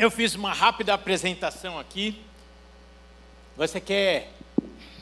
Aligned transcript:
Eu 0.00 0.10
fiz 0.10 0.34
uma 0.34 0.54
rápida 0.54 0.94
apresentação 0.94 1.78
aqui. 1.78 2.22
Você 3.54 3.78
quer 3.78 4.30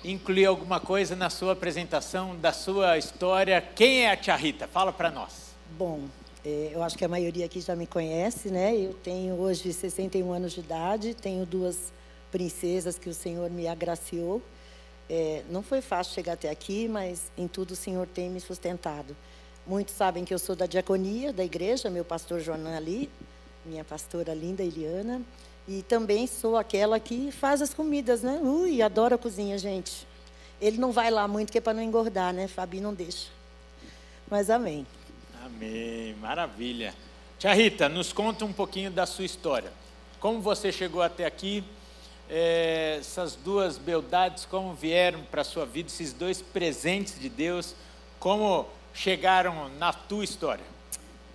incluir 0.04 0.46
alguma 0.46 0.80
coisa 0.80 1.14
na 1.14 1.30
sua 1.30 1.52
apresentação 1.52 2.34
da 2.34 2.52
sua 2.52 2.98
história? 2.98 3.60
Quem 3.60 4.06
é 4.06 4.10
a 4.10 4.16
Tia 4.16 4.34
Rita? 4.34 4.66
Fala 4.66 4.92
para 4.92 5.08
nós. 5.08 5.54
Bom, 5.78 6.08
é, 6.44 6.72
eu 6.74 6.82
acho 6.82 6.98
que 6.98 7.04
a 7.04 7.08
maioria 7.08 7.46
aqui 7.46 7.60
já 7.60 7.76
me 7.76 7.86
conhece, 7.86 8.48
né? 8.48 8.76
Eu 8.76 8.92
tenho 8.92 9.36
hoje 9.36 9.72
61 9.72 10.32
anos 10.32 10.52
de 10.52 10.58
idade, 10.58 11.14
tenho 11.14 11.46
duas 11.46 11.92
princesas 12.32 12.98
que 12.98 13.08
o 13.08 13.14
Senhor 13.14 13.48
me 13.50 13.68
agraciou. 13.68 14.42
É, 15.08 15.44
não 15.48 15.62
foi 15.62 15.80
fácil 15.80 16.12
chegar 16.12 16.32
até 16.32 16.50
aqui, 16.50 16.88
mas 16.88 17.30
em 17.38 17.46
tudo 17.46 17.70
o 17.70 17.76
Senhor 17.76 18.04
tem 18.08 18.28
me 18.28 18.40
sustentado. 18.40 19.16
Muitos 19.64 19.94
sabem 19.94 20.24
que 20.24 20.34
eu 20.34 20.40
sou 20.40 20.56
da 20.56 20.66
diaconia 20.66 21.32
da 21.32 21.44
igreja, 21.44 21.88
meu 21.88 22.04
pastor 22.04 22.40
Joana 22.40 22.76
ali, 22.76 23.08
minha 23.64 23.84
pastora 23.84 24.34
linda 24.34 24.62
Eliana. 24.62 25.22
E 25.66 25.82
também 25.82 26.26
sou 26.26 26.56
aquela 26.56 26.98
que 26.98 27.30
faz 27.30 27.60
as 27.60 27.74
comidas, 27.74 28.22
né? 28.22 28.40
Ui, 28.42 28.80
adoro 28.80 29.14
a 29.14 29.18
cozinha, 29.18 29.58
gente. 29.58 30.06
Ele 30.60 30.78
não 30.78 30.92
vai 30.92 31.10
lá 31.10 31.28
muito, 31.28 31.52
que 31.52 31.58
é 31.58 31.60
para 31.60 31.74
não 31.74 31.82
engordar, 31.82 32.32
né? 32.32 32.48
Fabi 32.48 32.80
não 32.80 32.94
deixa. 32.94 33.28
Mas 34.30 34.48
amém. 34.48 34.86
Amém, 35.44 36.14
maravilha. 36.14 36.94
Tia 37.38 37.52
Rita, 37.52 37.88
nos 37.88 38.12
conta 38.12 38.44
um 38.44 38.52
pouquinho 38.52 38.90
da 38.90 39.06
sua 39.06 39.24
história. 39.24 39.72
Como 40.18 40.40
você 40.40 40.72
chegou 40.72 41.02
até 41.02 41.24
aqui? 41.24 41.62
É, 42.28 42.96
essas 42.98 43.36
duas 43.36 43.78
beldades, 43.78 44.44
como 44.44 44.74
vieram 44.74 45.22
para 45.30 45.42
a 45.42 45.44
sua 45.44 45.64
vida, 45.64 45.88
esses 45.88 46.12
dois 46.12 46.42
presentes 46.42 47.18
de 47.18 47.28
Deus, 47.28 47.74
como 48.18 48.66
chegaram 48.92 49.68
na 49.78 49.92
tua 49.92 50.24
história? 50.24 50.64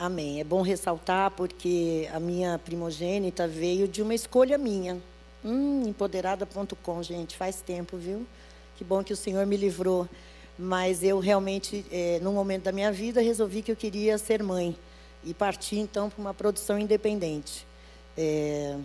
Amém. 0.04 0.42
É 0.42 0.44
bom 0.44 0.62
ressaltar 0.62 1.32
porque 1.32 2.10
a 2.14 2.20
minha 2.20 2.60
primogênita 2.60 3.48
veio 3.48 3.88
de 3.88 4.02
uma 4.02 4.14
escolha 4.14 4.58
minha. 4.58 5.02
Hum, 5.46 5.84
empoderada.com, 5.88 7.02
gente, 7.02 7.38
faz 7.38 7.62
tempo, 7.62 7.96
viu? 7.96 8.28
Que 8.76 8.84
bom 8.84 9.02
que 9.02 9.14
o 9.14 9.16
Senhor 9.16 9.46
me 9.46 9.56
livrou. 9.56 10.06
Mas 10.60 11.04
eu 11.04 11.20
realmente, 11.20 11.86
é, 11.90 12.20
num 12.22 12.34
momento 12.34 12.64
da 12.64 12.74
minha 12.74 12.92
vida, 12.92 13.22
resolvi 13.22 13.62
que 13.62 13.72
eu 13.72 13.78
queria 13.78 14.18
ser 14.18 14.44
mãe. 14.44 14.76
E 15.24 15.34
parti, 15.34 15.78
então, 15.78 16.10
para 16.10 16.20
uma 16.20 16.34
produção 16.34 16.78
independente. 16.78 17.66
É, 18.18 18.76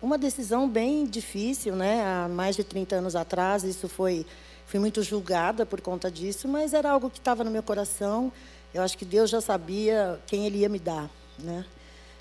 uma 0.00 0.16
decisão 0.16 0.68
bem 0.68 1.06
difícil, 1.06 1.74
né? 1.74 2.04
Há 2.04 2.28
mais 2.28 2.54
de 2.54 2.62
30 2.62 2.94
anos 2.94 3.16
atrás, 3.16 3.64
isso 3.64 3.88
foi 3.88 4.24
fui 4.64 4.78
muito 4.78 5.02
julgada 5.02 5.64
por 5.64 5.80
conta 5.80 6.10
disso, 6.10 6.46
mas 6.46 6.74
era 6.74 6.90
algo 6.90 7.08
que 7.08 7.18
estava 7.18 7.42
no 7.42 7.50
meu 7.50 7.62
coração. 7.62 8.30
Eu 8.72 8.82
acho 8.82 8.96
que 8.98 9.04
Deus 9.04 9.30
já 9.30 9.40
sabia 9.40 10.20
quem 10.26 10.46
Ele 10.46 10.58
ia 10.58 10.68
me 10.68 10.78
dar, 10.78 11.10
né? 11.38 11.64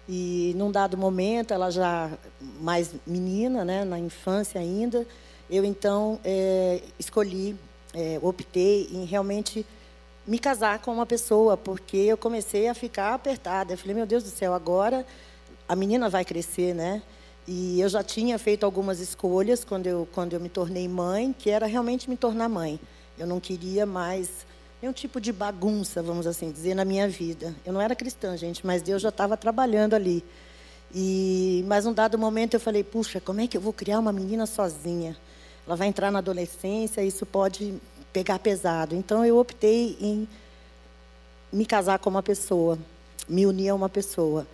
E 0.08 0.54
num 0.56 0.72
dado 0.72 0.98
momento, 0.98 1.54
ela 1.54 1.70
já 1.70 2.10
mais 2.62 2.94
menina, 3.06 3.66
né, 3.66 3.84
na 3.84 4.00
infância 4.00 4.60
ainda, 4.60 5.06
eu 5.50 5.66
então 5.66 6.20
é, 6.24 6.82
escolhi, 6.98 7.58
é, 7.94 8.18
optei 8.22 8.88
em 8.92 9.04
realmente 9.04 9.66
me 10.26 10.40
casar 10.40 10.80
com 10.80 10.92
uma 10.92 11.06
pessoa, 11.06 11.58
porque 11.58 11.98
eu 11.98 12.18
comecei 12.18 12.68
a 12.68 12.74
ficar 12.74 13.14
apertada. 13.14 13.74
Eu 13.74 13.78
falei, 13.78 13.96
meu 13.96 14.06
Deus 14.06 14.24
do 14.24 14.30
céu, 14.30 14.54
agora 14.54 15.06
a 15.68 15.76
menina 15.76 16.10
vai 16.10 16.24
crescer, 16.24 16.74
né? 16.74 17.02
E 17.48 17.80
eu 17.80 17.88
já 17.88 18.04
tinha 18.04 18.38
feito 18.38 18.66
algumas 18.66 19.00
escolhas 19.00 19.64
quando 19.64 19.88
eu, 19.88 20.08
quando 20.14 20.34
eu 20.34 20.40
me 20.40 20.50
tornei 20.50 20.88
mãe, 20.88 21.34
que 21.38 21.50
era 21.50 21.66
realmente 21.66 22.10
me 22.10 22.18
tornar 22.18 22.50
mãe. 22.50 22.78
Eu 23.18 23.26
não 23.26 23.40
queria 23.40 23.86
mais 23.86 24.46
nenhum 24.82 24.94
tipo 24.94 25.20
de 25.20 25.32
bagunça, 25.32 26.02
vamos 26.04 26.28
assim 26.28 26.52
dizer, 26.52 26.76
na 26.76 26.86
minha 26.86 27.08
vida. 27.08 27.56
Eu 27.66 27.74
não 27.74 27.82
era 27.82 27.96
cristã, 27.96 28.38
gente, 28.38 28.66
mas 28.66 28.82
Deus 28.82 29.02
já 29.02 29.10
estava 29.10 29.36
trabalhando 29.36 29.94
ali. 29.94 30.24
E 30.94 31.64
mas 31.68 31.86
um 31.86 31.94
dado 31.94 32.18
momento 32.18 32.54
eu 32.54 32.60
falei, 32.60 32.84
puxa, 32.84 33.20
como 33.20 33.42
é 33.42 33.48
que 33.48 33.58
eu 33.58 33.62
vou 33.62 33.74
criar 33.74 34.00
uma 34.00 34.12
menina 34.12 34.46
sozinha? 34.46 35.18
Ela 35.66 35.76
vai 35.76 35.88
entrar 35.88 36.12
na 36.12 36.20
adolescência, 36.20 37.04
isso 37.04 37.26
pode 37.26 37.74
pegar 38.14 38.40
pesado. 38.40 38.96
Então 38.96 39.26
eu 39.26 39.38
optei 39.38 39.98
em 40.00 40.28
me 41.52 41.66
casar 41.66 42.00
com 42.00 42.10
uma 42.10 42.24
pessoa, 42.24 42.78
me 43.28 43.46
unir 43.46 43.70
a 43.70 43.76
uma 43.76 43.90
pessoa 43.90 44.48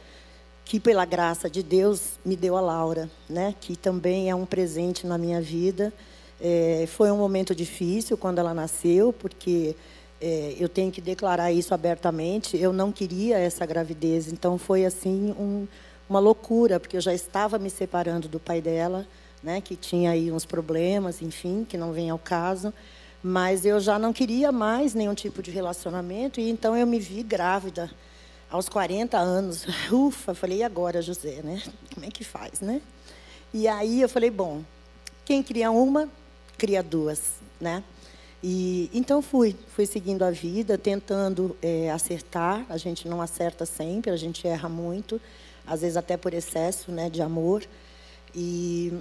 que 0.65 0.79
pela 0.79 1.05
graça 1.05 1.49
de 1.49 1.61
Deus 1.61 2.13
me 2.23 2.35
deu 2.35 2.55
a 2.55 2.61
Laura, 2.61 3.09
né? 3.29 3.53
Que 3.59 3.75
também 3.75 4.29
é 4.29 4.35
um 4.35 4.45
presente 4.45 5.05
na 5.05 5.17
minha 5.17 5.41
vida. 5.41 5.93
É, 6.41 6.85
foi 6.87 7.11
um 7.11 7.17
momento 7.17 7.53
difícil 7.53 8.17
quando 8.17 8.39
ela 8.39 8.53
nasceu, 8.53 9.13
porque 9.13 9.75
é, 10.25 10.55
eu 10.57 10.69
tenho 10.69 10.89
que 10.89 11.01
declarar 11.01 11.51
isso 11.51 11.73
abertamente. 11.73 12.55
Eu 12.55 12.71
não 12.71 12.93
queria 12.93 13.37
essa 13.37 13.65
gravidez, 13.65 14.31
então 14.31 14.57
foi 14.57 14.85
assim 14.85 15.35
um, 15.37 15.67
uma 16.09 16.19
loucura, 16.19 16.79
porque 16.79 16.95
eu 16.95 17.01
já 17.01 17.13
estava 17.13 17.59
me 17.59 17.69
separando 17.69 18.29
do 18.29 18.39
pai 18.39 18.61
dela, 18.61 19.05
né, 19.43 19.59
que 19.59 19.75
tinha 19.75 20.11
aí 20.11 20.31
uns 20.31 20.45
problemas, 20.45 21.21
enfim, 21.21 21.65
que 21.67 21.77
não 21.77 21.91
vem 21.91 22.09
ao 22.09 22.17
caso. 22.17 22.73
Mas 23.21 23.65
eu 23.65 23.81
já 23.81 23.99
não 23.99 24.13
queria 24.13 24.49
mais 24.49 24.93
nenhum 24.93 25.13
tipo 25.13 25.43
de 25.43 25.51
relacionamento, 25.51 26.39
e 26.39 26.49
então 26.49 26.73
eu 26.73 26.87
me 26.87 26.99
vi 26.99 27.21
grávida 27.21 27.91
aos 28.49 28.69
40 28.69 29.17
anos. 29.17 29.65
Ufa, 29.91 30.33
falei, 30.33 30.59
e 30.59 30.63
agora, 30.63 31.01
José, 31.01 31.41
né? 31.43 31.61
Como 31.93 32.05
é 32.05 32.09
que 32.09 32.23
faz, 32.23 32.61
né? 32.61 32.81
E 33.53 33.67
aí 33.67 34.01
eu 34.01 34.07
falei, 34.07 34.31
bom, 34.31 34.63
quem 35.25 35.43
cria 35.43 35.69
uma, 35.69 36.07
cria 36.57 36.81
duas, 36.81 37.41
né? 37.59 37.83
E 38.43 38.89
então 38.93 39.21
fui, 39.21 39.55
fui 39.69 39.85
seguindo 39.85 40.23
a 40.23 40.29
vida, 40.29 40.77
tentando 40.77 41.55
é, 41.61 41.89
acertar. 41.89 42.65
A 42.67 42.75
gente 42.75 43.07
não 43.07 43.21
acerta 43.21 43.65
sempre, 43.65 44.11
a 44.11 44.17
gente 44.17 44.45
erra 44.45 44.67
muito, 44.67 45.21
às 45.65 45.79
vezes 45.79 45.95
até 45.95 46.17
por 46.17 46.33
excesso, 46.33 46.91
né, 46.91 47.09
de 47.09 47.21
amor. 47.21 47.63
E 48.35 48.91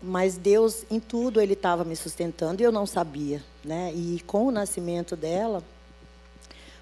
mas 0.00 0.36
Deus 0.36 0.84
em 0.90 1.00
tudo 1.00 1.40
ele 1.40 1.54
estava 1.54 1.84
me 1.84 1.96
sustentando 1.96 2.62
e 2.62 2.64
eu 2.64 2.70
não 2.70 2.86
sabia, 2.86 3.42
né? 3.64 3.92
E 3.94 4.22
com 4.26 4.46
o 4.46 4.50
nascimento 4.50 5.16
dela 5.16 5.62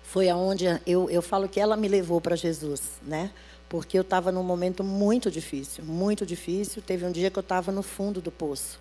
foi 0.03 0.29
aonde 0.29 0.67
eu, 0.87 1.11
eu 1.11 1.23
falo 1.23 1.49
que 1.49 1.59
ela 1.59 1.77
me 1.77 1.89
levou 1.89 2.21
para 2.21 2.37
Jesus, 2.37 2.83
né? 3.03 3.31
Porque 3.69 3.99
eu 3.99 4.03
estava 4.03 4.31
num 4.31 4.43
momento 4.43 4.85
muito 4.85 5.31
difícil, 5.31 5.85
muito 5.85 6.25
difícil. 6.25 6.83
Teve 6.83 7.05
um 7.05 7.13
dia 7.13 7.31
que 7.31 7.39
eu 7.39 7.43
estava 7.43 7.73
no 7.73 7.83
fundo 7.83 8.21
do 8.21 8.31
poço. 8.31 8.79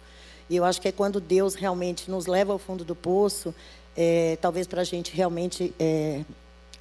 E 0.49 0.55
eu 0.55 0.65
acho 0.65 0.79
que 0.79 0.87
é 0.87 0.91
quando 0.91 1.19
Deus 1.19 1.55
realmente 1.55 2.09
nos 2.09 2.27
leva 2.27 2.53
ao 2.53 2.59
fundo 2.59 2.83
do 2.83 2.95
poço, 2.95 3.53
é, 3.95 4.37
talvez 4.41 4.67
para 4.67 4.81
a 4.81 4.83
gente 4.83 5.15
realmente 5.15 5.73
é, 5.79 6.23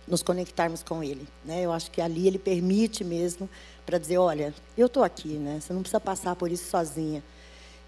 nos 0.07 0.23
conectarmos 0.23 0.83
com 0.83 1.03
Ele. 1.03 1.27
Né? 1.45 1.63
Eu 1.63 1.73
acho 1.73 1.91
que 1.91 2.01
ali 2.01 2.27
Ele 2.27 2.39
permite 2.39 3.03
mesmo 3.03 3.49
para 3.87 3.99
dizer, 3.99 4.19
olha, 4.19 4.55
eu 4.77 4.87
estou 4.87 5.03
aqui, 5.03 5.35
né? 5.35 5.61
Você 5.61 5.73
não 5.73 5.81
precisa 5.81 6.01
passar 6.01 6.37
por 6.37 6.51
isso 6.51 6.69
sozinha. 6.71 7.23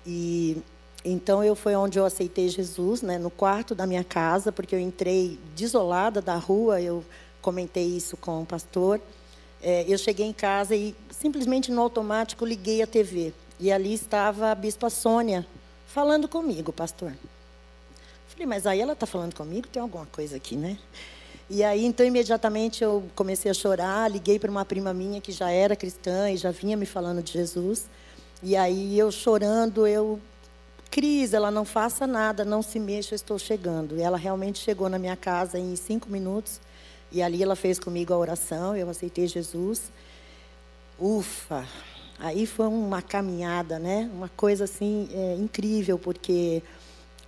E 0.07 0.63
então 1.05 1.43
eu 1.43 1.55
foi 1.55 1.75
onde 1.75 1.99
eu 1.99 2.05
aceitei 2.05 2.49
Jesus, 2.49 3.01
né? 3.01 3.19
No 3.19 3.31
quarto 3.31 3.75
da 3.75 3.87
minha 3.87 4.05
casa, 4.05 4.51
porque 4.53 4.75
eu 4.75 4.81
entrei 4.81 5.39
desolada 5.55 6.21
da 6.21 6.37
rua. 6.37 6.81
Eu 6.81 7.05
comentei 7.41 7.85
isso 7.85 8.17
com 8.17 8.43
o 8.43 8.47
pastor. 8.47 9.01
É, 9.63 9.85
eu 9.89 9.97
cheguei 9.97 10.27
em 10.27 10.33
casa 10.33 10.75
e 10.75 10.95
simplesmente 11.11 11.71
no 11.71 11.81
automático 11.81 12.45
liguei 12.45 12.83
a 12.83 12.87
TV 12.87 13.33
e 13.59 13.73
ali 13.73 13.95
estava 13.95 14.51
a 14.51 14.55
Bispa 14.55 14.91
Sônia 14.91 15.47
falando 15.97 16.29
comigo, 16.29 16.75
pastor. 16.75 17.15
Falei, 18.29 18.45
mas 18.47 18.67
aí 18.67 18.83
ela 18.83 18.93
está 18.93 19.07
falando 19.07 19.35
comigo, 19.35 19.67
tem 19.67 19.81
alguma 19.81 20.05
coisa 20.05 20.37
aqui, 20.37 20.55
né? 20.55 20.77
E 21.49 21.65
aí, 21.65 21.87
então, 21.87 22.05
imediatamente 22.05 22.85
eu 22.85 23.03
comecei 23.15 23.51
a 23.51 23.55
chorar, 23.55 24.11
liguei 24.11 24.39
para 24.39 24.51
uma 24.51 24.63
prima 24.63 24.93
minha 24.93 25.23
que 25.23 25.33
já 25.33 25.51
era 25.51 25.75
cristã 25.75 26.31
e 26.31 26.37
já 26.37 26.51
vinha 26.51 26.77
me 26.77 26.85
falando 26.85 27.23
de 27.23 27.33
Jesus. 27.33 27.87
E 28.43 28.55
aí, 28.55 28.99
eu 28.99 29.11
chorando, 29.11 29.87
eu. 29.87 30.21
Cris, 30.91 31.33
ela 31.33 31.51
não 31.51 31.65
faça 31.65 32.07
nada, 32.07 32.45
não 32.45 32.61
se 32.61 32.79
mexa, 32.79 33.15
eu 33.15 33.17
estou 33.17 33.39
chegando. 33.39 33.97
E 33.97 34.03
ela 34.03 34.19
realmente 34.19 34.59
chegou 34.59 34.91
na 34.91 34.99
minha 34.99 35.17
casa 35.17 35.59
em 35.59 35.75
cinco 35.77 36.11
minutos. 36.11 36.61
E 37.11 37.23
ali 37.23 37.43
ela 37.43 37.57
fez 37.57 37.79
comigo 37.79 38.13
a 38.13 38.19
oração, 38.19 38.77
eu 38.77 38.91
aceitei 38.91 39.27
Jesus. 39.27 39.91
Ufa, 41.01 41.67
Aí 42.19 42.47
foi 42.47 42.67
uma 42.67 43.03
caminhada, 43.03 43.79
né? 43.79 44.11
Uma 44.13 44.29
coisa 44.29 44.65
assim 44.65 45.09
é, 45.13 45.35
incrível, 45.35 45.99
porque 45.99 46.63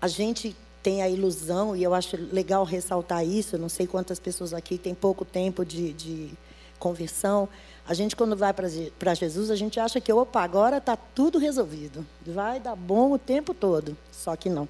a 0.01 0.09
gente 0.09 0.57
tem 0.83 1.03
a 1.03 1.09
ilusão, 1.09 1.77
e 1.77 1.83
eu 1.83 1.93
acho 1.93 2.17
legal 2.33 2.65
ressaltar 2.65 3.27
isso, 3.27 3.59
não 3.59 3.69
sei 3.69 3.87
quantas 3.87 4.19
pessoas 4.19 4.55
aqui 4.55 4.79
têm 4.79 4.95
pouco 4.95 5.25
tempo 5.25 5.65
de, 5.65 5.93
de 5.93 6.31
conversão. 6.79 7.49
A 7.87 7.93
gente, 7.95 8.15
quando 8.15 8.37
vai 8.37 8.55
para 8.55 9.15
Jesus, 9.15 9.51
a 9.51 9.57
gente 9.57 9.81
acha 9.81 10.01
que, 10.01 10.12
opa, 10.12 10.43
agora 10.43 10.79
está 10.79 10.97
tudo 10.97 11.39
resolvido. 11.39 12.07
Vai 12.27 12.61
dar 12.61 12.77
bom 12.77 13.12
o 13.12 13.19
tempo 13.19 13.53
todo. 13.53 13.97
Só 14.12 14.37
que 14.37 14.49
não. 14.49 14.69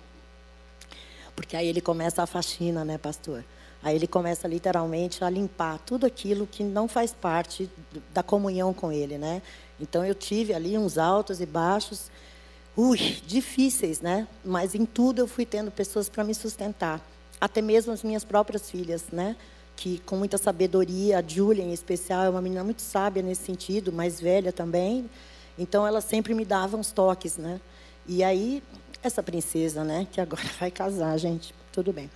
Porque 1.36 1.56
aí 1.56 1.68
ele 1.68 1.80
começa 1.80 2.22
a 2.22 2.26
faxina, 2.26 2.84
né, 2.84 2.96
pastor? 2.96 3.44
Aí 3.82 3.94
ele 3.94 4.06
começa 4.06 4.48
literalmente 4.48 5.22
a 5.22 5.30
limpar 5.30 5.78
tudo 5.78 6.06
aquilo 6.06 6.46
que 6.46 6.64
não 6.64 6.88
faz 6.88 7.12
parte 7.12 7.70
da 8.12 8.22
comunhão 8.22 8.74
com 8.74 8.90
ele, 8.90 9.18
né? 9.18 9.40
Então 9.80 10.04
eu 10.04 10.14
tive 10.14 10.52
ali 10.52 10.76
uns 10.76 10.98
altos 10.98 11.40
e 11.40 11.46
baixos, 11.46 12.10
ui, 12.76 12.98
difíceis, 13.26 14.00
né? 14.00 14.26
Mas 14.44 14.74
em 14.74 14.84
tudo 14.84 15.20
eu 15.20 15.26
fui 15.26 15.46
tendo 15.46 15.70
pessoas 15.70 16.08
para 16.08 16.24
me 16.24 16.34
sustentar, 16.34 17.00
até 17.40 17.62
mesmo 17.62 17.92
as 17.92 18.02
minhas 18.02 18.24
próprias 18.24 18.70
filhas, 18.70 19.04
né? 19.12 19.36
Que 19.76 20.00
com 20.00 20.16
muita 20.16 20.38
sabedoria, 20.38 21.18
a 21.18 21.22
Julia 21.22 21.62
em 21.62 21.72
especial 21.72 22.24
é 22.24 22.30
uma 22.30 22.42
menina 22.42 22.64
muito 22.64 22.82
sábia 22.82 23.22
nesse 23.22 23.44
sentido, 23.44 23.92
mais 23.92 24.20
velha 24.20 24.52
também. 24.52 25.08
Então 25.56 25.86
ela 25.86 26.00
sempre 26.00 26.34
me 26.34 26.44
dava 26.44 26.76
uns 26.76 26.92
toques, 26.92 27.36
né? 27.36 27.60
E 28.06 28.24
aí 28.24 28.62
essa 29.02 29.22
princesa, 29.22 29.84
né, 29.84 30.06
que 30.10 30.20
agora 30.20 30.42
vai 30.58 30.70
casar, 30.70 31.16
gente, 31.18 31.54
tudo 31.72 31.92
bem. 31.92 32.10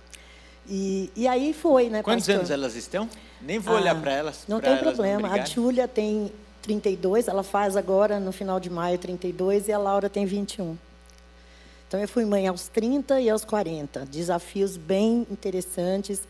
E, 0.67 1.11
e 1.15 1.27
aí 1.27 1.53
foi, 1.53 1.89
né, 1.89 2.01
Quantos 2.01 2.25
pastor? 2.25 2.35
anos 2.35 2.51
elas 2.51 2.75
estão? 2.75 3.09
Nem 3.41 3.59
vou 3.59 3.75
ah, 3.75 3.81
olhar 3.81 4.01
para 4.01 4.13
elas. 4.13 4.45
Não 4.47 4.61
tem 4.61 4.77
problema. 4.77 5.27
Não 5.27 5.35
a 5.35 5.45
Júlia 5.45 5.87
tem 5.87 6.31
32, 6.63 7.27
ela 7.27 7.43
faz 7.43 7.75
agora 7.75 8.19
no 8.19 8.31
final 8.31 8.59
de 8.59 8.69
maio 8.69 8.97
32 8.97 9.67
e 9.67 9.73
a 9.73 9.77
Laura 9.77 10.09
tem 10.09 10.25
21. 10.25 10.77
Então 11.87 11.99
eu 11.99 12.07
fui 12.07 12.25
mãe 12.25 12.47
aos 12.47 12.67
30 12.69 13.21
e 13.21 13.29
aos 13.29 13.45
40. 13.45 14.05
Desafios 14.05 14.77
bem 14.77 15.27
interessantes. 15.29 16.21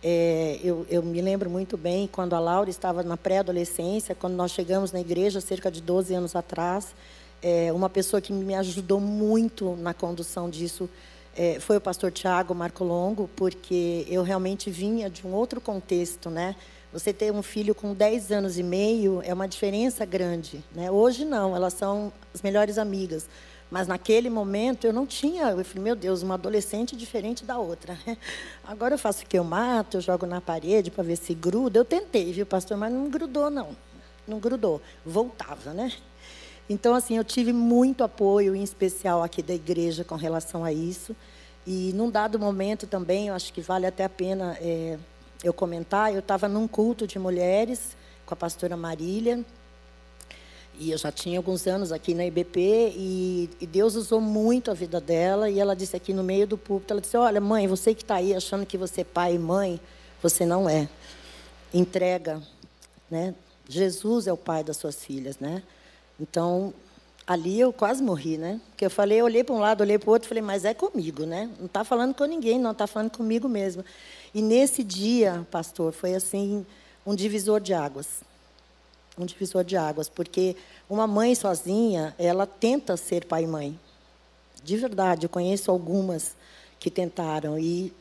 É, 0.00 0.60
eu, 0.62 0.86
eu, 0.88 1.02
me 1.02 1.20
lembro 1.20 1.50
muito 1.50 1.76
bem 1.76 2.06
quando 2.06 2.34
a 2.34 2.38
Laura 2.38 2.70
estava 2.70 3.02
na 3.02 3.16
pré-adolescência, 3.16 4.14
quando 4.14 4.34
nós 4.34 4.52
chegamos 4.52 4.92
na 4.92 5.00
igreja, 5.00 5.40
cerca 5.40 5.70
de 5.70 5.80
12 5.80 6.14
anos 6.14 6.36
atrás. 6.36 6.94
É, 7.42 7.72
uma 7.72 7.88
pessoa 7.88 8.20
que 8.20 8.32
me 8.32 8.54
ajudou 8.54 9.00
muito 9.00 9.74
na 9.76 9.94
condução 9.94 10.48
disso 10.48 10.88
é, 11.36 11.58
foi 11.58 11.78
o 11.78 11.80
pastor 11.80 12.12
Tiago 12.12 12.54
Marco 12.54 12.84
Longo, 12.84 13.28
porque 13.34 14.06
eu 14.08 14.22
realmente 14.22 14.70
vinha 14.70 15.08
de 15.08 15.26
um 15.26 15.32
outro 15.32 15.60
contexto, 15.60 16.28
né? 16.28 16.54
Você 16.92 17.12
ter 17.12 17.30
um 17.30 17.42
filho 17.42 17.74
com 17.74 17.92
10 17.92 18.32
anos 18.32 18.58
e 18.58 18.62
meio 18.62 19.20
é 19.22 19.34
uma 19.34 19.46
diferença 19.46 20.06
grande. 20.06 20.64
Né? 20.74 20.90
Hoje 20.90 21.24
não, 21.24 21.54
elas 21.54 21.74
são 21.74 22.12
as 22.34 22.40
melhores 22.40 22.78
amigas. 22.78 23.28
Mas 23.70 23.86
naquele 23.86 24.30
momento 24.30 24.86
eu 24.86 24.92
não 24.94 25.06
tinha, 25.06 25.50
eu 25.50 25.62
falei, 25.62 25.84
meu 25.84 25.94
Deus, 25.94 26.22
uma 26.22 26.34
adolescente 26.34 26.96
diferente 26.96 27.44
da 27.44 27.58
outra. 27.58 27.98
Agora 28.64 28.94
eu 28.94 28.98
faço 28.98 29.24
o 29.24 29.26
que 29.26 29.38
eu 29.38 29.44
mato, 29.44 29.98
eu 29.98 30.00
jogo 30.00 30.24
na 30.24 30.40
parede 30.40 30.90
para 30.90 31.04
ver 31.04 31.16
se 31.16 31.34
gruda. 31.34 31.78
Eu 31.78 31.84
tentei, 31.84 32.32
viu, 32.32 32.46
pastor, 32.46 32.78
mas 32.78 32.90
não 32.90 33.10
grudou 33.10 33.50
não. 33.50 33.76
Não 34.26 34.38
grudou. 34.38 34.80
Voltava, 35.04 35.74
né? 35.74 35.92
Então 36.70 36.94
assim, 36.94 37.18
eu 37.18 37.24
tive 37.24 37.52
muito 37.52 38.02
apoio, 38.02 38.56
em 38.56 38.62
especial 38.62 39.22
aqui 39.22 39.42
da 39.42 39.54
igreja 39.54 40.04
com 40.04 40.14
relação 40.14 40.64
a 40.64 40.72
isso. 40.72 41.14
E 41.66 41.92
num 41.94 42.10
dado 42.10 42.38
momento 42.38 42.86
também, 42.86 43.28
eu 43.28 43.34
acho 43.34 43.52
que 43.52 43.60
vale 43.60 43.84
até 43.84 44.04
a 44.04 44.08
pena 44.08 44.56
é, 44.58 44.98
eu 45.42 45.52
comentar, 45.52 46.12
eu 46.12 46.20
estava 46.20 46.48
num 46.48 46.66
culto 46.66 47.06
de 47.06 47.18
mulheres 47.18 47.96
com 48.26 48.34
a 48.34 48.36
pastora 48.36 48.76
Marília, 48.76 49.44
e 50.80 50.92
eu 50.92 50.98
já 50.98 51.10
tinha 51.10 51.38
alguns 51.38 51.66
anos 51.66 51.90
aqui 51.90 52.14
na 52.14 52.24
IBP 52.24 52.60
e, 52.96 53.50
e, 53.60 53.66
Deus 53.66 53.96
usou 53.96 54.20
muito 54.20 54.70
a 54.70 54.74
vida 54.74 55.00
dela. 55.00 55.50
E 55.50 55.58
ela 55.58 55.74
disse 55.74 55.96
aqui 55.96 56.14
no 56.14 56.22
meio 56.22 56.46
do 56.46 56.56
púlpito, 56.56 56.92
ela 56.92 57.00
disse, 57.00 57.16
olha 57.16 57.40
mãe, 57.40 57.66
você 57.66 57.92
que 57.92 58.02
está 58.02 58.14
aí 58.14 58.32
achando 58.32 58.64
que 58.64 58.78
você 58.78 59.00
é 59.00 59.04
pai 59.04 59.34
e 59.34 59.38
mãe, 59.40 59.80
você 60.22 60.46
não 60.46 60.68
é. 60.68 60.88
Entrega, 61.74 62.40
né? 63.10 63.34
Jesus 63.68 64.28
é 64.28 64.32
o 64.32 64.36
pai 64.36 64.62
das 64.62 64.76
suas 64.76 65.04
filhas, 65.04 65.40
né? 65.40 65.64
Então, 66.18 66.72
ali 67.26 67.58
eu 67.58 67.72
quase 67.72 68.00
morri, 68.00 68.38
né? 68.38 68.60
Porque 68.70 68.86
eu 68.86 68.90
falei, 68.90 69.20
eu 69.20 69.24
olhei 69.24 69.42
para 69.42 69.54
um 69.56 69.58
lado, 69.58 69.80
olhei 69.80 69.98
para 69.98 70.08
o 70.08 70.12
outro, 70.12 70.28
falei, 70.28 70.42
mas 70.42 70.64
é 70.64 70.74
comigo, 70.74 71.26
né? 71.26 71.50
Não 71.58 71.66
está 71.66 71.82
falando 71.82 72.14
com 72.14 72.24
ninguém, 72.24 72.56
não 72.56 72.70
está 72.70 72.86
falando 72.86 73.10
comigo 73.10 73.48
mesmo. 73.48 73.84
E 74.38 74.42
nesse 74.42 74.84
dia, 74.84 75.44
pastor, 75.50 75.92
foi 75.92 76.14
assim 76.14 76.64
um 77.04 77.12
divisor 77.12 77.60
de 77.60 77.74
águas 77.74 78.22
um 79.18 79.26
divisor 79.26 79.64
de 79.64 79.76
águas, 79.76 80.08
porque 80.08 80.54
uma 80.88 81.04
mãe 81.04 81.34
sozinha, 81.34 82.14
ela 82.16 82.46
tenta 82.46 82.96
ser 82.96 83.24
pai 83.24 83.42
e 83.42 83.46
mãe. 83.48 83.76
De 84.62 84.76
verdade, 84.76 85.26
eu 85.26 85.28
conheço 85.28 85.72
algumas 85.72 86.36
que 86.78 86.88
tentaram 86.88 87.58
e, 87.58 87.92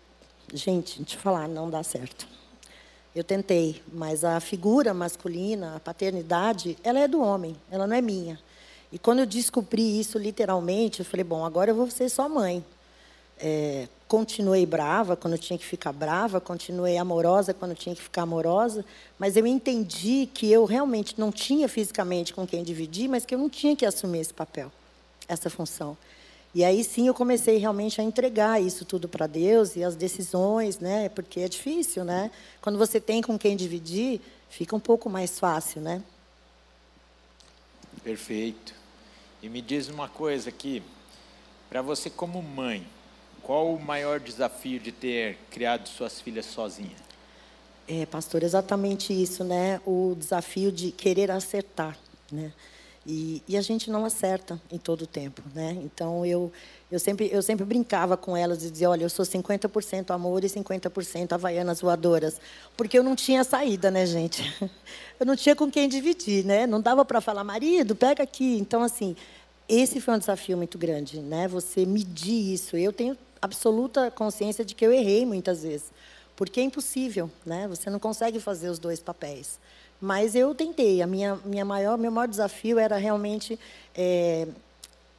gente, 0.54 1.04
te 1.04 1.18
falar, 1.18 1.48
não 1.48 1.72
dá 1.72 1.82
certo. 1.82 2.28
Eu 3.16 3.24
tentei, 3.24 3.82
mas 3.92 4.24
a 4.24 4.40
figura 4.40 4.94
masculina, 4.94 5.76
a 5.76 5.80
paternidade, 5.80 6.78
ela 6.84 7.00
é 7.00 7.08
do 7.08 7.20
homem, 7.20 7.56
ela 7.72 7.88
não 7.88 7.96
é 7.96 8.02
minha. 8.02 8.40
E 8.92 9.00
quando 9.00 9.20
eu 9.20 9.26
descobri 9.26 10.00
isso 10.00 10.20
literalmente, 10.20 11.00
eu 11.00 11.06
falei, 11.06 11.24
bom, 11.24 11.44
agora 11.44 11.72
eu 11.72 11.76
vou 11.76 11.90
ser 11.90 12.10
só 12.10 12.30
mãe. 12.30 12.64
É, 13.40 13.88
continuei 14.08 14.66
brava 14.66 15.16
quando 15.16 15.38
tinha 15.38 15.60
que 15.60 15.66
ficar 15.66 15.92
brava, 15.92 16.40
continuei 16.42 16.98
amorosa 16.98 17.54
quando 17.54 17.76
tinha 17.76 17.94
que 17.94 18.02
ficar 18.02 18.24
amorosa, 18.24 18.84
mas 19.20 19.36
eu 19.36 19.46
entendi 19.46 20.28
que 20.34 20.52
eu 20.52 20.66
realmente 20.66 21.20
não 21.20 21.32
tinha 21.32 21.68
fisicamente 21.68 22.34
com 22.34 22.48
quem 22.48 22.64
dividir, 22.64 23.08
mas 23.08 23.26
que 23.26 23.36
eu 23.36 23.40
não 23.40 23.50
tinha 23.50 23.76
que 23.76 23.86
assumir 23.86 24.20
esse 24.20 24.34
papel, 24.34 24.72
essa 25.28 25.50
função. 25.50 25.98
E 26.56 26.64
aí 26.64 26.84
sim 26.84 27.08
eu 27.08 27.14
comecei 27.14 27.58
realmente 27.58 28.02
a 28.02 28.04
entregar 28.04 28.60
isso 28.62 28.86
tudo 28.86 29.08
para 29.08 29.28
Deus 29.28 29.76
e 29.76 29.84
as 29.84 29.96
decisões, 29.96 30.80
né? 30.80 31.10
Porque 31.10 31.42
é 31.42 31.48
difícil, 31.48 32.04
né? 32.04 32.32
Quando 32.62 32.80
você 32.80 33.00
tem 33.00 33.22
com 33.22 33.38
quem 33.38 33.56
dividir, 33.56 34.22
fica 34.50 34.76
um 34.76 34.80
pouco 34.80 35.10
mais 35.10 35.38
fácil, 35.38 35.82
né? 35.82 36.02
Perfeito. 38.04 38.74
E 39.44 39.50
me 39.50 39.62
diz 39.62 39.90
uma 39.90 40.08
coisa 40.08 40.50
aqui, 40.50 40.82
para 41.70 41.82
você 41.82 42.10
como 42.10 42.42
mãe, 42.42 42.88
qual 43.48 43.74
o 43.74 43.80
maior 43.80 44.20
desafio 44.20 44.78
de 44.78 44.92
ter 44.92 45.38
criado 45.50 45.88
suas 45.88 46.20
filhas 46.20 46.46
sozinha? 46.46 46.98
É, 47.88 48.06
pastor, 48.06 48.44
exatamente 48.44 49.14
isso, 49.14 49.42
né? 49.46 49.80
O 49.86 50.14
desafio 50.20 50.70
de 50.70 50.92
querer 50.92 51.32
acertar, 51.32 51.98
né? 52.30 52.52
E, 53.06 53.42
e, 53.48 53.56
a 53.56 53.62
gente 53.62 53.90
não 53.90 54.04
acerta 54.04 54.62
em 54.70 54.78
todo 54.78 55.04
o 55.04 55.08
tempo, 55.08 55.42
né? 55.56 55.78
Então 55.82 56.26
eu 56.26 56.52
eu 56.92 57.00
sempre 57.00 57.30
eu 57.32 57.42
sempre 57.42 57.64
brincava 57.64 58.18
com 58.18 58.36
elas 58.36 58.66
e 58.66 58.70
dizia, 58.70 58.90
olha, 58.90 59.06
eu 59.06 59.10
sou 59.10 59.24
50% 59.24 60.12
amor 60.12 60.44
e 60.44 60.48
50% 60.48 61.32
havaianas 61.32 61.80
voadoras, 61.80 62.42
porque 62.76 63.00
eu 63.00 63.04
não 63.04 63.16
tinha 63.16 63.46
saída, 63.46 63.90
né, 63.90 64.06
gente? 64.06 64.44
Eu 65.20 65.26
não 65.26 65.36
tinha 65.36 65.56
com 65.56 65.72
quem 65.72 65.90
dividir, 65.90 66.46
né? 66.46 66.68
Não 66.68 66.80
dava 66.80 67.04
para 67.04 67.20
falar, 67.20 67.44
marido, 67.44 67.96
pega 67.96 68.22
aqui. 68.22 68.58
Então 68.60 68.84
assim, 68.84 69.16
esse 69.68 70.00
foi 70.00 70.14
um 70.14 70.20
desafio 70.20 70.58
muito 70.58 70.78
grande, 70.78 71.20
né? 71.20 71.48
Você 71.48 71.86
medir 71.88 72.54
isso. 72.54 72.78
Eu 72.78 72.94
tenho 72.94 73.18
absoluta 73.42 74.12
consciência 74.12 74.64
de 74.64 74.76
que 74.76 74.86
eu 74.86 74.92
errei 74.92 75.26
muitas 75.26 75.64
vezes, 75.64 75.92
porque 76.36 76.60
é 76.60 76.64
impossível, 76.64 77.30
né? 77.46 77.68
Você 77.68 77.90
não 77.90 78.00
consegue 78.00 78.40
fazer 78.40 78.70
os 78.70 78.80
dois 78.80 79.00
papéis. 79.00 79.60
Mas 80.00 80.36
eu 80.36 80.54
tentei. 80.54 81.02
A 81.02 81.08
minha, 81.08 81.36
minha 81.44 81.66
maior, 81.66 81.98
meu 81.98 82.12
maior 82.12 82.28
desafio 82.28 82.78
era 82.78 82.98
realmente 82.98 83.60
é, 83.96 84.48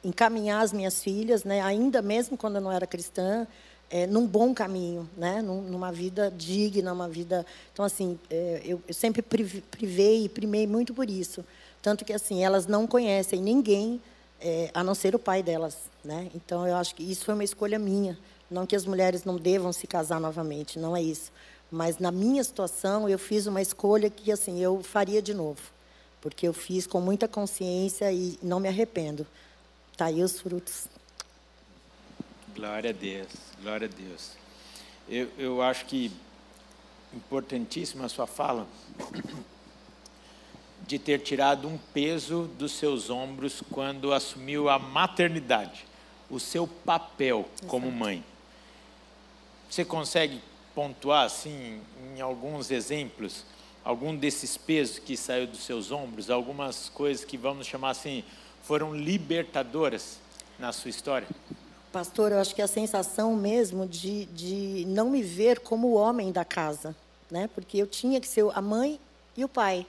encaminhar 0.03 0.63
as 0.63 0.71
minhas 0.71 1.03
filhas, 1.03 1.43
né? 1.43 1.61
Ainda 1.61 2.01
mesmo 2.01 2.37
quando 2.37 2.55
eu 2.55 2.61
não 2.61 2.71
era 2.71 2.87
cristã, 2.87 3.45
é, 3.89 4.05
num 4.05 4.25
bom 4.25 4.53
caminho, 4.53 5.09
né? 5.17 5.41
numa 5.41 5.91
vida 5.91 6.31
digna, 6.35 6.93
uma 6.93 7.09
vida. 7.09 7.45
Então 7.73 7.83
assim, 7.83 8.19
é, 8.29 8.61
eu, 8.63 8.81
eu, 8.87 8.93
sempre 8.93 9.21
privei 9.21 10.25
e 10.25 10.29
primei 10.29 10.67
muito 10.67 10.93
por 10.93 11.09
isso, 11.09 11.43
tanto 11.81 12.05
que 12.05 12.13
assim 12.13 12.43
elas 12.43 12.67
não 12.67 12.85
conhecem 12.85 13.41
ninguém 13.41 13.99
é, 14.41 14.69
a 14.73 14.83
não 14.83 14.95
ser 14.95 15.15
o 15.15 15.19
pai 15.19 15.43
delas. 15.43 15.77
Né? 16.03 16.29
Então, 16.33 16.67
eu 16.67 16.75
acho 16.75 16.95
que 16.95 17.03
isso 17.03 17.25
foi 17.25 17.33
uma 17.33 17.43
escolha 17.43 17.77
minha. 17.77 18.17
Não 18.49 18.65
que 18.65 18.75
as 18.75 18.85
mulheres 18.85 19.23
não 19.23 19.37
devam 19.37 19.71
se 19.71 19.85
casar 19.85 20.19
novamente, 20.19 20.79
não 20.79 20.95
é 20.95 21.01
isso. 21.01 21.31
Mas, 21.71 21.99
na 21.99 22.11
minha 22.11 22.43
situação, 22.43 23.07
eu 23.07 23.19
fiz 23.19 23.45
uma 23.45 23.61
escolha 23.61 24.09
que 24.09 24.31
assim 24.31 24.59
eu 24.59 24.81
faria 24.81 25.21
de 25.21 25.33
novo. 25.33 25.61
Porque 26.19 26.47
eu 26.47 26.53
fiz 26.53 26.87
com 26.87 26.99
muita 26.99 27.27
consciência 27.27 28.11
e 28.11 28.39
não 28.41 28.59
me 28.59 28.67
arrependo. 28.67 29.25
Está 29.91 30.05
aí 30.05 30.23
os 30.23 30.39
frutos. 30.39 30.87
Glória 32.55 32.89
a 32.89 32.93
Deus, 32.93 33.27
glória 33.61 33.87
a 33.87 33.89
Deus. 33.89 34.31
Eu, 35.07 35.29
eu 35.37 35.61
acho 35.61 35.85
que 35.85 36.11
importantíssima 37.13 38.05
a 38.05 38.09
sua 38.09 38.27
fala 38.27 38.67
de 40.87 40.97
ter 40.97 41.19
tirado 41.19 41.67
um 41.67 41.77
peso 41.93 42.49
dos 42.57 42.71
seus 42.73 43.09
ombros 43.09 43.61
quando 43.71 44.13
assumiu 44.13 44.69
a 44.69 44.79
maternidade, 44.79 45.85
o 46.29 46.39
seu 46.39 46.67
papel 46.67 47.45
Exato. 47.55 47.67
como 47.67 47.91
mãe. 47.91 48.23
Você 49.69 49.85
consegue 49.85 50.41
pontuar 50.73 51.25
assim 51.25 51.81
em 52.15 52.21
alguns 52.21 52.71
exemplos 52.71 53.45
algum 53.83 54.15
desses 54.15 54.57
pesos 54.57 54.99
que 54.99 55.15
saiu 55.15 55.47
dos 55.47 55.63
seus 55.63 55.91
ombros, 55.91 56.29
algumas 56.29 56.89
coisas 56.89 57.25
que 57.25 57.37
vamos 57.37 57.65
chamar 57.65 57.91
assim 57.91 58.23
foram 58.63 58.95
libertadoras 58.95 60.19
na 60.59 60.71
sua 60.71 60.89
história? 60.89 61.27
Pastor, 61.91 62.31
eu 62.31 62.39
acho 62.39 62.53
que 62.53 62.61
a 62.61 62.67
sensação 62.67 63.35
mesmo 63.35 63.87
de, 63.87 64.25
de 64.25 64.85
não 64.87 65.09
me 65.09 65.23
ver 65.23 65.59
como 65.61 65.87
o 65.87 65.93
homem 65.95 66.31
da 66.31 66.45
casa, 66.45 66.95
né? 67.31 67.49
Porque 67.55 67.79
eu 67.79 67.87
tinha 67.87 68.21
que 68.21 68.27
ser 68.27 68.45
a 68.53 68.61
mãe 68.61 68.99
e 69.35 69.43
o 69.43 69.49
pai. 69.49 69.87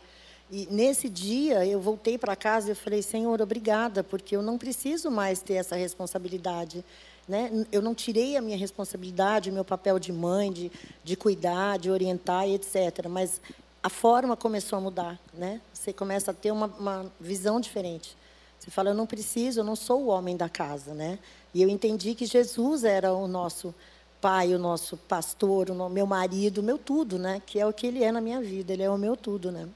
E 0.51 0.67
nesse 0.71 1.09
dia 1.09 1.65
eu 1.65 1.81
voltei 1.81 2.19
para 2.19 2.35
casa 2.35 2.69
e 2.69 2.71
eu 2.73 2.77
falei, 2.77 3.03
Senhor, 3.03 3.41
obrigada, 3.41 4.03
porque 4.03 4.35
eu 4.35 4.43
não 4.43 4.59
preciso 4.59 5.11
mais 5.11 5.41
ter 5.41 5.55
essa 5.55 5.77
responsabilidade. 5.77 6.85
Né? 7.29 7.65
Eu 7.71 7.81
não 7.81 7.95
tirei 7.95 8.37
a 8.37 8.41
minha 8.41 8.57
responsabilidade, 8.57 9.51
o 9.51 9.53
meu 9.53 9.65
papel 9.65 10.01
de 10.01 10.13
mãe, 10.13 10.51
de, 10.51 10.73
de 11.05 11.15
cuidar, 11.15 11.79
de 11.79 11.89
orientar 11.89 12.49
e 12.49 12.55
etc. 12.55 13.07
Mas 13.09 13.41
a 13.81 13.89
forma 13.89 14.37
começou 14.37 14.79
a 14.79 14.81
mudar. 14.81 15.21
Né? 15.33 15.61
Você 15.73 15.93
começa 15.93 16.33
a 16.33 16.35
ter 16.35 16.51
uma, 16.51 16.67
uma 16.67 17.13
visão 17.21 17.61
diferente. 17.61 18.17
Você 18.59 18.73
fala, 18.73 18.91
eu 18.91 18.95
não 18.95 19.07
preciso, 19.07 19.61
eu 19.61 19.65
não 19.65 19.77
sou 19.77 20.03
o 20.03 20.07
homem 20.09 20.37
da 20.37 20.49
casa. 20.49 20.93
Né? 20.93 21.21
E 21.55 21.63
eu 21.63 21.69
entendi 21.69 22.17
que 22.17 22.27
Jesus 22.27 22.83
era 22.83 23.15
o 23.15 23.29
nosso 23.29 23.73
pai, 24.21 24.53
o 24.53 24.59
nosso 24.59 24.97
pastor, 24.97 25.71
o 25.71 25.89
meu 25.89 26.07
marido, 26.07 26.59
o 26.59 26.65
meu 26.65 26.77
tudo, 26.77 27.21
né? 27.21 27.41
que 27.47 27.61
é 27.61 27.67
o 27.67 27.73
que 27.73 27.87
ele 27.87 28.03
é 28.03 28.11
na 28.11 28.21
minha 28.21 28.41
vida. 28.41 28.73
Ele 28.73 28.83
é 28.83 28.91
o 28.91 28.99
meu 28.99 29.17
tudo. 29.17 29.53
Né? 29.53 29.69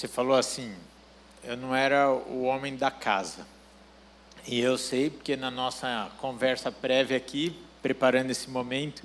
Você 0.00 0.08
falou 0.08 0.34
assim, 0.34 0.72
eu 1.44 1.58
não 1.58 1.76
era 1.76 2.10
o 2.10 2.44
homem 2.44 2.74
da 2.74 2.90
casa. 2.90 3.46
E 4.46 4.58
eu 4.58 4.78
sei 4.78 5.10
porque 5.10 5.36
na 5.36 5.50
nossa 5.50 6.10
conversa 6.16 6.72
prévia 6.72 7.18
aqui, 7.18 7.54
preparando 7.82 8.30
esse 8.30 8.48
momento, 8.48 9.02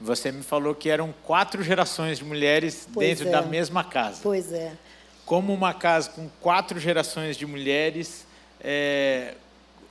você 0.00 0.32
me 0.32 0.42
falou 0.42 0.74
que 0.74 0.88
eram 0.88 1.14
quatro 1.22 1.62
gerações 1.62 2.16
de 2.16 2.24
mulheres 2.24 2.88
pois 2.94 3.06
dentro 3.06 3.28
é. 3.28 3.30
da 3.30 3.42
mesma 3.42 3.84
casa. 3.84 4.20
Pois 4.22 4.54
é. 4.54 4.72
Como 5.26 5.52
uma 5.52 5.74
casa 5.74 6.08
com 6.08 6.30
quatro 6.40 6.80
gerações 6.80 7.36
de 7.36 7.44
mulheres 7.44 8.26
é, 8.62 9.34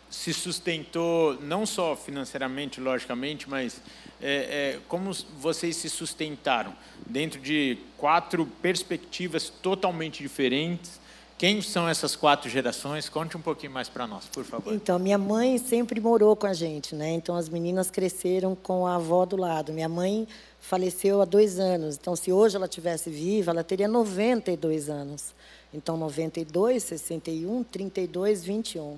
se 0.09 0.33
sustentou, 0.33 1.39
não 1.39 1.67
só 1.67 1.95
financeiramente, 1.95 2.81
logicamente, 2.81 3.47
mas 3.47 3.79
é, 4.21 4.75
é, 4.75 4.79
como 4.87 5.11
vocês 5.39 5.75
se 5.75 5.89
sustentaram 5.89 6.73
dentro 7.05 7.39
de 7.39 7.77
quatro 7.97 8.45
perspectivas 8.61 9.49
totalmente 9.49 10.23
diferentes 10.23 10.99
quem 11.37 11.61
são 11.61 11.87
essas 11.87 12.15
quatro 12.15 12.49
gerações? 12.49 13.09
Conte 13.09 13.35
um 13.35 13.41
pouquinho 13.41 13.73
mais 13.73 13.89
para 13.89 14.07
nós, 14.07 14.25
por 14.25 14.45
favor. 14.45 14.73
Então, 14.73 14.97
minha 14.97 15.17
mãe 15.17 15.57
sempre 15.57 15.99
morou 15.99 16.33
com 16.33 16.47
a 16.47 16.53
gente, 16.53 16.95
né? 16.95 17.11
Então, 17.11 17.35
as 17.35 17.49
meninas 17.49 17.91
cresceram 17.91 18.55
com 18.55 18.87
a 18.87 18.95
avó 18.95 19.25
do 19.25 19.35
lado. 19.35 19.73
Minha 19.73 19.89
mãe 19.89 20.25
faleceu 20.61 21.21
há 21.21 21.25
dois 21.25 21.59
anos. 21.59 21.97
Então, 21.97 22.15
se 22.15 22.31
hoje 22.31 22.55
ela 22.55 22.69
tivesse 22.69 23.09
viva, 23.09 23.51
ela 23.51 23.65
teria 23.65 23.87
92 23.87 24.89
anos. 24.89 25.35
Então, 25.73 25.97
92, 25.97 26.81
61, 26.83 27.63
32, 27.65 28.45
21. 28.45 28.97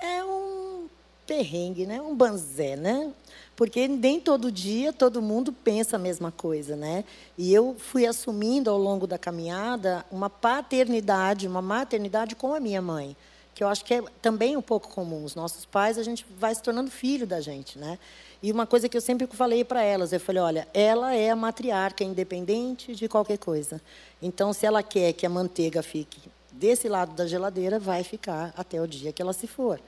É 0.00 0.24
um 0.24 0.43
perrengue, 1.26 1.86
né? 1.86 2.00
Um 2.00 2.14
banzé, 2.14 2.76
né? 2.76 3.12
porque 3.56 3.86
nem 3.86 4.20
todo 4.20 4.50
dia 4.50 4.92
todo 4.92 5.22
mundo 5.22 5.52
pensa 5.52 5.96
a 5.96 5.98
mesma 5.98 6.32
coisa, 6.32 6.76
né? 6.76 7.04
E 7.38 7.52
eu 7.52 7.76
fui 7.78 8.06
assumindo 8.06 8.70
ao 8.70 8.78
longo 8.78 9.06
da 9.06 9.18
caminhada 9.18 10.04
uma 10.10 10.28
paternidade, 10.28 11.46
uma 11.46 11.62
maternidade 11.62 12.34
com 12.34 12.54
a 12.54 12.60
minha 12.60 12.82
mãe, 12.82 13.16
que 13.54 13.62
eu 13.62 13.68
acho 13.68 13.84
que 13.84 13.94
é 13.94 14.02
também 14.20 14.56
um 14.56 14.62
pouco 14.62 14.88
comum. 14.88 15.24
Os 15.24 15.34
nossos 15.34 15.64
pais, 15.64 15.98
a 15.98 16.02
gente 16.02 16.26
vai 16.38 16.54
se 16.54 16.62
tornando 16.62 16.90
filho 16.90 17.26
da 17.26 17.40
gente, 17.40 17.78
né? 17.78 17.98
E 18.42 18.50
uma 18.50 18.66
coisa 18.66 18.88
que 18.88 18.96
eu 18.96 19.00
sempre 19.00 19.26
falei 19.28 19.64
para 19.64 19.82
elas, 19.82 20.12
eu 20.12 20.20
falei, 20.20 20.42
olha, 20.42 20.68
ela 20.74 21.14
é 21.14 21.30
a 21.30 21.36
matriarca, 21.36 22.04
independente 22.04 22.94
de 22.94 23.08
qualquer 23.08 23.38
coisa. 23.38 23.80
Então, 24.20 24.52
se 24.52 24.66
ela 24.66 24.82
quer 24.82 25.12
que 25.12 25.24
a 25.24 25.30
manteiga 25.30 25.82
fique 25.82 26.20
desse 26.52 26.88
lado 26.88 27.14
da 27.14 27.26
geladeira, 27.26 27.78
vai 27.78 28.04
ficar 28.04 28.52
até 28.56 28.80
o 28.80 28.86
dia 28.86 29.12
que 29.12 29.22
ela 29.22 29.32
se 29.32 29.46
for. 29.46 29.80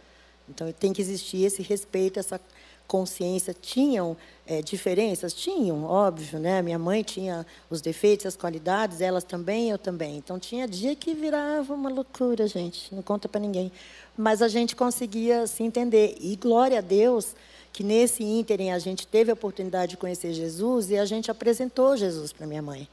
Então, 0.48 0.70
tem 0.72 0.92
que 0.92 1.02
existir 1.02 1.44
esse 1.44 1.62
respeito, 1.62 2.18
essa 2.18 2.40
consciência 2.86 3.54
tinham 3.54 4.16
é, 4.46 4.62
diferenças? 4.62 5.34
Tinham, 5.34 5.84
óbvio, 5.84 6.38
né? 6.38 6.62
Minha 6.62 6.78
mãe 6.78 7.02
tinha 7.02 7.46
os 7.68 7.80
defeitos, 7.80 8.26
as 8.26 8.36
qualidades, 8.36 9.00
elas 9.00 9.24
também, 9.24 9.70
eu 9.70 9.78
também. 9.78 10.16
Então 10.16 10.38
tinha 10.38 10.66
dia 10.66 10.94
que 10.94 11.14
virava 11.14 11.74
uma 11.74 11.90
loucura, 11.90 12.46
gente, 12.46 12.94
não 12.94 13.02
conta 13.02 13.28
para 13.28 13.40
ninguém. 13.40 13.70
Mas 14.16 14.40
a 14.40 14.48
gente 14.48 14.74
conseguia 14.74 15.46
se 15.46 15.62
entender. 15.62 16.16
E 16.20 16.36
glória 16.36 16.78
a 16.78 16.82
Deus 16.82 17.34
que 17.72 17.84
nesse 17.84 18.24
ínterim 18.24 18.70
a 18.70 18.78
gente 18.78 19.06
teve 19.06 19.30
a 19.30 19.34
oportunidade 19.34 19.90
de 19.90 19.96
conhecer 19.98 20.32
Jesus 20.32 20.90
e 20.90 20.96
a 20.96 21.04
gente 21.04 21.30
apresentou 21.30 21.96
Jesus 21.96 22.32
para 22.32 22.46
minha 22.46 22.62
mãe. 22.62 22.88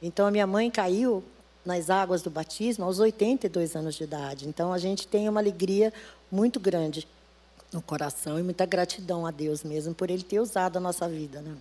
Então 0.00 0.26
a 0.26 0.30
minha 0.30 0.46
mãe 0.46 0.70
caiu 0.70 1.24
nas 1.64 1.90
águas 1.90 2.22
do 2.22 2.30
batismo 2.30 2.84
aos 2.84 3.00
82 3.00 3.74
anos 3.74 3.96
de 3.96 4.04
idade. 4.04 4.48
Então 4.48 4.72
a 4.72 4.78
gente 4.78 5.08
tem 5.08 5.28
uma 5.28 5.40
alegria 5.40 5.92
muito 6.30 6.60
grande 6.60 7.06
no 7.72 7.82
coração 7.82 8.38
e 8.38 8.42
muita 8.42 8.64
gratidão 8.64 9.26
a 9.26 9.30
Deus 9.30 9.62
mesmo 9.62 9.94
por 9.94 10.10
Ele 10.10 10.22
ter 10.22 10.40
usado 10.40 10.76
a 10.76 10.80
nossa 10.80 11.08
vida. 11.08 11.40
Né? 11.40 11.54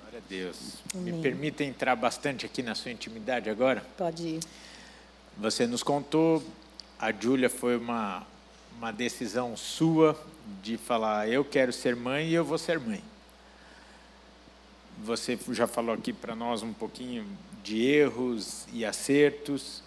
Glória 0.00 0.18
a 0.18 0.28
Deus. 0.28 0.74
Amém. 0.94 1.14
Me 1.14 1.22
permita 1.22 1.62
entrar 1.64 1.94
bastante 1.96 2.44
aqui 2.46 2.62
na 2.62 2.74
sua 2.74 2.90
intimidade 2.90 3.48
agora? 3.48 3.84
Pode 3.96 4.26
ir. 4.26 4.40
Você 5.38 5.66
nos 5.66 5.82
contou, 5.82 6.42
a 6.98 7.12
Júlia 7.12 7.48
foi 7.48 7.76
uma, 7.76 8.26
uma 8.76 8.92
decisão 8.92 9.56
sua 9.56 10.18
de 10.62 10.76
falar: 10.76 11.28
eu 11.28 11.44
quero 11.44 11.72
ser 11.72 11.94
mãe 11.96 12.28
e 12.28 12.34
eu 12.34 12.44
vou 12.44 12.58
ser 12.58 12.78
mãe. 12.78 13.02
Você 15.02 15.38
já 15.50 15.66
falou 15.66 15.94
aqui 15.94 16.12
para 16.12 16.34
nós 16.36 16.62
um 16.62 16.74
pouquinho 16.74 17.26
de 17.62 17.80
erros 17.82 18.66
e 18.72 18.84
acertos, 18.84 19.82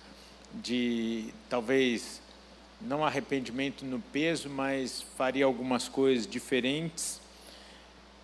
de 0.54 1.32
talvez 1.50 2.23
não 2.86 3.06
arrependimento 3.06 3.86
no 3.86 4.00
peso, 4.00 4.50
mas 4.50 5.02
faria 5.18 5.46
algumas 5.46 5.88
coisas 5.88 6.28
diferentes. 6.28 7.20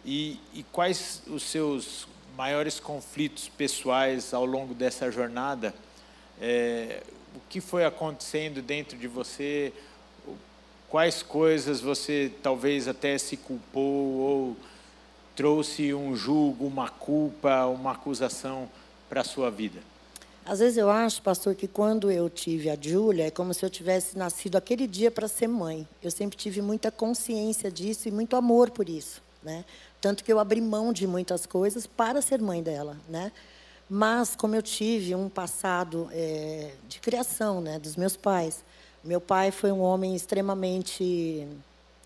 E, 0.05 0.39
e 0.53 0.63
quais 0.71 1.23
os 1.27 1.43
seus 1.43 2.07
maiores 2.35 2.79
conflitos 2.79 3.49
pessoais 3.49 4.33
ao 4.33 4.45
longo 4.45 4.73
dessa 4.73 5.11
jornada? 5.11 5.73
É, 6.41 7.03
o 7.35 7.39
que 7.49 7.61
foi 7.61 7.85
acontecendo 7.85 8.61
dentro 8.61 8.97
de 8.97 9.07
você? 9.07 9.73
Quais 10.89 11.21
coisas 11.21 11.81
você 11.81 12.31
talvez 12.41 12.87
até 12.87 13.17
se 13.17 13.37
culpou 13.37 14.17
ou 14.17 14.57
trouxe 15.35 15.93
um 15.93 16.15
julgo, 16.15 16.65
uma 16.65 16.89
culpa, 16.89 17.65
uma 17.65 17.91
acusação 17.91 18.69
para 19.07 19.21
a 19.21 19.23
sua 19.23 19.51
vida? 19.51 19.88
Às 20.49 20.57
vezes 20.57 20.79
eu 20.79 20.89
acho, 20.89 21.21
pastor, 21.21 21.53
que 21.53 21.67
quando 21.67 22.09
eu 22.09 22.27
tive 22.27 22.71
a 22.71 22.75
Júlia, 22.75 23.27
é 23.27 23.29
como 23.29 23.53
se 23.53 23.63
eu 23.63 23.69
tivesse 23.69 24.17
nascido 24.17 24.55
aquele 24.55 24.87
dia 24.87 25.11
para 25.11 25.27
ser 25.27 25.47
mãe. 25.47 25.87
Eu 26.01 26.09
sempre 26.09 26.35
tive 26.35 26.59
muita 26.59 26.89
consciência 26.89 27.69
disso 27.69 28.07
e 28.07 28.11
muito 28.11 28.35
amor 28.35 28.71
por 28.71 28.89
isso, 28.89 29.21
né? 29.43 29.63
Tanto 30.01 30.23
que 30.23 30.33
eu 30.33 30.39
abri 30.39 30.59
mão 30.59 30.91
de 30.91 31.05
muitas 31.05 31.45
coisas 31.45 31.85
para 31.85 32.19
ser 32.19 32.41
mãe 32.41 32.63
dela, 32.63 32.97
né? 33.07 33.31
Mas 33.87 34.35
como 34.35 34.55
eu 34.55 34.63
tive 34.63 35.13
um 35.13 35.29
passado 35.29 36.09
é, 36.11 36.71
de 36.87 36.99
criação, 36.99 37.61
né, 37.61 37.77
dos 37.77 37.95
meus 37.95 38.17
pais, 38.17 38.63
meu 39.03 39.21
pai 39.21 39.51
foi 39.51 39.71
um 39.71 39.81
homem 39.81 40.15
extremamente, 40.15 41.47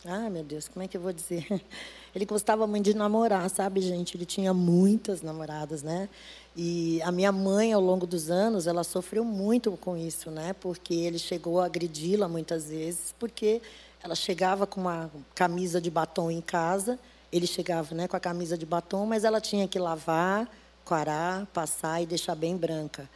ah, 0.04 0.30
meu 0.30 0.44
Deus, 0.44 0.68
como 0.68 0.84
é 0.84 0.88
que 0.90 0.98
eu 0.98 1.02
vou 1.02 1.14
dizer? 1.14 1.48
Ele 2.16 2.26
gostava 2.26 2.68
muito 2.68 2.86
de 2.86 2.94
namorar, 2.94 3.50
sabe, 3.50 3.82
gente? 3.82 4.16
Ele 4.16 4.26
tinha 4.26 4.54
muitas 4.54 5.22
namoradas, 5.22 5.82
né? 5.82 6.08
E 6.56 7.02
a 7.02 7.12
minha 7.12 7.32
mãe, 7.32 7.74
ao 7.74 7.82
longo 7.82 8.06
dos 8.06 8.30
anos, 8.30 8.68
ela 8.68 8.84
sofreu 8.84 9.26
muito 9.26 9.72
com 9.78 9.98
isso, 9.98 10.30
né? 10.30 10.54
Porque 10.54 10.94
ele 10.94 11.18
chegou 11.18 11.60
a 11.60 11.66
agredi-la 11.66 12.28
muitas 12.28 12.70
vezes, 12.70 13.16
porque 13.18 13.62
ela 14.04 14.14
chegava 14.14 14.68
com 14.68 14.82
uma 14.82 15.10
camisa 15.34 15.82
de 15.82 15.90
batom 15.90 16.30
em 16.30 16.42
casa, 16.42 17.00
ele 17.32 17.48
chegava, 17.48 17.96
né, 17.96 18.08
com 18.08 18.16
a 18.16 18.20
camisa 18.20 18.56
de 18.58 18.66
batom, 18.66 19.06
mas 19.06 19.24
ela 19.24 19.42
tinha 19.42 19.68
que 19.68 19.80
lavar, 19.80 20.48
quarar, 20.86 21.48
passar 21.48 22.02
e 22.02 22.06
deixar 22.06 22.36
bem 22.36 22.56
branca. 22.56 23.10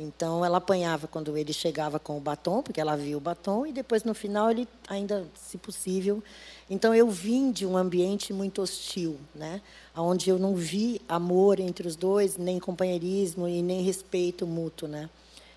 Então 0.00 0.44
ela 0.44 0.58
apanhava 0.58 1.08
quando 1.08 1.36
ele 1.36 1.52
chegava 1.52 1.98
com 1.98 2.16
o 2.16 2.20
batom, 2.20 2.62
porque 2.62 2.80
ela 2.80 2.96
via 2.96 3.16
o 3.16 3.20
batom 3.20 3.66
e 3.66 3.72
depois 3.72 4.04
no 4.04 4.14
final 4.14 4.48
ele 4.48 4.68
ainda, 4.86 5.26
se 5.34 5.58
possível, 5.58 6.22
então 6.70 6.94
eu 6.94 7.10
vim 7.10 7.50
de 7.50 7.66
um 7.66 7.76
ambiente 7.76 8.32
muito 8.32 8.62
hostil, 8.62 9.18
né? 9.34 9.60
Onde 9.96 10.30
eu 10.30 10.38
não 10.38 10.54
vi 10.54 11.00
amor 11.08 11.58
entre 11.58 11.88
os 11.88 11.96
dois, 11.96 12.36
nem 12.36 12.60
companheirismo 12.60 13.48
e 13.48 13.60
nem 13.60 13.82
respeito 13.82 14.46
mútuo, 14.46 14.88
né? 14.88 15.10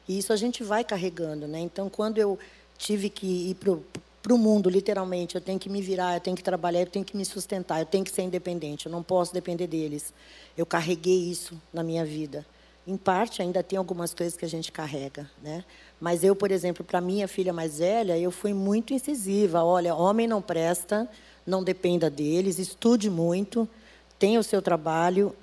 E 0.08 0.18
isso 0.18 0.34
a 0.34 0.36
gente 0.36 0.64
vai 0.64 0.84
carregando, 0.84 1.48
né? 1.48 1.60
Então 1.60 1.88
quando 1.88 2.18
eu 2.18 2.40
tive 2.80 3.12
que 3.12 3.28
ir 3.52 3.56
para 3.56 4.34
o 4.34 4.38
mundo, 4.40 4.72
literalmente, 4.72 5.36
eu 5.36 5.42
tenho 5.42 5.60
que 5.60 5.70
me 5.70 5.84
virar, 5.84 6.16
eu 6.16 6.20
tenho 6.20 6.36
que 6.36 6.44
trabalhar, 6.44 6.80
eu 6.80 6.88
tenho 6.88 7.06
que 7.06 7.16
me 7.16 7.24
sustentar, 7.24 7.80
eu 7.80 7.86
tenho 7.86 8.04
que 8.04 8.12
ser 8.12 8.24
independente, 8.24 8.88
eu 8.88 8.92
não 8.92 9.04
posso 9.04 9.32
depender 9.32 9.68
deles. 9.68 10.12
Eu 10.58 10.66
carreguei 10.66 11.30
isso 11.30 11.62
na 11.72 11.84
minha 11.84 12.04
vida. 12.04 12.44
Em 12.88 12.98
parte, 12.98 13.42
ainda 13.42 13.62
tem 13.62 13.78
algumas 13.78 14.14
coisas 14.14 14.36
que 14.36 14.44
a 14.44 14.50
gente 14.50 14.72
carrega, 14.72 15.30
né? 15.42 15.64
Mas 16.00 16.24
eu, 16.24 16.36
por 16.36 16.50
exemplo, 16.52 16.84
para 16.84 17.00
minha 17.00 17.28
filha 17.28 17.54
mais 17.54 17.78
velha, 17.78 18.18
eu 18.18 18.32
fui 18.32 18.54
muito 18.54 18.94
incisiva. 18.94 19.64
Olha, 19.64 19.94
homem 19.94 20.28
não 20.28 20.42
presta, 20.42 21.08
não 21.46 21.64
dependa 21.64 22.10
deles, 22.10 22.58
estude 22.58 23.10
muito, 23.10 23.70
tenha 24.18 24.40
o 24.40 24.44
seu 24.44 24.62
trabalho 24.62 25.36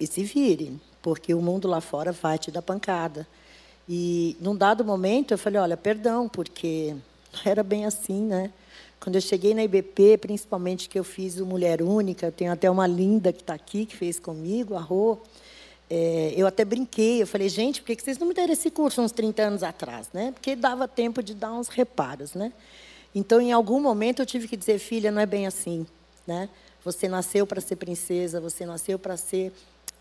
e 0.00 0.06
se 0.06 0.22
vire, 0.22 0.80
porque 1.02 1.34
o 1.34 1.42
mundo 1.42 1.66
lá 1.66 1.80
fora 1.80 2.12
vai 2.12 2.38
te 2.38 2.50
dar 2.50 2.62
pancada. 2.62 3.26
E 3.88 4.36
num 4.40 4.54
dado 4.54 4.84
momento 4.84 5.32
eu 5.32 5.38
falei, 5.38 5.60
olha, 5.60 5.76
perdão, 5.76 6.28
porque 6.28 6.94
não 7.32 7.40
era 7.50 7.62
bem 7.62 7.86
assim, 7.86 8.22
né? 8.22 8.52
Quando 9.00 9.14
eu 9.14 9.20
cheguei 9.20 9.54
na 9.54 9.62
IBP, 9.62 10.18
principalmente 10.18 10.88
que 10.88 10.98
eu 10.98 11.04
fiz 11.04 11.38
o 11.38 11.46
Mulher 11.46 11.82
Única, 11.82 12.32
tenho 12.32 12.52
até 12.52 12.70
uma 12.70 12.86
linda 12.86 13.32
que 13.32 13.40
está 13.40 13.54
aqui, 13.54 13.86
que 13.86 13.96
fez 13.96 14.18
comigo, 14.18 14.74
a 14.74 14.80
Rô, 14.80 15.18
é, 15.90 16.34
eu 16.36 16.46
até 16.46 16.64
brinquei, 16.64 17.22
eu 17.22 17.26
falei, 17.26 17.48
gente, 17.48 17.80
por 17.80 17.96
que 17.96 18.02
vocês 18.02 18.18
não 18.18 18.26
me 18.26 18.34
deram 18.34 18.52
esse 18.52 18.70
curso 18.70 19.00
uns 19.00 19.12
30 19.12 19.42
anos 19.42 19.62
atrás? 19.62 20.08
Né? 20.12 20.32
Porque 20.32 20.54
dava 20.54 20.86
tempo 20.86 21.22
de 21.22 21.34
dar 21.34 21.52
uns 21.52 21.68
reparos. 21.68 22.34
Né? 22.34 22.52
Então, 23.14 23.40
em 23.40 23.52
algum 23.52 23.80
momento, 23.80 24.20
eu 24.20 24.26
tive 24.26 24.46
que 24.46 24.56
dizer, 24.56 24.78
filha, 24.78 25.10
não 25.10 25.20
é 25.20 25.26
bem 25.26 25.46
assim. 25.46 25.86
Né? 26.26 26.48
Você 26.84 27.08
nasceu 27.08 27.46
para 27.46 27.60
ser 27.60 27.76
princesa, 27.76 28.40
você 28.40 28.66
nasceu 28.66 28.98
para 28.98 29.16
ser 29.16 29.50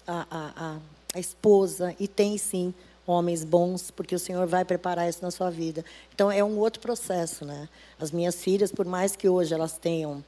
a, 0.06 0.27
a, 0.29 0.51
a, 0.56 0.77
a 1.15 1.20
esposa, 1.20 1.96
e 2.00 2.08
tem 2.08 2.38
sim 2.38 2.74
homens 3.06 3.46
bons, 3.46 3.89
porque 3.89 4.13
o 4.13 4.20
Senhor 4.20 4.46
vai 4.46 4.65
preparar 4.65 5.08
isso 5.08 5.20
na 5.22 5.32
sua 5.32 5.50
vida. 5.50 5.86
Então, 6.13 6.29
é 6.29 6.44
um 6.44 6.58
outro 6.58 6.82
processo. 6.82 7.46
Né? 7.46 7.70
As 7.98 8.12
minhas 8.12 8.36
filhas, 8.44 8.74
por 8.74 8.86
mais 8.86 9.15
que 9.15 9.29
hoje 9.29 9.53
elas 9.53 9.77
tenham... 9.77 10.22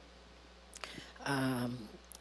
Ah, 1.22 1.68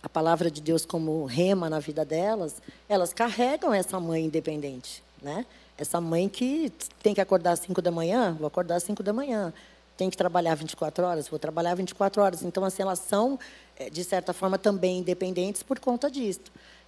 a 0.01 0.09
palavra 0.09 0.49
de 0.49 0.61
Deus 0.61 0.85
como 0.85 1.25
rema 1.25 1.69
na 1.69 1.79
vida 1.79 2.05
delas, 2.05 2.61
elas 2.87 3.13
carregam 3.13 3.73
essa 3.73 3.99
mãe 3.99 4.25
independente, 4.25 5.03
né? 5.21 5.45
essa 5.81 6.01
mãe 6.01 6.27
que 6.27 6.71
tem 7.01 7.13
que 7.13 7.21
acordar 7.21 7.53
às 7.53 7.59
5 7.59 7.81
da 7.81 7.89
manhã, 7.89 8.35
vou 8.37 8.47
acordar 8.47 8.75
às 8.75 8.83
5 8.83 9.01
da 9.01 9.13
manhã. 9.13 9.53
Tem 9.95 10.09
que 10.09 10.17
trabalhar 10.17 10.55
24 10.55 11.05
horas, 11.05 11.27
vou 11.27 11.39
trabalhar 11.39 11.73
24 11.75 12.21
horas. 12.21 12.43
Então, 12.43 12.63
assim, 12.63 12.81
elas 12.81 12.99
são, 12.99 13.39
eh, 13.77 13.89
de 13.89 14.03
certa 14.03 14.33
forma, 14.33 14.57
também 14.57 14.99
independentes 14.99 15.63
por 15.63 15.79
conta 15.79 16.09
disso. 16.11 16.41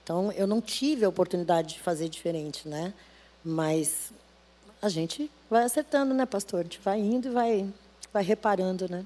Então, 0.03 0.31
eu 0.33 0.45
não 0.45 0.61
tive 0.61 1.05
a 1.05 1.09
oportunidade 1.09 1.75
de 1.75 1.79
fazer 1.79 2.09
diferente, 2.09 2.67
né? 2.67 2.93
Mas 3.43 4.11
a 4.81 4.89
gente 4.89 5.31
vai 5.49 5.63
acertando, 5.63 6.13
né, 6.13 6.25
pastor? 6.25 6.61
A 6.61 6.63
gente 6.63 6.79
vai 6.79 6.99
indo 6.99 7.29
e 7.29 7.31
vai, 7.31 7.69
vai 8.11 8.23
reparando, 8.23 8.89
né? 8.89 9.05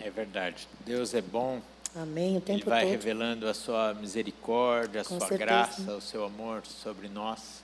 É 0.00 0.10
verdade. 0.10 0.68
Deus 0.84 1.14
é 1.14 1.20
bom. 1.20 1.60
Amém. 1.96 2.36
O 2.36 2.40
tempo 2.40 2.60
Ele 2.60 2.70
vai 2.70 2.82
todo. 2.82 2.90
revelando 2.90 3.48
a 3.48 3.54
sua 3.54 3.94
misericórdia, 3.94 5.02
a 5.02 5.04
Com 5.04 5.18
sua 5.18 5.28
certeza. 5.28 5.44
graça, 5.46 5.92
o 5.92 6.00
seu 6.00 6.24
amor 6.24 6.62
sobre 6.66 7.08
nós. 7.08 7.62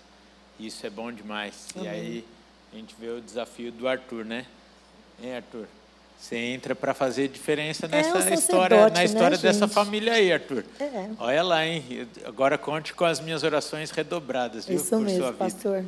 Isso 0.59 0.87
é 0.87 0.91
bom 0.91 1.11
demais. 1.11 1.69
E 1.75 1.81
Amém. 1.81 1.91
aí 1.91 2.25
a 2.73 2.77
gente 2.77 2.95
vê 2.99 3.09
o 3.09 3.21
desafio 3.21 3.73
do 3.73 3.89
Arthur, 3.89 4.25
né? 4.25 4.47
Hein, 5.23 5.37
Arthur? 5.37 5.67
Você 6.19 6.37
entra 6.37 6.75
para 6.75 6.93
fazer 6.93 7.29
diferença 7.29 7.87
É, 7.87 7.89
nessa 7.89 8.11
sacerdote, 8.13 8.41
história, 8.43 8.79
na 8.85 8.91
né, 8.91 9.05
história 9.05 9.39
dessa 9.39 9.67
gente? 9.67 9.73
família 9.75 10.13
aí, 10.13 10.31
Arthur. 10.33 10.65
É. 10.79 11.09
Olha 11.19 11.43
lá, 11.43 11.67
hein? 11.67 12.07
Agora 12.27 12.59
conte 12.59 12.93
com 12.93 13.07
as 13.07 13.19
minhas 13.21 13.43
orações 13.43 13.91
redobradas, 13.91 14.67
viu? 14.67 14.77
Isso 14.77 14.91
por 14.91 15.01
mesmo, 15.01 15.19
sua 15.19 15.33
vida. 15.33 15.39
pastor. 15.45 15.85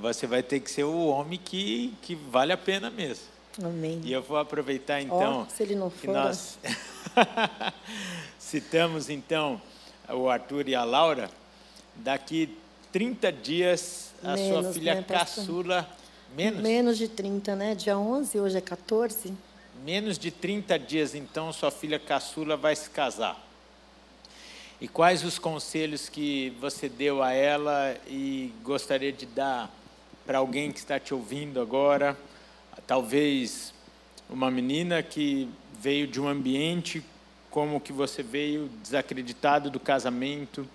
Você 0.00 0.26
vai 0.28 0.42
ter 0.44 0.60
que 0.60 0.70
ser 0.70 0.84
o 0.84 1.06
homem 1.08 1.40
que, 1.42 1.92
que 2.02 2.14
vale 2.14 2.52
a 2.52 2.56
pena 2.56 2.88
mesmo. 2.88 3.24
Amém. 3.62 4.00
E 4.04 4.12
eu 4.12 4.22
vou 4.22 4.36
aproveitar 4.36 5.00
então. 5.00 5.46
se 5.48 5.62
ele 5.62 5.74
não 5.74 5.90
que 5.90 6.06
for, 6.06 6.12
nós 6.12 6.58
citamos 8.38 9.10
então 9.10 9.60
o 10.08 10.28
Arthur 10.28 10.68
e 10.68 10.74
a 10.74 10.84
Laura. 10.84 11.30
Daqui 11.96 12.56
30 12.92 13.32
dias 13.32 14.12
a 14.22 14.36
sua 14.36 14.62
Menos, 14.62 14.76
filha 14.76 14.94
né, 14.94 15.02
caçula 15.02 15.88
menos 16.34 16.62
Menos 16.62 16.98
de 16.98 17.08
30, 17.08 17.56
né? 17.56 17.74
Dia 17.74 17.98
11, 17.98 18.38
hoje 18.38 18.58
é 18.58 18.60
14. 18.60 19.34
menos 19.84 20.18
de 20.18 20.30
30 20.30 20.78
dias 20.78 21.14
então 21.14 21.52
sua 21.52 21.70
filha 21.70 21.98
caçula 21.98 22.56
vai 22.56 22.76
se 22.76 22.88
casar. 22.90 23.44
E 24.80 24.86
quais 24.86 25.24
os 25.24 25.40
conselhos 25.40 26.08
que 26.08 26.50
você 26.60 26.88
deu 26.88 27.20
a 27.20 27.32
ela 27.32 27.96
e 28.06 28.52
gostaria 28.62 29.12
de 29.12 29.26
dar 29.26 29.68
para 30.24 30.38
alguém 30.38 30.70
que 30.70 30.78
está 30.78 31.00
te 31.00 31.12
ouvindo 31.12 31.60
agora? 31.60 32.16
Talvez 32.86 33.74
uma 34.28 34.50
menina 34.50 35.02
que 35.02 35.48
veio 35.80 36.06
de 36.06 36.20
um 36.20 36.28
ambiente 36.28 37.02
como 37.50 37.80
que 37.80 37.92
você 37.92 38.22
veio, 38.22 38.68
desacreditado 38.82 39.70
do 39.70 39.80
casamento, 39.80 40.68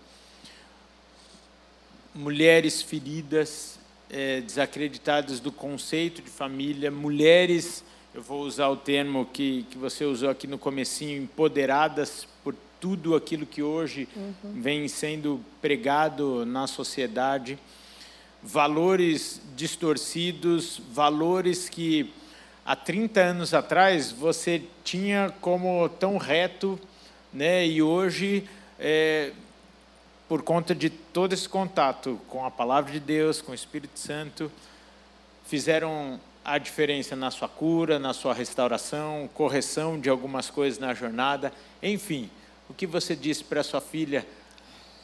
mulheres 2.14 2.82
feridas, 2.82 3.80
eh, 4.10 4.42
desacreditadas 4.42 5.40
do 5.40 5.52
conceito 5.52 6.22
de 6.22 6.30
família, 6.30 6.92
mulheres, 6.92 7.84
eu 8.14 8.22
vou 8.22 8.42
usar 8.42 8.70
o 8.70 8.78
termo 8.78 9.26
que, 9.26 9.66
que 9.70 9.78
você 9.78 10.04
usou 10.06 10.30
aqui 10.30 10.46
no 10.46 10.58
comecinho, 10.58 11.22
empoderadas 11.22 12.28
por 12.44 12.56
tudo 12.80 13.16
aquilo 13.16 13.46
que 13.46 13.64
hoje 13.64 14.08
vem 14.44 14.88
sendo 14.88 15.40
pregado 15.62 16.46
na 16.46 16.68
sociedade, 16.68 17.58
valores 18.44 19.42
distorcidos, 19.56 20.82
valores 20.92 21.70
que 21.70 22.14
há 22.66 22.76
30 22.76 23.20
anos 23.22 23.54
atrás 23.54 24.12
você 24.12 24.62
tinha 24.84 25.34
como 25.40 25.88
tão 25.88 26.18
reto, 26.18 26.80
né? 27.32 27.66
E 27.66 27.82
hoje, 27.82 28.48
é, 28.78 29.32
por 30.28 30.42
conta 30.42 30.76
de 30.76 30.90
todo 30.90 31.34
esse 31.34 31.48
contato 31.48 32.20
com 32.28 32.46
a 32.46 32.52
palavra 32.52 32.92
de 32.92 33.00
Deus, 33.00 33.42
com 33.42 33.54
o 33.54 33.56
Espírito 33.56 33.98
Santo, 33.98 34.52
fizeram 35.46 36.20
a 36.44 36.58
diferença 36.58 37.16
na 37.16 37.32
sua 37.32 37.48
cura, 37.48 37.98
na 37.98 38.14
sua 38.14 38.34
restauração, 38.34 39.30
correção 39.34 39.98
de 39.98 40.10
algumas 40.10 40.50
coisas 40.50 40.78
na 40.78 40.94
jornada, 40.94 41.54
enfim, 41.82 42.30
o 42.70 42.74
que 42.74 42.86
você 42.86 43.16
disse 43.16 43.44
para 43.44 43.64
sua 43.64 43.80
filha, 43.80 44.28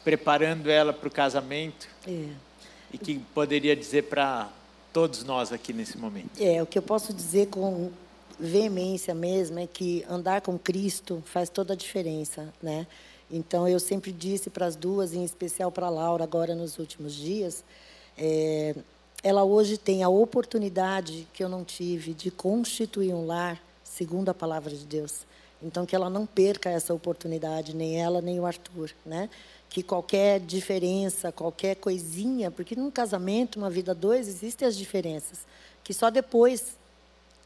preparando 0.04 0.70
ela 0.70 0.92
para 0.92 1.08
o 1.08 1.10
casamento, 1.10 1.88
É. 2.06 2.49
e 2.92 2.98
que 2.98 3.18
poderia 3.34 3.74
dizer 3.76 4.04
para 4.04 4.50
todos 4.92 5.24
nós 5.24 5.52
aqui 5.52 5.72
nesse 5.72 5.96
momento? 5.98 6.30
É, 6.40 6.62
o 6.62 6.66
que 6.66 6.78
eu 6.78 6.82
posso 6.82 7.12
dizer 7.12 7.48
com 7.48 7.90
veemência 8.38 9.14
mesmo 9.14 9.58
é 9.58 9.66
que 9.66 10.04
andar 10.08 10.40
com 10.40 10.58
Cristo 10.58 11.22
faz 11.26 11.48
toda 11.48 11.74
a 11.74 11.76
diferença, 11.76 12.52
né? 12.62 12.86
Então 13.30 13.68
eu 13.68 13.78
sempre 13.78 14.10
disse 14.10 14.50
para 14.50 14.66
as 14.66 14.74
duas, 14.74 15.14
em 15.14 15.22
especial 15.24 15.70
para 15.70 15.86
a 15.86 15.90
Laura 15.90 16.24
agora 16.24 16.54
nos 16.54 16.78
últimos 16.78 17.14
dias, 17.14 17.62
é, 18.18 18.74
ela 19.22 19.44
hoje 19.44 19.76
tem 19.78 20.02
a 20.02 20.08
oportunidade 20.08 21.28
que 21.32 21.44
eu 21.44 21.48
não 21.48 21.62
tive 21.62 22.12
de 22.12 22.30
constituir 22.30 23.14
um 23.14 23.26
lar 23.26 23.60
segundo 23.84 24.30
a 24.30 24.34
palavra 24.34 24.74
de 24.74 24.84
Deus. 24.84 25.26
Então 25.62 25.84
que 25.84 25.94
ela 25.94 26.08
não 26.08 26.26
perca 26.26 26.70
essa 26.70 26.94
oportunidade, 26.94 27.74
nem 27.74 28.00
ela 28.00 28.20
nem 28.20 28.40
o 28.40 28.46
Arthur, 28.46 28.90
né? 29.04 29.28
Que 29.68 29.82
qualquer 29.82 30.40
diferença, 30.40 31.30
qualquer 31.30 31.76
coisinha, 31.76 32.50
porque 32.50 32.74
num 32.74 32.90
casamento, 32.90 33.56
uma 33.56 33.70
vida 33.70 33.94
dois, 33.94 34.26
existem 34.26 34.66
as 34.66 34.76
diferenças, 34.76 35.40
que 35.84 35.92
só 35.92 36.10
depois 36.10 36.78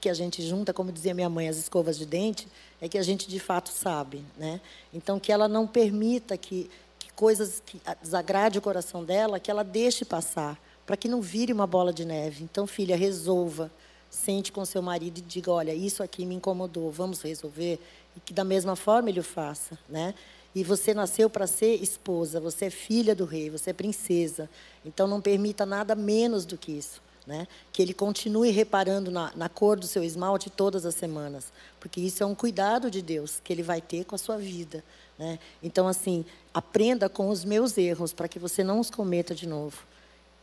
que 0.00 0.08
a 0.08 0.14
gente 0.14 0.42
junta, 0.42 0.72
como 0.72 0.92
dizia 0.92 1.14
minha 1.14 1.30
mãe, 1.30 1.48
as 1.48 1.56
escovas 1.56 1.96
de 1.96 2.04
dente, 2.04 2.46
é 2.80 2.88
que 2.88 2.98
a 2.98 3.02
gente 3.02 3.26
de 3.26 3.40
fato 3.40 3.70
sabe, 3.70 4.22
né? 4.36 4.60
Então 4.92 5.18
que 5.18 5.32
ela 5.32 5.48
não 5.48 5.66
permita 5.66 6.36
que, 6.36 6.70
que 6.98 7.12
coisas 7.14 7.62
que 7.64 7.80
desagrade 8.02 8.58
o 8.58 8.62
coração 8.62 9.02
dela, 9.02 9.40
que 9.40 9.50
ela 9.50 9.64
deixe 9.64 10.04
passar, 10.04 10.58
para 10.86 10.96
que 10.96 11.08
não 11.08 11.20
vire 11.20 11.52
uma 11.52 11.66
bola 11.66 11.92
de 11.92 12.04
neve. 12.04 12.44
Então, 12.44 12.66
filha, 12.66 12.96
resolva, 12.96 13.70
sente 14.10 14.52
com 14.52 14.64
seu 14.64 14.82
marido 14.82 15.18
e 15.18 15.22
diga, 15.22 15.50
olha, 15.50 15.74
isso 15.74 16.02
aqui 16.02 16.24
me 16.24 16.34
incomodou, 16.34 16.90
vamos 16.90 17.20
resolver, 17.22 17.80
e 18.16 18.20
que 18.20 18.32
da 18.32 18.44
mesma 18.44 18.76
forma 18.76 19.08
ele 19.08 19.20
o 19.20 19.24
faça, 19.24 19.78
né? 19.88 20.14
E 20.54 20.62
você 20.62 20.94
nasceu 20.94 21.28
para 21.28 21.46
ser 21.48 21.82
esposa, 21.82 22.38
você 22.38 22.66
é 22.66 22.70
filha 22.70 23.14
do 23.14 23.24
rei, 23.24 23.50
você 23.50 23.70
é 23.70 23.72
princesa. 23.72 24.48
Então 24.84 25.08
não 25.08 25.20
permita 25.20 25.66
nada 25.66 25.96
menos 25.96 26.46
do 26.46 26.56
que 26.56 26.70
isso. 26.70 27.02
Né? 27.26 27.48
Que 27.72 27.80
ele 27.80 27.94
continue 27.94 28.50
reparando 28.50 29.10
na, 29.10 29.32
na 29.34 29.48
cor 29.48 29.80
do 29.80 29.86
seu 29.86 30.04
esmalte 30.04 30.50
todas 30.50 30.84
as 30.84 30.94
semanas, 30.94 31.50
porque 31.80 31.98
isso 31.98 32.22
é 32.22 32.26
um 32.26 32.34
cuidado 32.34 32.90
de 32.90 33.00
Deus 33.00 33.40
que 33.42 33.50
ele 33.50 33.62
vai 33.62 33.80
ter 33.80 34.04
com 34.04 34.14
a 34.14 34.18
sua 34.18 34.36
vida. 34.36 34.84
Né? 35.18 35.38
Então, 35.62 35.88
assim, 35.88 36.24
aprenda 36.52 37.08
com 37.08 37.30
os 37.30 37.42
meus 37.42 37.78
erros 37.78 38.12
para 38.12 38.28
que 38.28 38.38
você 38.38 38.62
não 38.62 38.78
os 38.78 38.90
cometa 38.90 39.34
de 39.34 39.48
novo. 39.48 39.84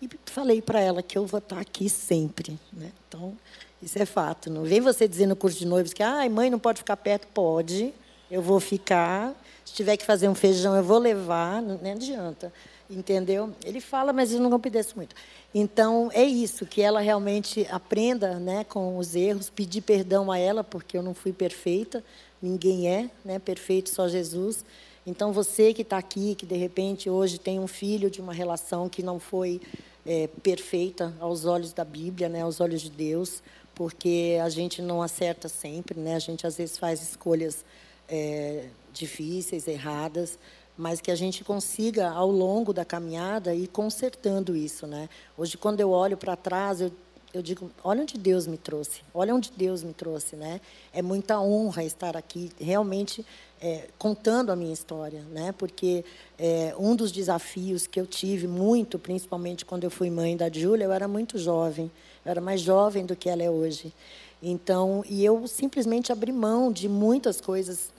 E 0.02 0.10
falei 0.26 0.60
para 0.60 0.80
ela 0.80 1.04
que 1.04 1.16
eu 1.16 1.26
vou 1.26 1.38
estar 1.38 1.60
aqui 1.60 1.88
sempre. 1.88 2.60
Né? 2.74 2.92
Então, 3.08 3.38
isso 3.82 3.98
é 3.98 4.06
fato. 4.06 4.50
Não 4.50 4.64
vem 4.64 4.80
você 4.80 5.08
dizer 5.08 5.26
no 5.26 5.36
curso 5.36 5.58
de 5.58 5.66
noivos 5.66 5.94
que, 5.94 6.04
ah, 6.04 6.28
mãe, 6.30 6.50
não 6.50 6.60
pode 6.60 6.80
ficar 6.80 6.98
perto. 6.98 7.28
Pode, 7.28 7.94
eu 8.30 8.42
vou 8.42 8.60
ficar. 8.60 9.34
Se 9.66 9.74
tiver 9.74 9.98
que 9.98 10.06
fazer 10.06 10.30
um 10.30 10.36
feijão, 10.36 10.76
eu 10.76 10.84
vou 10.84 11.00
levar. 11.00 11.62
Não, 11.62 11.78
não 11.78 11.92
adianta. 11.92 12.54
Entendeu? 12.90 13.56
Ele 13.64 13.80
fala, 13.80 14.12
mas 14.12 14.34
eu 14.34 14.40
não 14.40 14.52
obedeço 14.52 14.96
muito. 14.98 15.16
Então, 15.54 16.10
é 16.14 16.24
isso, 16.24 16.66
que 16.66 16.82
ela 16.82 17.00
realmente 17.00 17.66
aprenda 17.72 18.38
né, 18.38 18.66
com 18.66 18.98
os 18.98 19.16
erros, 19.16 19.50
pedir 19.50 19.82
perdão 19.82 20.32
a 20.32 20.38
ela, 20.38 20.64
porque 20.64 20.98
eu 20.98 21.02
não 21.02 21.14
fui 21.14 21.32
perfeita, 21.32 22.04
ninguém 22.42 22.90
é 22.90 23.10
né, 23.24 23.40
perfeito, 23.40 23.90
só 23.90 24.10
Jesus. 24.10 24.66
Então, 25.08 25.32
você 25.32 25.74
que 25.74 25.82
está 25.82 25.98
aqui, 25.98 26.36
que 26.36 26.46
de 26.46 26.56
repente 26.56 27.10
hoje 27.10 27.40
tem 27.40 27.60
um 27.60 27.68
filho 27.68 28.10
de 28.10 28.22
uma 28.22 28.34
relação 28.34 28.90
que 28.90 29.02
não 29.02 29.20
foi 29.20 29.62
é, 30.06 30.28
perfeita 30.42 31.14
aos 31.20 31.46
olhos 31.46 31.74
da 31.74 31.84
Bíblia, 31.84 32.30
né, 32.30 32.42
aos 32.42 32.60
olhos 32.60 32.82
de 32.82 32.90
Deus, 32.90 33.42
porque 33.76 34.38
a 34.44 34.50
gente 34.50 34.82
não 34.82 35.02
acerta 35.02 35.48
sempre, 35.48 36.00
né, 36.00 36.16
a 36.16 36.20
gente 36.20 36.46
às 36.46 36.58
vezes 36.58 36.78
faz 36.78 37.02
escolhas 37.02 37.64
é, 38.08 38.66
difíceis, 38.94 39.68
erradas, 39.68 40.38
mas 40.78 41.00
que 41.00 41.12
a 41.12 41.16
gente 41.16 41.44
consiga, 41.44 42.10
ao 42.10 42.30
longo 42.30 42.74
da 42.74 42.84
caminhada, 42.84 43.54
ir 43.54 43.68
consertando 43.68 44.56
isso. 44.56 44.88
Né? 44.88 45.10
Hoje, 45.38 45.58
quando 45.58 45.80
eu 45.80 45.92
olho 45.92 46.18
para 46.18 46.36
trás, 46.36 46.82
eu, 46.82 46.92
eu 47.34 47.42
digo, 47.42 47.70
olha 47.84 48.02
onde 48.02 48.18
Deus 48.18 48.48
me 48.48 48.58
trouxe, 48.58 49.02
olha 49.14 49.34
onde 49.34 49.52
Deus 49.56 49.84
me 49.84 49.94
trouxe. 49.94 50.36
Né? 50.36 50.60
É 50.92 51.02
muita 51.02 51.40
honra 51.40 51.84
estar 51.84 52.18
aqui, 52.18 52.52
realmente 52.60 53.26
é, 53.62 53.90
contando 53.98 54.52
a 54.52 54.56
minha 54.56 54.74
história, 54.74 55.22
né? 55.32 55.54
porque 55.56 56.04
é, 56.38 56.74
um 56.80 56.96
dos 56.96 57.12
desafios 57.12 57.86
que 57.86 58.00
eu 58.00 58.08
tive 58.08 58.48
muito, 58.48 58.98
principalmente 58.98 59.64
quando 59.64 59.84
eu 59.84 59.92
fui 59.92 60.10
mãe 60.10 60.36
da 60.36 60.50
Júlia, 60.50 60.86
eu 60.86 60.92
era 60.92 61.08
muito 61.08 61.38
jovem, 61.38 61.92
eu 62.26 62.32
era 62.32 62.42
mais 62.42 62.62
jovem 62.62 63.06
do 63.06 63.16
que 63.16 63.30
ela 63.30 63.44
é 63.44 63.50
hoje. 63.50 63.94
Então, 64.42 65.04
e 65.08 65.24
eu 65.24 65.48
simplesmente 65.48 66.12
abri 66.12 66.32
mão 66.32 66.72
de 66.72 66.90
muitas 66.90 67.40
coisas, 67.40 67.92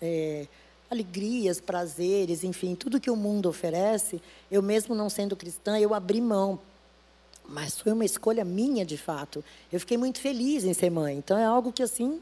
é, 0.00 0.46
alegrias, 0.90 1.60
prazeres, 1.60 2.42
enfim, 2.42 2.74
tudo 2.74 3.00
que 3.00 3.10
o 3.10 3.16
mundo 3.16 3.48
oferece, 3.48 4.20
eu 4.50 4.62
mesmo 4.62 4.94
não 4.94 5.10
sendo 5.10 5.36
cristã, 5.36 5.78
eu 5.78 5.94
abri 5.94 6.20
mão. 6.20 6.58
Mas 7.46 7.78
foi 7.78 7.92
uma 7.92 8.04
escolha 8.04 8.44
minha, 8.44 8.84
de 8.84 8.96
fato. 8.96 9.44
Eu 9.72 9.80
fiquei 9.80 9.96
muito 9.98 10.20
feliz 10.20 10.64
em 10.64 10.72
ser 10.72 10.90
mãe. 10.90 11.16
Então 11.16 11.36
é 11.36 11.44
algo 11.44 11.72
que 11.72 11.82
assim, 11.82 12.20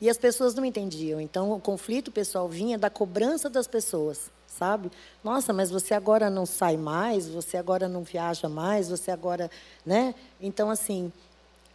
e 0.00 0.10
as 0.10 0.18
pessoas 0.18 0.54
não 0.54 0.64
entendiam. 0.64 1.20
Então 1.20 1.52
o 1.52 1.60
conflito 1.60 2.10
pessoal 2.10 2.48
vinha 2.48 2.76
da 2.76 2.90
cobrança 2.90 3.48
das 3.48 3.66
pessoas, 3.66 4.30
sabe? 4.58 4.90
Nossa, 5.22 5.52
mas 5.52 5.70
você 5.70 5.94
agora 5.94 6.28
não 6.28 6.46
sai 6.46 6.76
mais, 6.76 7.28
você 7.28 7.56
agora 7.56 7.88
não 7.88 8.02
viaja 8.02 8.48
mais, 8.48 8.88
você 8.88 9.10
agora, 9.10 9.50
né? 9.84 10.14
Então 10.40 10.70
assim, 10.70 11.12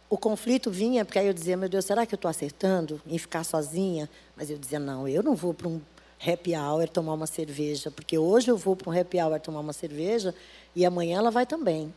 o 0.08 0.16
conflito 0.16 0.70
vinha 0.70 1.04
porque 1.04 1.18
aí 1.18 1.26
eu 1.26 1.34
dizia, 1.34 1.56
meu 1.56 1.68
Deus, 1.68 1.84
será 1.84 2.06
que 2.06 2.14
eu 2.14 2.16
estou 2.16 2.28
acertando 2.30 3.00
em 3.06 3.18
ficar 3.18 3.44
sozinha? 3.44 4.08
Mas 4.36 4.50
eu 4.50 4.56
dizia, 4.56 4.78
não, 4.78 5.06
eu 5.06 5.22
não 5.22 5.34
vou 5.34 5.52
para 5.52 5.68
um 5.68 5.80
happy 6.26 6.56
hour 6.56 6.88
tomar 6.88 7.14
uma 7.14 7.26
cerveja, 7.26 7.90
porque 7.90 8.16
hoje 8.16 8.50
eu 8.50 8.56
vou 8.56 8.74
para 8.74 8.90
um 8.90 8.98
happy 8.98 9.20
hour 9.20 9.38
tomar 9.40 9.60
uma 9.60 9.72
cerveja 9.72 10.34
e 10.74 10.84
amanhã 10.84 11.18
ela 11.18 11.30
vai 11.30 11.46
também. 11.46 11.92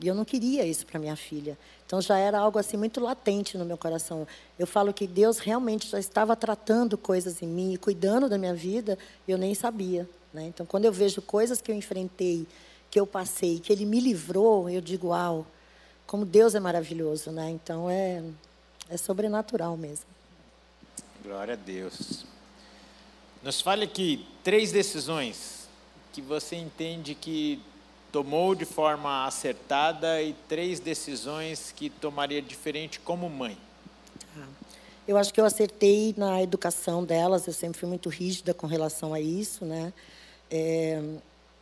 E 0.00 0.08
eu 0.08 0.14
não 0.14 0.24
queria 0.24 0.64
isso 0.64 0.84
para 0.86 0.98
minha 0.98 1.14
filha. 1.16 1.56
Então 1.86 2.00
já 2.00 2.18
era 2.18 2.38
algo 2.38 2.58
assim 2.58 2.76
muito 2.76 3.00
latente 3.00 3.56
no 3.56 3.64
meu 3.64 3.76
coração. 3.76 4.26
Eu 4.58 4.66
falo 4.66 4.92
que 4.92 5.06
Deus 5.06 5.38
realmente 5.38 5.86
já 5.86 5.98
estava 5.98 6.34
tratando 6.34 6.98
coisas 6.98 7.42
em 7.42 7.46
mim 7.46 7.74
e 7.74 7.76
cuidando 7.76 8.28
da 8.28 8.38
minha 8.38 8.54
vida, 8.54 8.98
eu 9.28 9.38
nem 9.38 9.54
sabia. 9.54 10.08
Né? 10.32 10.46
Então 10.46 10.64
quando 10.66 10.84
eu 10.84 10.92
vejo 10.92 11.20
coisas 11.22 11.60
que 11.60 11.70
eu 11.70 11.74
enfrentei, 11.74 12.46
que 12.90 12.98
eu 12.98 13.06
passei, 13.06 13.58
que 13.58 13.72
Ele 13.72 13.84
me 13.84 14.00
livrou, 14.00 14.68
eu 14.68 14.80
digo, 14.80 15.08
uau, 15.08 15.46
como 16.06 16.24
Deus 16.24 16.54
é 16.54 16.60
maravilhoso. 16.60 17.30
Né? 17.30 17.50
Então 17.50 17.88
é, 17.88 18.22
é 18.88 18.96
sobrenatural 18.96 19.76
mesmo. 19.76 20.06
Glória 21.22 21.54
a 21.54 21.56
Deus. 21.56 22.24
Nos 23.42 23.60
fale 23.60 23.84
aqui 23.84 24.26
três 24.44 24.72
decisões 24.72 25.68
que 26.12 26.20
você 26.20 26.56
entende 26.56 27.14
que 27.14 27.60
tomou 28.12 28.54
de 28.54 28.66
forma 28.66 29.26
acertada 29.26 30.22
e 30.22 30.34
três 30.46 30.78
decisões 30.78 31.72
que 31.74 31.88
tomaria 31.88 32.42
diferente 32.42 33.00
como 33.00 33.28
mãe? 33.28 33.56
Ah, 34.36 34.46
eu 35.08 35.16
acho 35.16 35.32
que 35.32 35.40
eu 35.40 35.46
acertei 35.46 36.14
na 36.16 36.42
educação 36.42 37.02
delas, 37.02 37.46
eu 37.46 37.54
sempre 37.54 37.80
fui 37.80 37.88
muito 37.88 38.10
rígida 38.10 38.52
com 38.52 38.66
relação 38.66 39.14
a 39.14 39.20
isso, 39.20 39.64
né? 39.64 39.92
É, 40.52 41.02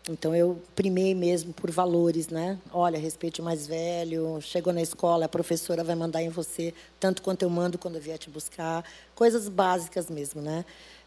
então 0.08 0.34
eu 0.34 0.60
primei 0.74 1.14
mesmo 1.14 1.52
por 1.52 1.70
valores, 1.70 2.28
né? 2.28 2.58
Olha, 2.72 2.98
respeite 2.98 3.40
o 3.40 3.44
mais 3.44 3.66
velho, 3.68 4.40
chegou 4.40 4.72
na 4.72 4.82
escola, 4.82 5.26
a 5.26 5.28
professora 5.28 5.84
vai 5.84 5.94
mandar 5.94 6.20
em 6.22 6.28
você 6.28 6.74
tanto 6.98 7.22
quanto 7.22 7.42
eu 7.42 7.50
mando 7.50 7.78
quando 7.78 7.94
eu 7.94 8.00
vier 8.00 8.18
te 8.18 8.28
buscar, 8.28 8.84
coisas 9.14 9.48
básicas 9.48 10.10
mesmo, 10.10 10.42
né? 10.42 10.64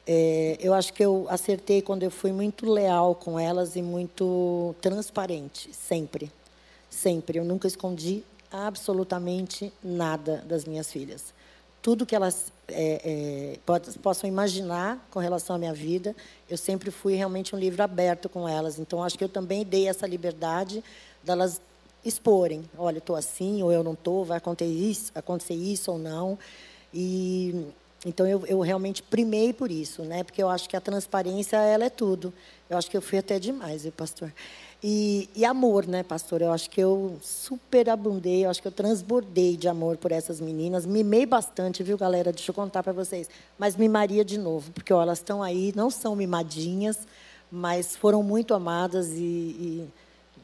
É, 0.08 0.58
eu 0.62 0.74
acho 0.74 0.94
que 0.94 1.04
eu 1.04 1.26
acertei 1.30 1.82
quando 1.82 2.04
eu 2.04 2.12
fui 2.12 2.32
muito 2.32 2.66
leal 2.70 3.16
com 3.16 3.38
elas 3.38 3.76
e 3.76 3.82
muito 3.82 4.74
transparente, 4.82 5.70
sempre. 5.74 6.32
Sempre. 6.90 7.40
Eu 7.40 7.44
nunca 7.44 7.68
escondi 7.68 8.24
absolutamente 8.52 9.74
nada 9.84 10.44
das 10.48 10.64
minhas 10.66 10.92
filhas. 10.92 11.33
Tudo 11.84 12.04
que 12.04 12.16
elas 12.16 12.52
é, 12.68 13.60
é, 13.64 13.98
possam 14.02 14.28
imaginar 14.28 15.06
com 15.12 15.20
relação 15.20 15.56
à 15.56 15.60
minha 15.60 15.74
vida, 15.74 16.16
eu 16.50 16.58
sempre 16.58 16.90
fui 16.90 17.14
realmente 17.14 17.56
um 17.56 17.60
livro 17.60 17.84
aberto 17.84 18.28
com 18.28 18.50
elas. 18.50 18.80
Então, 18.80 19.04
acho 19.04 19.18
que 19.18 19.24
eu 19.24 19.30
também 19.30 19.64
dei 19.64 19.88
essa 19.88 20.08
liberdade 20.08 20.84
delas 21.24 21.62
exporem. 22.04 22.64
Olha, 22.78 22.98
estou 22.98 23.16
assim, 23.16 23.62
ou 23.62 23.72
eu 23.72 23.84
não 23.84 23.94
estou, 23.94 24.26
vai 24.26 24.38
acontecer 24.38 24.72
isso, 24.72 25.12
acontecer 25.14 25.54
isso 25.54 25.92
ou 25.92 26.00
não. 26.00 26.40
E 26.94 27.68
então 28.06 28.28
eu, 28.28 28.46
eu 28.46 28.60
realmente 28.60 29.02
primei 29.02 29.54
por 29.54 29.72
isso, 29.72 30.04
né? 30.04 30.24
Porque 30.24 30.44
eu 30.44 30.50
acho 30.50 30.68
que 30.70 30.76
a 30.76 30.82
transparência 30.82 31.58
ela 31.58 31.86
é 31.86 31.90
tudo. 31.90 32.34
Eu 32.70 32.78
acho 32.78 32.90
que 32.90 32.98
eu 32.98 33.02
fui 33.02 33.18
até 33.18 33.40
demais, 33.40 33.88
pastor. 33.96 34.34
E, 34.86 35.30
e 35.34 35.46
amor, 35.46 35.88
né, 35.88 36.04
pastor? 36.04 36.42
Eu 36.42 36.52
acho 36.52 36.70
que 36.70 36.82
eu 36.82 37.18
superabundei, 37.22 38.44
eu 38.44 38.50
acho 38.50 38.62
que 38.62 38.68
eu 38.68 38.72
transbordei 38.72 39.56
de 39.56 39.70
amor 39.70 39.96
por 39.96 40.12
essas 40.12 40.42
meninas. 40.42 40.86
Mimei 40.86 41.26
bastante, 41.26 41.82
viu, 41.82 41.98
galera? 41.98 42.34
Deixa 42.34 42.52
eu 42.52 42.56
contar 42.56 42.84
para 42.84 42.92
vocês. 42.92 43.30
Mas 43.58 43.78
mimaria 43.78 44.26
de 44.26 44.38
novo, 44.38 44.72
porque 44.72 44.94
ó, 44.94 45.02
elas 45.02 45.20
estão 45.20 45.42
aí, 45.42 45.72
não 45.74 45.90
são 45.90 46.18
mimadinhas, 46.18 47.00
mas 47.50 47.96
foram 47.96 48.22
muito 48.22 48.54
amadas 48.54 49.08
e, 49.14 49.22
e 49.22 49.90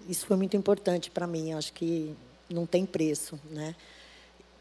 isso 0.08 0.25
foi 0.25 0.38
muito 0.38 0.56
importante 0.56 1.12
para 1.12 1.28
mim. 1.28 1.52
Eu 1.52 1.58
acho 1.58 1.73
que 1.73 2.15
não 2.49 2.65
tem 2.65 2.86
preço, 2.86 3.38
né? 3.52 3.75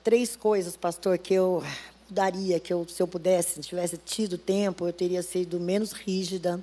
Três 0.02 0.34
coisas, 0.34 0.76
pastor, 0.76 1.18
que 1.18 1.34
eu 1.34 1.62
daria 2.10 2.58
que 2.58 2.72
eu, 2.72 2.84
se 2.88 3.00
eu 3.00 3.06
pudesse, 3.06 3.54
se 3.54 3.68
tivesse 3.68 3.96
tido 3.96 4.36
tempo, 4.36 4.88
eu 4.88 4.92
teria 4.92 5.22
sido 5.22 5.60
menos 5.60 5.92
rígida, 5.92 6.60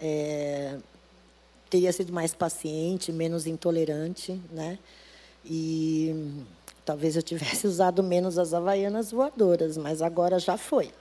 é, 0.00 0.78
teria 1.72 1.90
sido 1.90 2.12
mais 2.12 2.34
paciente, 2.34 3.10
menos 3.10 3.46
intolerante, 3.46 4.38
né? 4.50 4.78
E 5.42 6.44
talvez 6.84 7.16
eu 7.16 7.22
tivesse 7.22 7.64
usado 7.66 8.02
menos 8.02 8.36
as 8.36 8.52
havaianas 8.52 9.10
voadoras, 9.10 9.78
mas 9.78 10.02
agora 10.02 10.38
já 10.38 10.58
foi. 10.58 10.92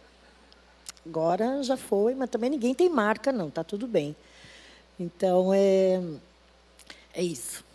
Agora 1.05 1.61
já 1.61 1.75
foi, 1.75 2.15
mas 2.15 2.29
também 2.29 2.49
ninguém 2.49 2.73
tem 2.73 2.87
marca, 2.87 3.33
não, 3.33 3.49
tá 3.49 3.65
tudo 3.65 3.85
bem. 3.85 4.15
Então 4.97 5.51
é, 5.53 6.01
é 7.13 7.21
isso. 7.21 7.65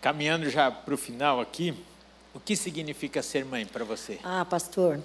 Caminhando 0.00 0.48
já 0.48 0.70
para 0.70 0.94
o 0.94 0.96
final 0.96 1.40
aqui, 1.40 1.74
o 2.32 2.38
que 2.38 2.54
significa 2.54 3.24
ser 3.24 3.44
mãe 3.44 3.66
para 3.66 3.84
você? 3.84 4.20
Ah, 4.22 4.44
pastor, 4.44 5.00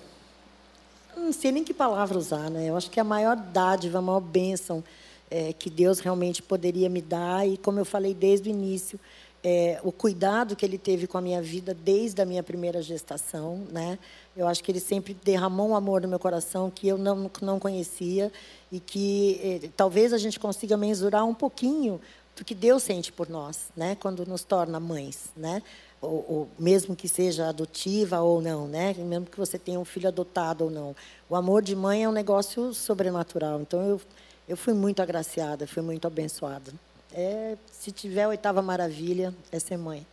não 1.15 1.33
sei 1.33 1.51
nem 1.51 1.63
que 1.63 1.73
palavra 1.73 2.19
usar, 2.19 2.51
né? 2.51 2.69
Eu 2.69 2.77
acho 2.77 2.91
que 2.91 2.99
a 2.99 3.03
maior 3.03 3.35
dádiva, 3.35 3.97
a 3.97 4.01
maior 4.01 4.19
bênção 4.19 4.83
é, 5.29 5.53
que 5.53 5.69
Deus 5.69 5.99
realmente 5.99 6.41
poderia 6.41 6.89
me 6.89 7.01
dar, 7.01 7.47
e 7.47 7.57
como 7.57 7.79
eu 7.79 7.85
falei 7.85 8.13
desde 8.13 8.49
o 8.49 8.51
início, 8.51 8.99
é, 9.43 9.79
o 9.83 9.91
cuidado 9.91 10.55
que 10.55 10.65
Ele 10.65 10.77
teve 10.77 11.07
com 11.07 11.17
a 11.17 11.21
minha 11.21 11.41
vida 11.41 11.73
desde 11.73 12.21
a 12.21 12.25
minha 12.25 12.43
primeira 12.43 12.81
gestação, 12.81 13.65
né? 13.71 13.99
Eu 14.35 14.47
acho 14.47 14.63
que 14.63 14.71
Ele 14.71 14.79
sempre 14.79 15.15
derramou 15.23 15.69
um 15.69 15.75
amor 15.75 16.01
no 16.01 16.07
meu 16.07 16.19
coração 16.19 16.69
que 16.69 16.87
eu 16.87 16.97
não, 16.97 17.29
não 17.41 17.59
conhecia 17.59 18.31
e 18.71 18.79
que 18.79 19.39
é, 19.43 19.69
talvez 19.75 20.11
a 20.11 20.17
gente 20.17 20.39
consiga 20.39 20.75
mensurar 20.75 21.25
um 21.25 21.33
pouquinho 21.33 22.01
do 22.35 22.43
que 22.43 22.53
Deus 22.53 22.83
sente 22.83 23.11
por 23.11 23.29
nós, 23.29 23.69
né? 23.75 23.95
Quando 23.99 24.25
nos 24.25 24.43
torna 24.43 24.79
mães, 24.79 25.29
né? 25.35 25.61
ou, 26.01 26.25
ou, 26.27 26.47
mesmo 26.59 26.95
que 26.95 27.07
seja 27.07 27.49
adotiva 27.49 28.19
ou 28.21 28.41
não, 28.41 28.67
né? 28.67 28.93
Mesmo 28.93 29.25
que 29.25 29.37
você 29.37 29.57
tenha 29.57 29.79
um 29.79 29.85
filho 29.85 30.07
adotado 30.07 30.65
ou 30.65 30.69
não, 30.69 30.95
o 31.29 31.35
amor 31.35 31.61
de 31.61 31.75
mãe 31.75 32.03
é 32.03 32.09
um 32.09 32.11
negócio 32.11 32.73
sobrenatural. 32.73 33.61
Então 33.61 33.81
eu 33.81 34.01
eu 34.47 34.55
fui 34.55 34.73
muito 34.73 35.01
agraciada, 35.01 35.67
fui 35.67 35.83
muito 35.83 36.07
abençoada. 36.07 36.73
É, 37.13 37.57
se 37.71 37.91
tiver 37.91 38.23
a 38.23 38.29
oitava 38.29 38.61
maravilha, 38.61 39.33
é 39.51 39.59
ser 39.59 39.77
mãe. 39.77 40.05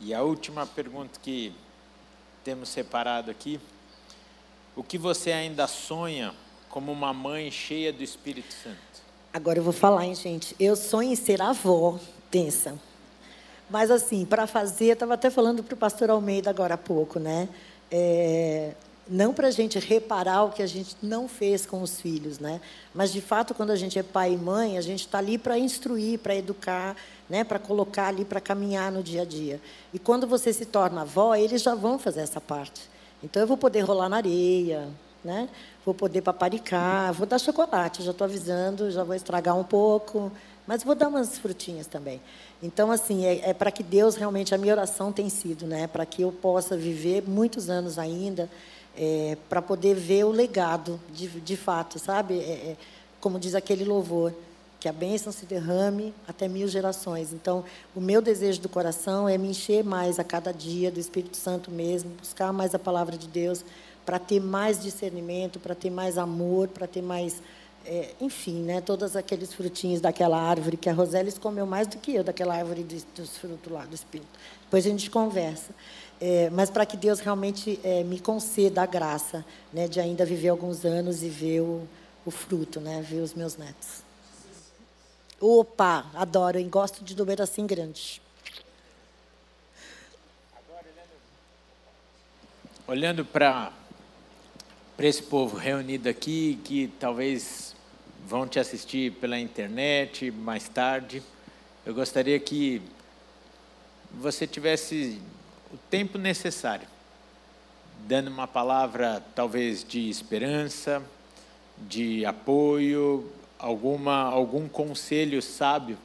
E 0.00 0.14
a 0.14 0.22
última 0.22 0.66
pergunta 0.66 1.18
que 1.22 1.52
temos 2.42 2.68
separado 2.68 3.30
aqui: 3.30 3.60
o 4.74 4.82
que 4.82 4.96
você 4.96 5.32
ainda 5.32 5.66
sonha 5.66 6.34
como 6.68 6.90
uma 6.90 7.12
mãe 7.12 7.50
cheia 7.50 7.92
do 7.92 8.02
Espírito 8.02 8.54
Santo? 8.54 8.78
Agora 9.32 9.58
eu 9.58 9.62
vou 9.62 9.72
falar, 9.72 10.06
hein, 10.06 10.14
gente. 10.14 10.56
Eu 10.58 10.74
sonho 10.74 11.12
em 11.12 11.16
ser 11.16 11.40
avó, 11.40 11.98
pensa. 12.30 12.76
Mas, 13.68 13.90
assim, 13.90 14.24
para 14.24 14.48
fazer, 14.48 14.86
eu 14.86 14.92
estava 14.94 15.14
até 15.14 15.30
falando 15.30 15.62
para 15.62 15.74
o 15.74 15.76
pastor 15.76 16.10
Almeida 16.10 16.50
agora 16.50 16.74
há 16.74 16.78
pouco, 16.78 17.20
né? 17.20 17.48
É, 17.88 18.74
não 19.10 19.34
para 19.34 19.48
a 19.48 19.50
gente 19.50 19.76
reparar 19.78 20.44
o 20.44 20.52
que 20.52 20.62
a 20.62 20.66
gente 20.66 20.96
não 21.02 21.26
fez 21.26 21.66
com 21.66 21.82
os 21.82 22.00
filhos, 22.00 22.38
né? 22.38 22.60
Mas, 22.94 23.12
de 23.12 23.20
fato, 23.20 23.52
quando 23.52 23.70
a 23.70 23.76
gente 23.76 23.98
é 23.98 24.02
pai 24.04 24.34
e 24.34 24.36
mãe, 24.36 24.78
a 24.78 24.80
gente 24.80 25.00
está 25.00 25.18
ali 25.18 25.36
para 25.36 25.58
instruir, 25.58 26.20
para 26.20 26.34
educar, 26.36 26.96
né? 27.28 27.42
para 27.42 27.58
colocar 27.58 28.06
ali, 28.06 28.24
para 28.24 28.40
caminhar 28.40 28.92
no 28.92 29.02
dia 29.02 29.22
a 29.22 29.24
dia. 29.24 29.60
E 29.92 29.98
quando 29.98 30.28
você 30.28 30.52
se 30.52 30.64
torna 30.64 31.02
avó, 31.02 31.34
eles 31.34 31.60
já 31.60 31.74
vão 31.74 31.98
fazer 31.98 32.20
essa 32.20 32.40
parte. 32.40 32.88
Então, 33.22 33.42
eu 33.42 33.48
vou 33.48 33.56
poder 33.56 33.80
rolar 33.80 34.08
na 34.08 34.18
areia, 34.18 34.88
né? 35.24 35.48
vou 35.84 35.94
poder 35.94 36.22
paparicar, 36.22 37.12
vou 37.12 37.26
dar 37.26 37.38
chocolate, 37.38 38.02
já 38.02 38.12
estou 38.12 38.24
avisando, 38.24 38.90
já 38.90 39.02
vou 39.02 39.14
estragar 39.14 39.56
um 39.56 39.64
pouco, 39.64 40.30
mas 40.66 40.84
vou 40.84 40.94
dar 40.94 41.08
umas 41.08 41.38
frutinhas 41.38 41.86
também. 41.86 42.20
Então, 42.62 42.90
assim, 42.92 43.24
é, 43.24 43.50
é 43.50 43.54
para 43.54 43.70
que 43.70 43.82
Deus 43.82 44.14
realmente, 44.14 44.54
a 44.54 44.58
minha 44.58 44.72
oração 44.72 45.10
tem 45.10 45.28
sido, 45.28 45.66
né? 45.66 45.86
Para 45.86 46.06
que 46.06 46.22
eu 46.22 46.30
possa 46.30 46.76
viver 46.76 47.24
muitos 47.26 47.70
anos 47.70 47.98
ainda, 47.98 48.48
é, 48.96 49.36
para 49.48 49.62
poder 49.62 49.94
ver 49.94 50.24
o 50.24 50.30
legado, 50.30 51.00
de, 51.12 51.28
de 51.28 51.56
fato, 51.56 51.98
sabe? 51.98 52.38
É, 52.38 52.52
é, 52.52 52.76
como 53.20 53.38
diz 53.38 53.54
aquele 53.54 53.84
louvor, 53.84 54.32
que 54.78 54.88
a 54.88 54.92
bênção 54.92 55.30
se 55.30 55.44
derrame 55.44 56.14
até 56.26 56.48
mil 56.48 56.66
gerações. 56.66 57.32
Então, 57.32 57.64
o 57.94 58.00
meu 58.00 58.22
desejo 58.22 58.60
do 58.62 58.68
coração 58.68 59.28
é 59.28 59.36
me 59.36 59.48
encher 59.48 59.84
mais 59.84 60.18
a 60.18 60.24
cada 60.24 60.52
dia 60.52 60.90
do 60.90 60.98
Espírito 60.98 61.36
Santo 61.36 61.70
mesmo, 61.70 62.10
buscar 62.18 62.52
mais 62.52 62.74
a 62.74 62.78
palavra 62.78 63.16
de 63.16 63.28
Deus, 63.28 63.62
para 64.06 64.18
ter 64.18 64.40
mais 64.40 64.80
discernimento, 64.80 65.60
para 65.60 65.74
ter 65.74 65.90
mais 65.90 66.16
amor, 66.16 66.68
para 66.68 66.86
ter 66.86 67.02
mais 67.02 67.42
é, 67.84 68.10
enfim, 68.20 68.62
né, 68.62 68.80
todos 68.80 69.16
aqueles 69.16 69.52
frutinhos 69.52 70.00
daquela 70.00 70.38
árvore 70.38 70.76
que 70.76 70.88
a 70.88 70.92
Rosélis 70.92 71.38
comeu 71.38 71.66
mais 71.66 71.86
do 71.86 71.96
que 71.96 72.14
eu, 72.14 72.22
daquela 72.22 72.54
árvore 72.54 72.82
dos, 72.82 73.06
dos 73.14 73.38
frutos 73.38 73.72
lá 73.72 73.84
do 73.84 73.94
Espírito. 73.94 74.28
Depois 74.62 74.86
a 74.86 74.90
gente 74.90 75.10
conversa. 75.10 75.74
É, 76.20 76.50
mas 76.50 76.68
para 76.68 76.84
que 76.84 76.98
Deus 76.98 77.20
realmente 77.20 77.80
é, 77.82 78.04
me 78.04 78.20
conceda 78.20 78.82
a 78.82 78.86
graça 78.86 79.44
né, 79.72 79.88
de 79.88 79.98
ainda 79.98 80.24
viver 80.24 80.48
alguns 80.48 80.84
anos 80.84 81.22
e 81.22 81.30
ver 81.30 81.60
o, 81.60 81.88
o 82.26 82.30
fruto, 82.30 82.78
né, 82.78 83.00
ver 83.00 83.20
os 83.20 83.32
meus 83.32 83.56
netos. 83.56 84.02
Opa, 85.40 86.10
adoro, 86.14 86.58
hein? 86.58 86.68
gosto 86.68 87.02
de 87.02 87.16
número 87.16 87.42
assim 87.42 87.66
grande. 87.66 88.20
Olhando 92.86 93.24
para 93.24 93.72
esse 94.98 95.22
povo 95.22 95.56
reunido 95.56 96.08
aqui, 96.08 96.60
que 96.64 96.88
talvez 97.00 97.74
vão 98.26 98.46
te 98.46 98.58
assistir 98.58 99.12
pela 99.12 99.38
internet 99.38 100.30
mais 100.30 100.68
tarde, 100.68 101.22
eu 101.86 101.94
gostaria 101.94 102.38
que 102.38 102.82
você 104.12 104.46
tivesse 104.46 105.18
o 105.72 105.76
tempo 105.88 106.18
necessário, 106.18 106.86
dando 108.06 108.28
uma 108.28 108.46
palavra 108.46 109.22
talvez 109.34 109.84
de 109.84 110.08
esperança, 110.08 111.02
de 111.78 112.24
apoio, 112.24 113.30
alguma 113.58 114.22
algum 114.24 114.68
conselho 114.68 115.40
sábio 115.40 115.96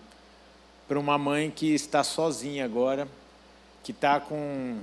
para 0.88 1.00
uma 1.00 1.18
mãe 1.18 1.50
que 1.50 1.74
está 1.74 2.04
sozinha 2.04 2.64
agora, 2.64 3.08
que 3.84 3.92
está 3.92 4.20
com 4.20 4.80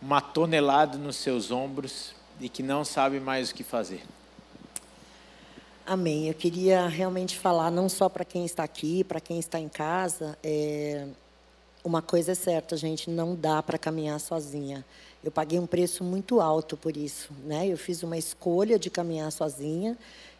uma 0.00 0.20
tonelada 0.20 0.96
nos 0.96 1.16
seus 1.16 1.50
ombros 1.50 2.14
e 2.40 2.48
que 2.48 2.62
não 2.62 2.84
sabe 2.84 3.18
mais 3.18 3.50
o 3.50 3.54
que 3.54 3.64
fazer. 3.64 4.02
Amém. 5.84 6.28
Eu 6.28 6.34
queria 6.34 6.86
realmente 6.86 7.36
falar 7.36 7.70
não 7.70 7.88
só 7.88 8.08
para 8.08 8.24
quem 8.24 8.44
está 8.44 8.62
aqui, 8.62 9.02
para 9.02 9.20
quem 9.20 9.38
está 9.38 9.58
em 9.58 9.68
casa. 9.68 10.38
É... 10.44 11.08
Uma 11.88 12.02
coisa 12.02 12.32
é 12.32 12.34
certa, 12.34 12.76
gente, 12.76 13.08
não 13.08 13.34
dá 13.34 13.62
para 13.62 13.78
caminhar 13.78 14.20
sozinha. 14.20 14.84
Eu 15.24 15.30
paguei 15.30 15.58
um 15.58 15.66
preço 15.66 16.04
muito 16.04 16.38
alto 16.38 16.76
por 16.76 16.94
isso, 16.94 17.30
né? 17.46 17.66
Eu 17.66 17.78
fiz 17.78 18.02
uma 18.02 18.18
escolha 18.18 18.78
de 18.78 18.90
caminhar 18.90 19.32
sozinha 19.32 19.96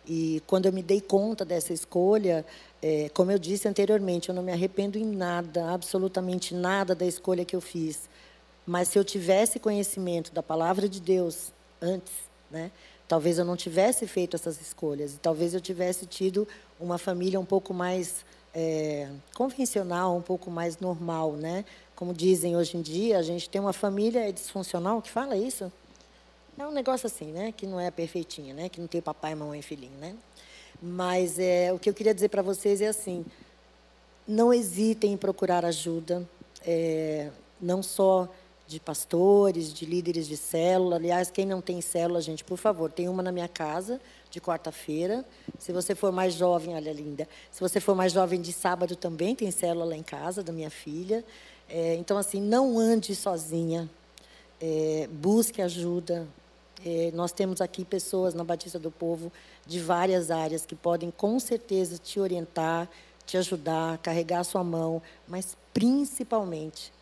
e 0.06 0.42
quando 0.46 0.66
eu 0.66 0.72
me 0.74 0.82
dei 0.82 1.00
conta 1.00 1.46
dessa 1.46 1.72
escolha, 1.72 2.44
é, 2.82 3.08
como 3.14 3.32
eu 3.32 3.38
disse 3.38 3.66
anteriormente, 3.66 4.28
eu 4.28 4.34
não 4.34 4.42
me 4.42 4.52
arrependo 4.52 4.98
em 4.98 5.06
nada, 5.06 5.72
absolutamente 5.72 6.52
nada 6.52 6.94
da 6.94 7.06
escolha 7.06 7.46
que 7.46 7.56
eu 7.56 7.62
fiz. 7.62 8.10
Mas 8.66 8.88
se 8.88 8.98
eu 8.98 9.04
tivesse 9.04 9.58
conhecimento 9.58 10.34
da 10.34 10.42
palavra 10.42 10.86
de 10.86 11.00
Deus 11.00 11.50
antes, 11.80 12.12
né, 12.50 12.70
talvez 13.08 13.38
eu 13.38 13.44
não 13.46 13.56
tivesse 13.56 14.06
feito 14.06 14.36
essas 14.36 14.60
escolhas. 14.60 15.14
E 15.14 15.16
talvez 15.18 15.54
eu 15.54 15.62
tivesse 15.62 16.04
tido 16.04 16.46
uma 16.78 16.98
família 16.98 17.40
um 17.40 17.46
pouco 17.46 17.72
mais 17.72 18.22
é, 18.60 19.08
convencional, 19.36 20.16
um 20.16 20.20
pouco 20.20 20.50
mais 20.50 20.80
normal, 20.80 21.34
né? 21.34 21.64
Como 21.94 22.12
dizem 22.12 22.56
hoje 22.56 22.76
em 22.76 22.82
dia, 22.82 23.16
a 23.16 23.22
gente 23.22 23.48
tem 23.48 23.60
uma 23.60 23.72
família 23.72 24.32
disfuncional 24.32 25.00
que 25.00 25.08
fala 25.08 25.36
isso. 25.36 25.72
É 26.58 26.66
um 26.66 26.72
negócio 26.72 27.06
assim, 27.06 27.26
né? 27.26 27.52
Que 27.52 27.68
não 27.68 27.78
é 27.78 27.88
perfeitinha, 27.88 28.52
né? 28.52 28.68
Que 28.68 28.80
não 28.80 28.88
tem 28.88 29.00
papai, 29.00 29.32
mamãe 29.36 29.60
e 29.60 29.62
filhinho, 29.62 29.96
né? 30.00 30.16
Mas 30.82 31.38
é, 31.38 31.72
o 31.72 31.78
que 31.78 31.88
eu 31.88 31.94
queria 31.94 32.12
dizer 32.12 32.30
para 32.30 32.42
vocês 32.42 32.80
é 32.80 32.88
assim: 32.88 33.24
não 34.26 34.52
hesitem 34.52 35.12
em 35.12 35.16
procurar 35.16 35.64
ajuda, 35.64 36.28
é, 36.66 37.30
não 37.60 37.80
só 37.80 38.28
de 38.68 38.78
pastores, 38.78 39.72
de 39.72 39.86
líderes 39.86 40.28
de 40.28 40.36
célula. 40.36 40.96
Aliás, 40.96 41.30
quem 41.30 41.46
não 41.46 41.62
tem 41.62 41.80
célula, 41.80 42.20
gente, 42.20 42.44
por 42.44 42.58
favor, 42.58 42.92
tem 42.92 43.08
uma 43.08 43.22
na 43.22 43.32
minha 43.32 43.48
casa 43.48 43.98
de 44.30 44.42
quarta-feira. 44.42 45.24
Se 45.58 45.72
você 45.72 45.94
for 45.94 46.12
mais 46.12 46.34
jovem, 46.34 46.74
olha 46.74 46.92
linda. 46.92 47.26
Se 47.50 47.62
você 47.62 47.80
for 47.80 47.96
mais 47.96 48.12
jovem 48.12 48.42
de 48.42 48.52
sábado 48.52 48.94
também 48.94 49.34
tem 49.34 49.50
célula 49.50 49.86
lá 49.86 49.96
em 49.96 50.02
casa 50.02 50.42
da 50.42 50.52
minha 50.52 50.68
filha. 50.68 51.24
É, 51.66 51.94
então 51.94 52.18
assim, 52.18 52.42
não 52.42 52.78
ande 52.78 53.16
sozinha. 53.16 53.88
É, 54.60 55.08
busque 55.10 55.62
ajuda. 55.62 56.28
É, 56.84 57.10
nós 57.14 57.32
temos 57.32 57.62
aqui 57.62 57.86
pessoas 57.86 58.34
na 58.34 58.44
Batista 58.44 58.78
do 58.78 58.90
Povo 58.90 59.32
de 59.66 59.80
várias 59.80 60.30
áreas 60.30 60.66
que 60.66 60.76
podem 60.76 61.10
com 61.10 61.40
certeza 61.40 61.96
te 61.96 62.20
orientar, 62.20 62.86
te 63.24 63.38
ajudar, 63.38 63.96
carregar 63.98 64.40
a 64.40 64.44
sua 64.44 64.62
mão, 64.62 65.00
mas 65.26 65.56
principalmente 65.72 66.92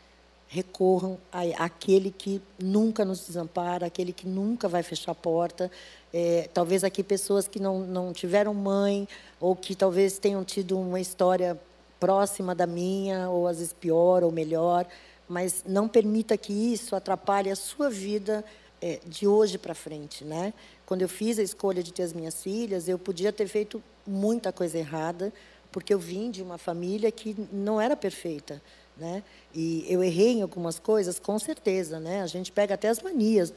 recorram 0.49 1.19
àquele 1.59 2.11
que 2.11 2.41
nunca 2.59 3.05
nos 3.05 3.27
desampara, 3.27 3.87
aquele 3.87 4.13
que 4.13 4.27
nunca 4.27 4.69
vai 4.69 4.83
fechar 4.83 5.13
a 5.13 5.15
porta. 5.15 5.71
É, 6.13 6.49
talvez 6.55 6.85
aqui 6.85 7.03
pessoas 7.03 7.49
que 7.49 7.59
não, 7.59 7.81
não 7.81 8.13
tiveram 8.13 8.55
mãe, 8.55 9.09
ou 9.41 9.57
que 9.57 9.75
talvez 9.75 10.19
tenham 10.19 10.45
tido 10.45 10.79
uma 10.79 11.01
história 11.01 11.61
próxima 11.99 12.55
da 12.55 12.67
minha, 12.67 13.29
ou 13.29 13.47
às 13.47 13.59
vezes 13.59 13.73
pior 13.73 14.23
ou 14.23 14.31
melhor, 14.31 14.87
mas 15.29 15.65
não 15.67 15.89
permita 15.89 16.37
que 16.37 16.53
isso 16.53 16.95
atrapalhe 16.95 17.51
a 17.51 17.57
sua 17.57 17.91
vida 17.91 18.45
é, 18.81 19.01
de 19.07 19.27
hoje 19.27 19.59
para 19.59 19.75
frente, 19.75 20.25
né? 20.25 20.53
Quando 20.85 21.03
eu 21.03 21.09
fiz 21.09 21.39
a 21.39 21.43
escolha 21.43 21.83
de 21.83 21.93
ter 21.93 22.05
as 22.05 22.13
minhas 22.13 22.43
filhas, 22.43 22.89
eu 22.89 22.99
podia 22.99 23.33
ter 23.33 23.49
feito 23.49 23.83
muita 24.07 24.53
coisa 24.53 24.79
errada, 24.79 25.33
porque 25.73 25.93
eu 25.93 25.99
vim 25.99 26.31
de 26.31 26.43
uma 26.43 26.59
família 26.59 27.11
que 27.11 27.37
não 27.53 27.81
era 27.81 27.97
perfeita, 27.97 28.63
né? 28.97 29.23
E 29.55 29.85
eu 29.89 30.03
errei 30.03 30.33
em 30.33 30.43
algumas 30.43 30.79
coisas, 30.79 31.19
com 31.19 31.39
certeza, 31.39 32.01
né? 32.01 32.23
A 32.23 32.27
gente 32.27 32.51
pega 32.51 32.75
até 32.75 32.89
as 32.89 33.01
manias 33.01 33.53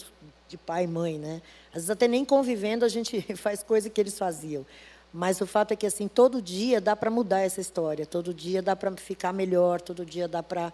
de 0.48 0.58
pai 0.58 0.84
e 0.84 0.88
mãe, 0.88 1.18
né? 1.18 1.42
Às 1.70 1.76
vezes 1.76 1.90
até 1.90 2.08
nem 2.08 2.26
convivendo 2.26 2.84
a 2.84 2.90
gente 2.90 3.22
faz 3.38 3.64
coisa 3.64 3.90
que 3.90 4.00
eles 4.02 4.18
faziam. 4.18 4.66
Mas 5.14 5.42
o 5.42 5.48
fato 5.48 5.72
é 5.72 5.76
que 5.76 5.88
assim 5.88 6.08
todo 6.08 6.42
dia 6.42 6.80
dá 6.80 6.96
para 6.96 7.10
mudar 7.10 7.40
essa 7.40 7.60
história, 7.60 8.06
todo 8.06 8.34
dia 8.34 8.62
dá 8.62 8.76
para 8.76 8.92
ficar 8.96 9.34
melhor, 9.34 9.82
todo 9.82 10.06
dia 10.06 10.28
dá 10.28 10.44
para 10.44 10.72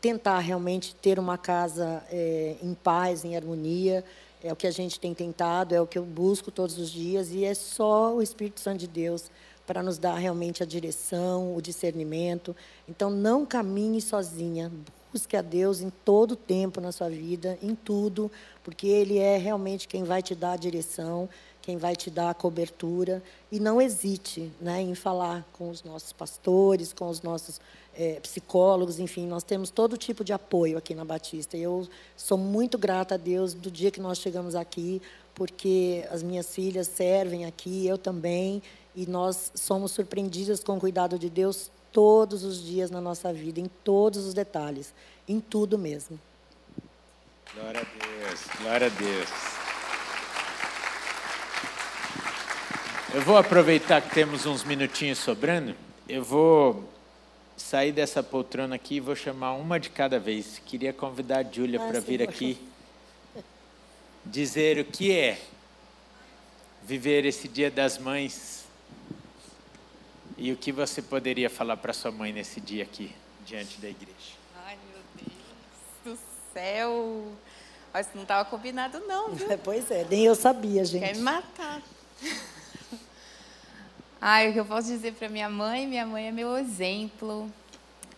tentar 0.00 0.38
realmente 0.40 0.94
ter 0.94 1.18
uma 1.18 1.38
casa 1.38 2.02
é, 2.10 2.56
em 2.62 2.74
paz, 2.74 3.24
em 3.24 3.36
harmonia. 3.36 4.04
É 4.42 4.52
o 4.52 4.56
que 4.56 4.66
a 4.66 4.70
gente 4.70 5.00
tem 5.00 5.12
tentado, 5.12 5.74
é 5.74 5.80
o 5.80 5.86
que 5.86 5.98
eu 5.98 6.04
busco 6.04 6.50
todos 6.50 6.78
os 6.78 6.90
dias, 6.92 7.32
e 7.32 7.44
é 7.44 7.54
só 7.54 8.14
o 8.14 8.22
Espírito 8.22 8.60
Santo 8.60 8.78
de 8.78 8.86
Deus 8.86 9.30
para 9.68 9.82
nos 9.82 9.98
dar 9.98 10.14
realmente 10.14 10.62
a 10.62 10.66
direção, 10.66 11.54
o 11.54 11.60
discernimento. 11.60 12.56
Então, 12.88 13.10
não 13.10 13.44
caminhe 13.44 14.00
sozinha. 14.00 14.72
Busque 15.12 15.36
a 15.36 15.42
Deus 15.42 15.82
em 15.82 15.90
todo 15.90 16.32
o 16.32 16.36
tempo 16.36 16.80
na 16.80 16.90
sua 16.90 17.10
vida, 17.10 17.58
em 17.62 17.74
tudo, 17.74 18.30
porque 18.64 18.86
Ele 18.86 19.18
é 19.18 19.36
realmente 19.36 19.86
quem 19.86 20.04
vai 20.04 20.22
te 20.22 20.34
dar 20.34 20.52
a 20.52 20.56
direção, 20.56 21.28
quem 21.60 21.76
vai 21.76 21.94
te 21.94 22.10
dar 22.10 22.30
a 22.30 22.34
cobertura. 22.34 23.22
E 23.52 23.60
não 23.60 23.78
hesite 23.78 24.50
né, 24.58 24.80
em 24.80 24.94
falar 24.94 25.46
com 25.52 25.68
os 25.68 25.84
nossos 25.84 26.14
pastores, 26.14 26.94
com 26.94 27.06
os 27.10 27.20
nossos 27.20 27.60
é, 27.94 28.20
psicólogos, 28.20 28.98
enfim, 28.98 29.26
nós 29.26 29.42
temos 29.42 29.68
todo 29.68 29.98
tipo 29.98 30.24
de 30.24 30.32
apoio 30.32 30.78
aqui 30.78 30.94
na 30.94 31.04
Batista. 31.04 31.58
Eu 31.58 31.86
sou 32.16 32.38
muito 32.38 32.78
grata 32.78 33.16
a 33.16 33.18
Deus 33.18 33.52
do 33.52 33.70
dia 33.70 33.90
que 33.90 34.00
nós 34.00 34.16
chegamos 34.16 34.54
aqui, 34.54 35.02
porque 35.34 36.06
as 36.10 36.22
minhas 36.22 36.54
filhas 36.54 36.86
servem 36.86 37.44
aqui, 37.44 37.86
eu 37.86 37.98
também, 37.98 38.62
e 38.98 39.06
nós 39.06 39.52
somos 39.54 39.92
surpreendidas 39.92 40.58
com 40.58 40.76
o 40.76 40.80
cuidado 40.80 41.16
de 41.20 41.30
Deus 41.30 41.70
todos 41.92 42.42
os 42.42 42.60
dias 42.60 42.90
na 42.90 43.00
nossa 43.00 43.32
vida, 43.32 43.60
em 43.60 43.70
todos 43.84 44.26
os 44.26 44.34
detalhes, 44.34 44.92
em 45.28 45.38
tudo 45.38 45.78
mesmo. 45.78 46.18
Glória 47.54 47.80
a 47.80 47.84
Deus, 47.84 48.40
glória 48.60 48.86
a 48.88 48.90
Deus. 48.90 49.28
Eu 53.14 53.22
vou 53.22 53.36
aproveitar 53.36 54.02
que 54.02 54.12
temos 54.12 54.46
uns 54.46 54.64
minutinhos 54.64 55.18
sobrando, 55.18 55.76
eu 56.08 56.24
vou 56.24 56.92
sair 57.56 57.92
dessa 57.92 58.20
poltrona 58.20 58.74
aqui 58.74 58.96
e 58.96 59.00
vou 59.00 59.14
chamar 59.14 59.52
uma 59.52 59.78
de 59.78 59.90
cada 59.90 60.18
vez. 60.18 60.60
Queria 60.66 60.92
convidar 60.92 61.38
a 61.38 61.42
Júlia 61.44 61.80
ah, 61.80 61.86
para 61.86 62.00
vir 62.00 62.20
aqui 62.20 62.58
dizer 64.26 64.76
o 64.80 64.84
que 64.84 65.12
é 65.12 65.40
viver 66.82 67.24
esse 67.24 67.46
Dia 67.46 67.70
das 67.70 67.96
Mães 67.96 68.57
e 70.38 70.52
o 70.52 70.56
que 70.56 70.70
você 70.70 71.02
poderia 71.02 71.50
falar 71.50 71.76
para 71.76 71.92
sua 71.92 72.12
mãe 72.12 72.32
nesse 72.32 72.60
dia 72.60 72.84
aqui, 72.84 73.12
diante 73.44 73.80
da 73.80 73.88
igreja. 73.88 74.38
Ai, 74.64 74.78
meu 74.88 75.00
Deus 75.16 76.16
do 76.16 76.18
céu. 76.54 77.32
Mas 77.92 78.06
não 78.14 78.22
estava 78.22 78.48
combinado, 78.48 79.00
não, 79.00 79.30
viu? 79.34 79.58
Pois 79.58 79.90
é, 79.90 80.06
nem 80.08 80.24
eu 80.24 80.36
sabia, 80.36 80.84
gente. 80.84 81.04
Quer 81.04 81.16
me 81.16 81.22
matar. 81.22 81.82
Ai, 84.20 84.50
o 84.50 84.52
que 84.52 84.60
eu 84.60 84.64
posso 84.64 84.86
dizer 84.86 85.14
para 85.14 85.28
minha 85.28 85.50
mãe? 85.50 85.86
Minha 85.86 86.06
mãe 86.06 86.28
é 86.28 86.32
meu 86.32 86.56
exemplo, 86.56 87.50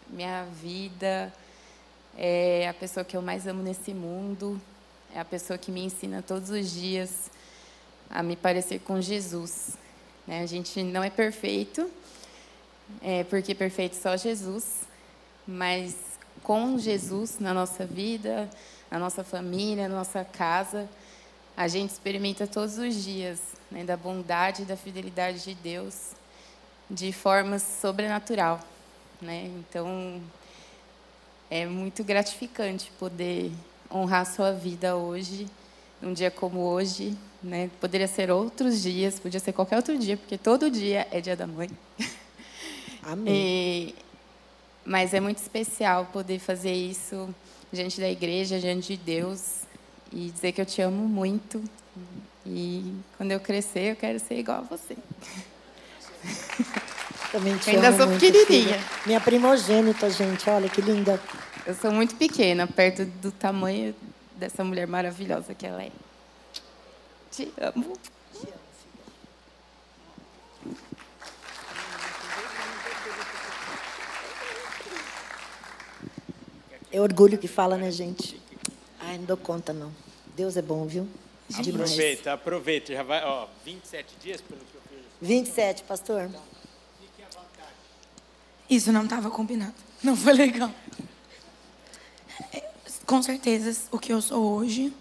minha 0.08 0.44
vida, 0.44 1.32
é 2.16 2.68
a 2.68 2.74
pessoa 2.74 3.04
que 3.04 3.16
eu 3.16 3.22
mais 3.22 3.46
amo 3.46 3.62
nesse 3.62 3.94
mundo, 3.94 4.60
é 5.14 5.20
a 5.20 5.24
pessoa 5.24 5.58
que 5.58 5.70
me 5.70 5.82
ensina 5.82 6.22
todos 6.22 6.50
os 6.50 6.70
dias 6.70 7.30
a 8.10 8.22
me 8.22 8.36
parecer 8.36 8.80
com 8.80 9.00
Jesus. 9.00 9.76
Né? 10.26 10.42
A 10.42 10.46
gente 10.46 10.82
não 10.82 11.02
é 11.02 11.10
perfeito, 11.10 11.90
é 13.02 13.24
porque 13.24 13.54
perfeito 13.54 13.96
só 13.96 14.16
Jesus, 14.16 14.82
mas 15.46 15.96
com 16.42 16.78
Jesus 16.78 17.38
na 17.38 17.52
nossa 17.54 17.84
vida, 17.84 18.48
na 18.90 18.98
nossa 18.98 19.22
família, 19.22 19.88
na 19.88 19.96
nossa 19.96 20.24
casa, 20.24 20.88
a 21.56 21.68
gente 21.68 21.90
experimenta 21.90 22.46
todos 22.46 22.78
os 22.78 22.94
dias 22.94 23.40
né, 23.70 23.84
da 23.84 23.96
bondade 23.96 24.62
e 24.62 24.64
da 24.64 24.76
fidelidade 24.76 25.44
de 25.44 25.54
Deus 25.54 26.12
de 26.90 27.12
forma 27.12 27.58
sobrenatural. 27.58 28.60
Né? 29.20 29.50
Então, 29.58 30.20
é 31.50 31.66
muito 31.66 32.02
gratificante 32.02 32.90
poder 32.98 33.52
honrar 33.92 34.26
sua 34.26 34.52
vida 34.52 34.96
hoje, 34.96 35.46
num 36.00 36.12
dia 36.12 36.30
como 36.30 36.60
hoje. 36.60 37.16
Né? 37.42 37.70
Poderia 37.80 38.08
ser 38.08 38.30
outros 38.30 38.82
dias, 38.82 39.20
podia 39.20 39.40
ser 39.40 39.52
qualquer 39.52 39.76
outro 39.76 39.96
dia, 39.98 40.16
porque 40.16 40.36
todo 40.36 40.70
dia 40.70 41.06
é 41.10 41.20
dia 41.20 41.36
da 41.36 41.46
mãe. 41.46 41.70
Amém. 43.02 43.34
E, 43.34 43.94
mas 44.84 45.14
é 45.14 45.20
muito 45.20 45.38
especial 45.38 46.06
poder 46.12 46.38
fazer 46.38 46.72
isso 46.72 47.34
diante 47.72 48.00
da 48.00 48.08
igreja, 48.10 48.58
diante 48.58 48.96
de 48.96 49.02
Deus, 49.02 49.60
e 50.12 50.30
dizer 50.30 50.52
que 50.52 50.60
eu 50.60 50.66
te 50.66 50.82
amo 50.82 51.06
muito, 51.08 51.62
E 52.46 52.94
quando 53.16 53.32
eu 53.32 53.38
crescer, 53.40 53.92
eu 53.92 53.96
quero 53.96 54.18
ser 54.18 54.38
igual 54.38 54.58
a 54.58 54.62
você. 54.62 54.96
Também 57.30 57.56
te 57.58 57.70
Ainda 57.70 57.88
amo 57.88 57.96
sou 57.98 58.06
muito, 58.08 58.20
pequenininha. 58.20 58.78
filha. 58.78 58.80
Minha 59.06 59.20
primogênita, 59.20 60.10
gente. 60.10 60.48
Olha 60.50 60.68
que 60.68 60.80
linda. 60.80 61.20
Eu 61.66 61.74
sou 61.74 61.92
muito 61.92 62.16
pequena, 62.16 62.66
perto 62.66 63.04
do 63.04 63.30
tamanho 63.30 63.94
dessa 64.34 64.64
mulher 64.64 64.86
maravilhosa 64.86 65.54
que 65.54 65.66
ela 65.66 65.82
é. 65.82 65.92
Te 67.30 67.52
amo. 67.60 67.92
É 76.92 77.00
orgulho 77.00 77.38
que 77.38 77.48
fala, 77.48 77.76
né, 77.76 77.90
gente? 77.90 78.40
Ai, 78.98 79.18
não 79.18 79.24
dou 79.24 79.36
conta, 79.36 79.72
não. 79.72 79.92
Deus 80.36 80.56
é 80.56 80.62
bom, 80.62 80.86
viu? 80.86 81.08
Demais. 81.48 81.90
Aproveita, 81.90 82.32
aproveita. 82.32 82.92
Já 82.92 83.02
vai, 83.02 83.24
ó, 83.24 83.46
27 83.64 84.14
dias 84.22 84.40
pelo 84.40 84.60
que 84.60 84.74
eu 84.74 84.80
fiz. 84.88 85.06
27, 85.20 85.82
pastor. 85.84 86.30
Isso 88.68 88.92
não 88.92 89.04
estava 89.04 89.30
combinado. 89.30 89.74
Não 90.02 90.16
foi 90.16 90.32
legal. 90.32 90.70
Com 93.04 93.22
certeza, 93.22 93.76
o 93.90 93.98
que 93.98 94.12
eu 94.12 94.22
sou 94.22 94.54
hoje 94.54 94.92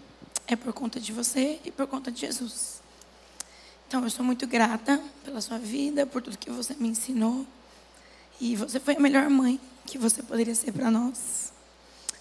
é 0.46 0.56
por 0.56 0.72
conta 0.72 0.98
de 0.98 1.12
você 1.12 1.60
e 1.64 1.70
por 1.70 1.86
conta 1.86 2.10
de 2.10 2.20
Jesus. 2.20 2.82
Então, 3.86 4.02
eu 4.02 4.10
sou 4.10 4.24
muito 4.24 4.46
grata 4.46 5.00
pela 5.24 5.40
sua 5.40 5.58
vida, 5.58 6.06
por 6.06 6.20
tudo 6.20 6.36
que 6.36 6.50
você 6.50 6.74
me 6.74 6.88
ensinou. 6.88 7.46
E 8.40 8.56
você 8.56 8.80
foi 8.80 8.96
a 8.96 9.00
melhor 9.00 9.28
mãe 9.30 9.60
que 9.86 9.98
você 9.98 10.22
poderia 10.22 10.54
ser 10.54 10.72
para 10.72 10.90
nós. 10.90 11.52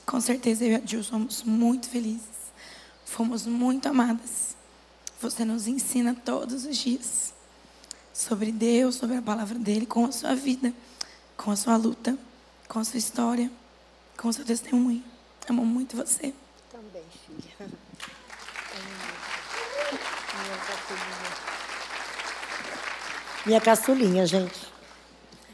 Com 0.10 0.19
certeza, 0.19 0.65
eu 0.65 0.72
e 0.72 0.76
a 0.76 0.82
Jill 0.84 1.04
somos 1.04 1.43
muito 1.43 1.88
felizes. 1.88 2.50
Fomos 3.06 3.45
muito 3.45 3.88
amadas. 3.88 4.56
Você 5.22 5.45
nos 5.45 5.67
ensina 5.67 6.15
todos 6.26 6.65
os 6.65 6.78
dias 6.78 7.32
sobre 8.12 8.52
Deus, 8.52 8.95
sobre 8.95 9.17
a 9.17 9.22
palavra 9.22 9.60
dele, 9.60 9.86
com 9.86 10.06
a 10.06 10.12
sua 10.12 10.34
vida, 10.34 10.74
com 11.38 11.52
a 11.52 11.56
sua 11.56 11.78
luta, 11.78 12.17
com 12.67 12.80
a 12.80 12.84
sua 12.84 12.98
história, 12.98 13.52
com 14.17 14.30
o 14.30 14.34
seu 14.34 14.43
testemunho. 14.43 15.04
Amo 15.48 15.63
muito 15.63 15.95
você. 15.95 16.34
Também, 16.72 17.04
filha. 17.28 17.69
Minha 23.45 23.62
caçulinha, 23.62 24.26
gente. 24.26 24.60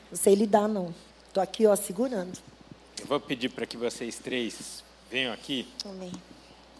Não 0.09 0.17
sei 0.17 0.33
lidar, 0.33 0.69
não. 0.69 0.95
Tô 1.33 1.41
aqui, 1.41 1.67
ó, 1.67 1.75
segurando. 1.75 2.54
Vou 3.07 3.19
pedir 3.19 3.49
para 3.49 3.67
que 3.67 3.77
vocês 3.77 4.17
três 4.17 4.83
venham 5.11 5.31
aqui, 5.31 5.67
Amém. 5.85 6.11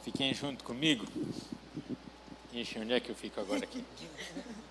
fiquem 0.03 0.33
junto 0.33 0.63
comigo. 0.63 1.05
Ixi, 2.51 2.79
onde 2.79 2.93
é 2.93 2.99
que 2.99 3.09
eu 3.11 3.15
fico 3.15 3.39
agora 3.39 3.63
aqui? 3.63 3.83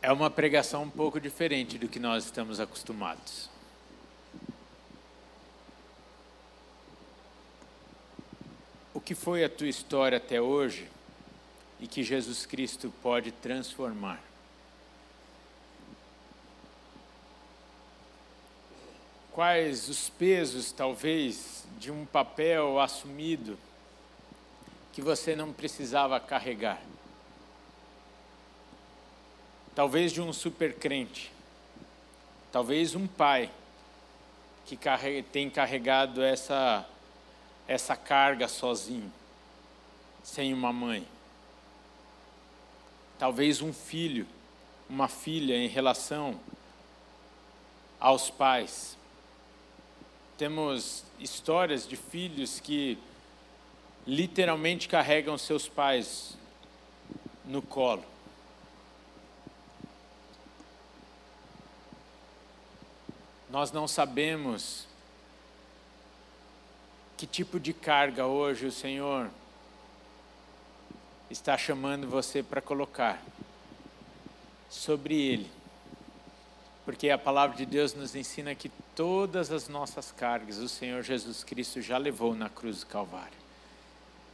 É 0.00 0.12
uma 0.12 0.30
pregação 0.30 0.84
um 0.84 0.90
pouco 0.90 1.20
diferente 1.20 1.76
do 1.76 1.88
que 1.88 1.98
nós 1.98 2.24
estamos 2.24 2.60
acostumados. 2.60 3.50
O 8.94 9.00
que 9.00 9.14
foi 9.14 9.44
a 9.44 9.48
tua 9.48 9.66
história 9.68 10.16
até 10.16 10.40
hoje 10.40 10.88
e 11.80 11.88
que 11.88 12.04
Jesus 12.04 12.46
Cristo 12.46 12.94
pode 13.02 13.32
transformar? 13.32 14.22
Quais 19.38 19.88
os 19.88 20.10
pesos, 20.10 20.72
talvez, 20.72 21.64
de 21.78 21.92
um 21.92 22.04
papel 22.04 22.80
assumido 22.80 23.56
que 24.92 25.00
você 25.00 25.36
não 25.36 25.52
precisava 25.52 26.18
carregar? 26.18 26.82
Talvez 29.76 30.12
de 30.12 30.20
um 30.20 30.32
supercrente, 30.32 31.32
talvez 32.50 32.96
um 32.96 33.06
pai 33.06 33.48
que 34.66 34.76
carre- 34.76 35.22
tem 35.22 35.48
carregado 35.48 36.20
essa, 36.20 36.84
essa 37.68 37.94
carga 37.94 38.48
sozinho, 38.48 39.12
sem 40.24 40.52
uma 40.52 40.72
mãe. 40.72 41.06
Talvez 43.20 43.62
um 43.62 43.72
filho, 43.72 44.26
uma 44.90 45.06
filha 45.06 45.54
em 45.54 45.68
relação 45.68 46.40
aos 48.00 48.30
pais. 48.30 48.97
Temos 50.38 51.02
histórias 51.18 51.84
de 51.84 51.96
filhos 51.96 52.60
que 52.60 52.96
literalmente 54.06 54.86
carregam 54.86 55.36
seus 55.36 55.68
pais 55.68 56.38
no 57.44 57.60
colo. 57.60 58.04
Nós 63.50 63.72
não 63.72 63.88
sabemos 63.88 64.86
que 67.16 67.26
tipo 67.26 67.58
de 67.58 67.72
carga 67.72 68.24
hoje 68.24 68.66
o 68.66 68.70
Senhor 68.70 69.28
está 71.28 71.58
chamando 71.58 72.06
você 72.08 72.44
para 72.44 72.62
colocar 72.62 73.20
sobre 74.70 75.14
Ele. 75.20 75.50
Porque 76.84 77.10
a 77.10 77.18
palavra 77.18 77.56
de 77.56 77.66
Deus 77.66 77.92
nos 77.92 78.14
ensina 78.14 78.54
que 78.54 78.70
todas 78.98 79.52
as 79.52 79.68
nossas 79.68 80.10
cargas 80.10 80.58
o 80.58 80.68
Senhor 80.68 81.04
Jesus 81.04 81.44
Cristo 81.44 81.80
já 81.80 81.96
levou 81.96 82.34
na 82.34 82.48
cruz 82.48 82.80
do 82.80 82.86
Calvário. 82.86 83.38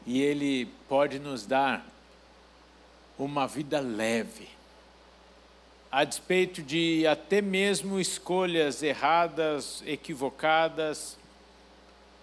E 0.07 0.23
Ele 0.23 0.65
pode 0.89 1.19
nos 1.19 1.45
dar 1.45 1.87
uma 3.19 3.47
vida 3.47 3.79
leve, 3.79 4.49
a 5.93 6.03
despeito 6.03 6.63
de 6.63 7.07
até 7.07 7.43
mesmo 7.43 8.01
escolhas 8.01 8.83
erradas, 8.83 9.83
equivocadas, 9.85 11.19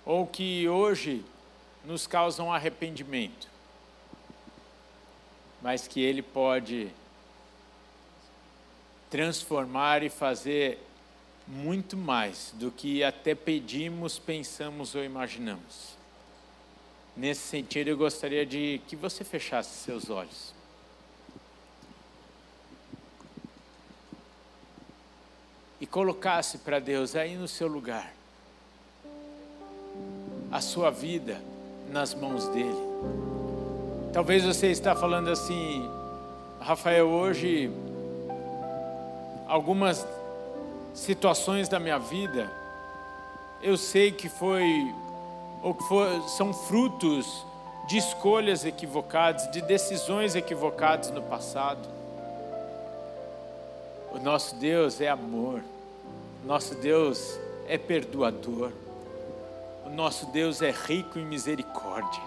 ou 0.03 0.25
que 0.25 0.67
hoje 0.67 1.23
nos 1.85 2.07
causam 2.07 2.51
arrependimento, 2.51 3.47
mas 5.61 5.87
que 5.87 6.01
Ele 6.01 6.23
pode 6.23 6.89
transformar 9.11 10.01
e 10.01 10.09
fazer 10.09 10.79
muito 11.47 11.97
mais 11.97 12.53
do 12.55 12.71
que 12.71 13.03
até 13.03 13.35
pedimos, 13.35 14.17
pensamos 14.19 14.95
ou 14.95 15.03
imaginamos. 15.03 15.97
Nesse 17.15 17.41
sentido, 17.41 17.89
eu 17.89 17.97
gostaria 17.97 18.45
de 18.45 18.81
que 18.87 18.95
você 18.95 19.23
fechasse 19.23 19.83
seus 19.83 20.09
olhos. 20.09 20.53
E 25.79 25.85
colocasse 25.85 26.59
para 26.59 26.79
Deus 26.79 27.15
aí 27.15 27.35
no 27.35 27.47
seu 27.47 27.67
lugar 27.67 28.13
a 30.51 30.61
sua 30.61 30.89
vida 30.91 31.41
nas 31.89 32.13
mãos 32.13 32.47
dele. 32.49 32.91
Talvez 34.13 34.43
você 34.43 34.67
está 34.67 34.95
falando 34.95 35.29
assim, 35.29 35.89
Rafael, 36.59 37.07
hoje 37.07 37.71
algumas 39.47 40.05
situações 40.93 41.69
da 41.69 41.79
minha 41.79 41.97
vida, 41.97 42.51
eu 43.61 43.77
sei 43.77 44.11
que 44.11 44.27
foi 44.27 44.93
ou 45.61 45.75
que 45.75 45.83
foi, 45.83 46.21
são 46.27 46.53
frutos 46.53 47.45
de 47.87 47.97
escolhas 47.97 48.65
equivocadas, 48.65 49.51
de 49.51 49.61
decisões 49.61 50.35
equivocadas 50.35 51.11
no 51.11 51.21
passado. 51.21 51.87
O 54.11 54.19
nosso 54.19 54.55
Deus 54.55 54.99
é 54.99 55.07
amor, 55.07 55.61
nosso 56.43 56.75
Deus 56.75 57.39
é 57.67 57.77
perdoador, 57.77 58.71
o 59.85 59.89
nosso 59.89 60.25
Deus 60.27 60.61
é 60.61 60.71
rico 60.71 61.19
em 61.19 61.25
misericórdia. 61.25 62.21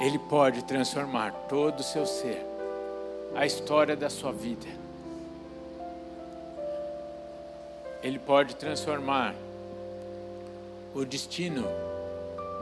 Ele 0.00 0.18
pode 0.18 0.64
transformar 0.64 1.32
todo 1.48 1.80
o 1.80 1.84
seu 1.84 2.06
ser, 2.06 2.46
a 3.34 3.46
história 3.46 3.96
da 3.96 4.10
sua 4.10 4.32
vida. 4.32 4.66
Ele 8.02 8.18
pode 8.18 8.56
transformar 8.56 9.34
o 10.94 11.04
destino 11.04 11.64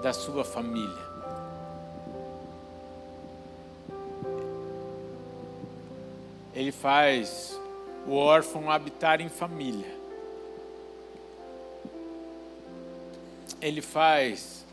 da 0.03 0.12
sua 0.12 0.45
família. 0.45 1.09
Ele 6.55 6.73
faz 6.73 7.59
o 8.07 8.14
órfão 8.14 8.71
habitar 8.71 9.21
em 9.21 9.29
família. 9.29 9.97
Ele 13.61 13.81
faz 13.81 14.64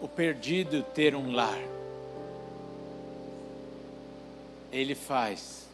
o 0.00 0.08
perdido 0.08 0.82
ter 0.82 1.14
um 1.14 1.32
lar. 1.32 1.77
Ele 4.70 4.94
faz 4.94 5.66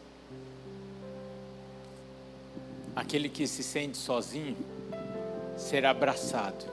aquele 2.95 3.27
que 3.27 3.45
se 3.45 3.61
sente 3.61 3.97
sozinho 3.97 4.55
ser 5.57 5.85
abraçado. 5.85 6.65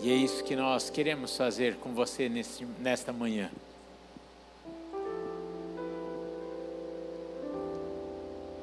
E 0.00 0.10
é 0.10 0.14
isso 0.14 0.42
que 0.42 0.56
nós 0.56 0.90
queremos 0.90 1.36
fazer 1.36 1.76
com 1.76 1.94
você 1.94 2.28
neste, 2.28 2.66
nesta 2.80 3.12
manhã. 3.12 3.50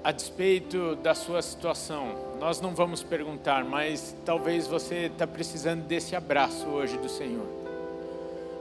A 0.03 0.11
despeito 0.11 0.95
da 0.95 1.13
sua 1.13 1.41
situação, 1.41 2.35
nós 2.39 2.59
não 2.59 2.73
vamos 2.73 3.03
perguntar, 3.03 3.63
mas 3.63 4.15
talvez 4.25 4.67
você 4.67 5.05
está 5.05 5.27
precisando 5.27 5.83
desse 5.85 6.15
abraço 6.15 6.65
hoje 6.67 6.97
do 6.97 7.07
Senhor. 7.07 7.45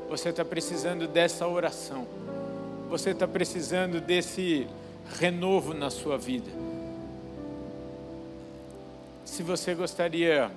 Você 0.08 0.28
está 0.28 0.44
precisando 0.44 1.08
dessa 1.08 1.46
oração. 1.48 2.06
Você 2.90 3.10
está 3.10 3.28
precisando 3.28 4.00
desse 4.00 4.66
renovo 5.20 5.72
na 5.72 5.90
sua 5.90 6.18
vida. 6.18 6.50
Se 9.24 9.44
você 9.44 9.76
gostaria, 9.76 10.50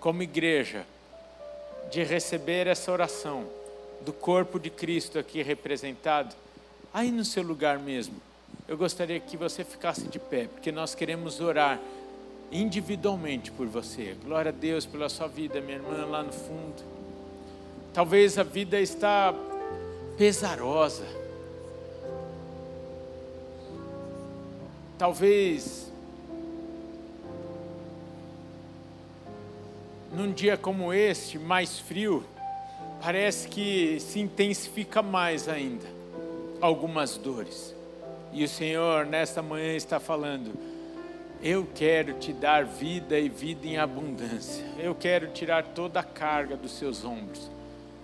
como 0.00 0.22
igreja, 0.22 0.86
de 1.90 2.02
receber 2.02 2.66
essa 2.66 2.90
oração 2.90 3.44
do 4.00 4.14
corpo 4.14 4.58
de 4.58 4.70
Cristo 4.70 5.18
aqui 5.18 5.42
representado, 5.42 6.34
aí 6.92 7.12
no 7.12 7.22
seu 7.22 7.42
lugar 7.42 7.78
mesmo, 7.78 8.16
eu 8.66 8.78
gostaria 8.78 9.20
que 9.20 9.36
você 9.36 9.62
ficasse 9.62 10.08
de 10.08 10.18
pé, 10.18 10.48
porque 10.50 10.72
nós 10.72 10.94
queremos 10.94 11.38
orar 11.38 11.78
individualmente 12.50 13.52
por 13.52 13.66
você. 13.66 14.16
Glória 14.24 14.48
a 14.48 14.54
Deus 14.54 14.86
pela 14.86 15.10
sua 15.10 15.28
vida, 15.28 15.60
minha 15.60 15.76
irmã 15.76 16.06
lá 16.06 16.22
no 16.22 16.32
fundo. 16.32 16.82
Talvez 17.92 18.38
a 18.38 18.42
vida 18.42 18.80
está 18.80 19.34
pesarosa. 20.16 21.25
Talvez 24.98 25.86
num 30.16 30.32
dia 30.32 30.56
como 30.56 30.92
este, 30.92 31.38
mais 31.38 31.78
frio, 31.78 32.24
parece 33.02 33.46
que 33.46 34.00
se 34.00 34.18
intensifica 34.18 35.02
mais 35.02 35.46
ainda 35.46 35.86
algumas 36.60 37.18
dores. 37.18 37.74
E 38.32 38.42
o 38.42 38.48
Senhor, 38.48 39.04
nesta 39.04 39.42
manhã, 39.42 39.74
está 39.74 40.00
falando: 40.00 40.52
Eu 41.42 41.66
quero 41.74 42.14
te 42.14 42.32
dar 42.32 42.64
vida 42.64 43.18
e 43.18 43.28
vida 43.28 43.66
em 43.66 43.76
abundância. 43.76 44.64
Eu 44.78 44.94
quero 44.94 45.28
tirar 45.28 45.62
toda 45.62 46.00
a 46.00 46.04
carga 46.04 46.56
dos 46.56 46.72
seus 46.72 47.04
ombros. 47.04 47.50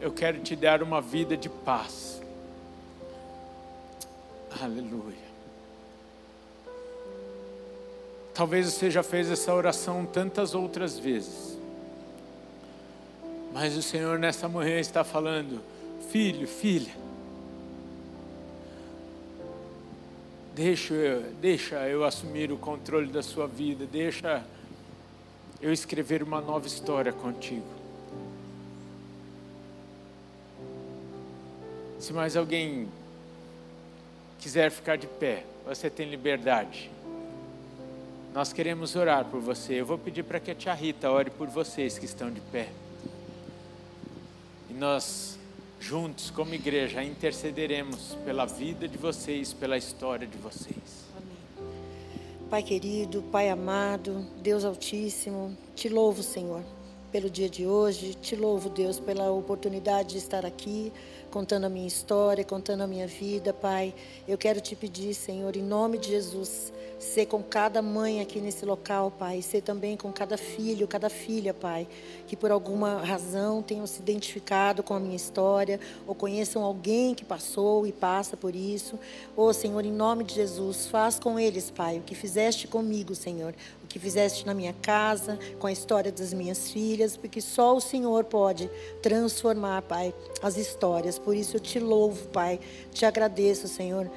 Eu 0.01 0.13
quero 0.13 0.41
te 0.41 0.55
dar 0.55 0.83
uma 0.83 1.01
vida 1.01 1.37
de 1.37 1.49
paz. 1.49 2.21
Aleluia. 4.61 5.32
Talvez 8.35 8.67
você 8.73 8.91
já 8.91 9.03
fez 9.03 9.31
essa 9.31 9.53
oração 9.55 10.07
tantas 10.07 10.55
outras 10.55 10.99
vezes. 10.99 11.59
Mas 13.53 13.77
o 13.77 13.83
Senhor 13.83 14.19
nessa 14.19 14.49
manhã 14.49 14.81
está 14.81 15.05
falando: 15.05 15.61
Filho, 16.11 16.49
filha, 16.49 16.93
Deixa 20.55 20.93
eu, 20.93 21.23
deixa 21.41 21.89
eu 21.89 22.05
assumir 22.05 22.53
o 22.53 22.59
controle 22.59 23.07
da 23.07 23.23
sua 23.23 23.47
vida, 23.47 23.87
deixa 23.87 24.45
eu 25.63 25.73
escrever 25.73 26.23
uma 26.23 26.43
nova 26.43 26.67
história 26.67 27.11
contigo. 27.11 27.65
Se 31.99 32.13
mais 32.13 32.37
alguém 32.37 32.87
quiser 34.39 34.71
ficar 34.71 34.97
de 34.97 35.07
pé, 35.07 35.45
você 35.67 35.89
tem 35.89 36.11
liberdade. 36.11 36.91
Nós 38.35 38.51
queremos 38.51 38.97
orar 38.97 39.27
por 39.27 39.41
você. 39.41 39.75
Eu 39.75 39.85
vou 39.85 39.99
pedir 39.99 40.23
para 40.23 40.41
que 40.41 40.51
a 40.51 40.55
tia 40.55 40.73
Rita 40.73 41.11
ore 41.11 41.29
por 41.31 41.49
vocês 41.49 41.99
que 41.99 42.07
estão 42.07 42.31
de 42.31 42.41
pé. 42.41 42.69
E 44.71 44.73
nós 44.73 45.39
juntos, 45.79 46.31
como 46.31 46.55
igreja, 46.55 47.03
intercederemos 47.05 48.17
pela 48.25 48.47
vida 48.47 48.89
de 48.89 48.97
vocês, 48.97 49.53
pela 49.53 49.77
história 49.77 50.27
de 50.27 50.39
vocês. 50.39 51.05
Amém. 51.15 51.69
Pai 52.49 52.63
querido, 52.63 53.23
Pai 53.31 53.51
amado, 53.51 54.25
Deus 54.41 54.65
Altíssimo, 54.65 55.55
te 55.75 55.91
louvo, 55.91 56.23
Senhor, 56.23 56.63
pelo 57.11 57.29
dia 57.29 57.51
de 57.51 57.67
hoje, 57.67 58.15
te 58.15 58.35
louvo, 58.35 58.71
Deus, 58.71 58.99
pela 58.99 59.31
oportunidade 59.31 60.11
de 60.11 60.19
estar 60.19 60.47
aqui 60.47 60.91
contando 61.33 61.65
a 61.65 61.69
minha 61.71 61.89
história, 61.89 62.45
contando 62.45 62.83
a 62.83 62.87
minha 62.87 63.07
vida, 63.07 63.55
Pai. 63.55 63.95
Eu 64.29 64.37
quero 64.37 64.61
te 64.61 64.77
pedir, 64.77 65.15
Senhor, 65.15 65.57
em 65.57 65.63
nome 65.63 65.97
de 65.97 66.11
Jesus, 66.11 66.71
ser 67.01 67.27
com 67.27 67.43
cada 67.43 67.81
mãe 67.81 68.21
aqui 68.21 68.39
nesse 68.39 68.67
local, 68.67 69.11
Pai, 69.11 69.41
ser 69.41 69.63
também 69.63 69.97
com 69.97 70.13
cada 70.13 70.37
filho, 70.37 70.87
cada 70.87 71.09
filha, 71.09 71.55
Pai, 71.55 71.89
que 72.27 72.37
por 72.37 72.53
alguma 72.53 73.03
razão 73.03 73.63
tenham 73.63 73.87
se 73.87 74.01
identificado 74.01 74.83
com 74.83 74.95
a 74.95 75.01
minha 75.01 75.17
história, 75.17 75.81
ou 76.07 76.15
conheçam 76.15 76.63
alguém 76.63 77.15
que 77.15 77.25
passou 77.25 77.87
e 77.87 77.93
passa 77.93 78.37
por 78.37 78.55
isso. 78.55 78.97
Ô, 79.35 79.47
oh, 79.47 79.53
Senhor, 79.55 79.85
em 79.85 79.91
nome 79.91 80.25
de 80.25 80.35
Jesus, 80.35 80.87
faz 80.87 81.19
com 81.19 81.41
eles, 81.41 81.71
Pai, 81.71 81.99
o 81.99 82.03
que 82.03 82.15
fizeste 82.15 82.69
comigo, 82.69 83.15
Senhor, 83.15 83.55
o 83.83 83.87
que 83.87 83.99
fizeste 83.99 84.47
na 84.47 84.53
minha 84.53 84.75
casa, 84.75 85.39
com 85.59 85.67
a 85.67 85.73
história 85.73 86.13
das 86.13 86.33
minhas 86.35 86.71
filhas, 86.71 87.17
porque 87.17 87.41
só 87.41 87.75
o 87.75 87.81
Senhor 87.81 88.25
pode 88.25 88.71
transformar, 89.01 89.83
Pai, 89.83 90.15
as 90.43 90.57
histórias. 90.57 91.19
Por 91.25 91.37
isso 91.37 91.57
eu 91.57 91.61
te 91.61 91.79
louvo, 91.79 92.27
Pai. 92.29 92.61
Te 92.93 93.05
agradeço, 93.05 93.69
Senhor. 93.69 94.11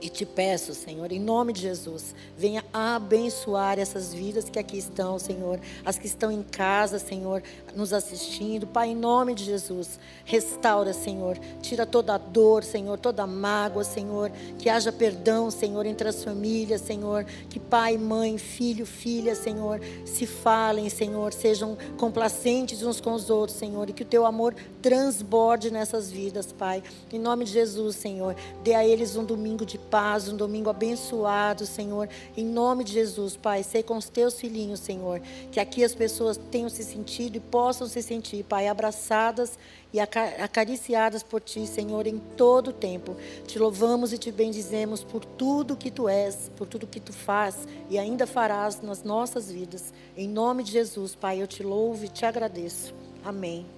E 0.00 0.08
te 0.08 0.24
peço, 0.24 0.74
Senhor, 0.74 1.10
em 1.10 1.18
nome 1.18 1.52
de 1.52 1.60
Jesus, 1.60 2.14
venha 2.36 2.64
abençoar 2.72 3.80
essas 3.80 4.14
vidas 4.14 4.48
que 4.48 4.56
aqui 4.56 4.78
estão, 4.78 5.18
Senhor, 5.18 5.58
as 5.84 5.98
que 5.98 6.06
estão 6.06 6.30
em 6.30 6.40
casa, 6.40 7.00
Senhor, 7.00 7.42
nos 7.74 7.92
assistindo. 7.92 8.64
Pai, 8.64 8.90
em 8.90 8.94
nome 8.94 9.34
de 9.34 9.42
Jesus, 9.42 9.98
restaura, 10.24 10.92
Senhor, 10.92 11.36
tira 11.60 11.84
toda 11.84 12.14
a 12.14 12.18
dor, 12.18 12.62
Senhor, 12.62 12.96
toda 12.96 13.24
a 13.24 13.26
mágoa, 13.26 13.82
Senhor, 13.82 14.30
que 14.56 14.68
haja 14.68 14.92
perdão, 14.92 15.50
Senhor, 15.50 15.84
entre 15.84 16.08
as 16.08 16.22
famílias, 16.22 16.80
Senhor, 16.80 17.24
que 17.50 17.58
pai, 17.58 17.98
mãe, 17.98 18.38
filho, 18.38 18.86
filha, 18.86 19.34
Senhor, 19.34 19.80
se 20.04 20.26
falem, 20.26 20.88
Senhor, 20.88 21.32
sejam 21.32 21.76
complacentes 21.96 22.84
uns 22.84 23.00
com 23.00 23.14
os 23.14 23.30
outros, 23.30 23.58
Senhor, 23.58 23.90
e 23.90 23.92
que 23.92 24.04
o 24.04 24.06
teu 24.06 24.24
amor 24.24 24.54
transborde 24.82 25.70
nessas 25.70 26.10
vidas, 26.10 26.52
Pai. 26.52 26.82
Em 27.12 27.18
nome 27.18 27.44
de 27.44 27.52
Jesus, 27.52 27.96
Senhor, 27.96 28.34
dê 28.62 28.74
a 28.74 28.86
eles 28.86 29.16
um 29.16 29.24
domingo 29.24 29.66
de 29.66 29.78
paz, 29.78 30.28
um 30.28 30.36
domingo 30.36 30.70
abençoado, 30.70 31.66
Senhor. 31.66 32.08
Em 32.36 32.44
nome 32.44 32.84
de 32.84 32.92
Jesus, 32.92 33.36
Pai, 33.36 33.62
sei 33.62 33.82
com 33.82 33.96
os 33.96 34.08
teus 34.08 34.38
filhinhos, 34.38 34.80
Senhor, 34.80 35.20
que 35.50 35.60
aqui 35.60 35.84
as 35.84 35.94
pessoas 35.94 36.38
tenham 36.50 36.68
se 36.68 36.84
sentido 36.84 37.36
e 37.36 37.40
possam 37.40 37.86
se 37.86 38.02
sentir, 38.02 38.44
Pai, 38.44 38.68
abraçadas 38.68 39.58
e 39.92 39.98
acariciadas 40.00 41.22
por 41.22 41.40
Ti, 41.40 41.66
Senhor, 41.66 42.06
em 42.06 42.18
todo 42.36 42.68
o 42.68 42.72
tempo. 42.72 43.16
Te 43.46 43.58
louvamos 43.58 44.12
e 44.12 44.18
te 44.18 44.30
bendizemos 44.30 45.02
por 45.02 45.24
tudo 45.24 45.76
que 45.76 45.90
Tu 45.90 46.08
és, 46.08 46.50
por 46.56 46.66
tudo 46.66 46.86
que 46.86 47.00
Tu 47.00 47.12
faz 47.12 47.56
e 47.88 47.98
ainda 47.98 48.26
farás 48.26 48.80
nas 48.80 49.02
nossas 49.02 49.50
vidas. 49.50 49.92
Em 50.16 50.28
nome 50.28 50.62
de 50.62 50.72
Jesus, 50.72 51.14
Pai, 51.14 51.40
eu 51.40 51.46
te 51.46 51.62
louvo 51.62 52.04
e 52.04 52.08
te 52.08 52.26
agradeço. 52.26 52.94
Amém. 53.24 53.77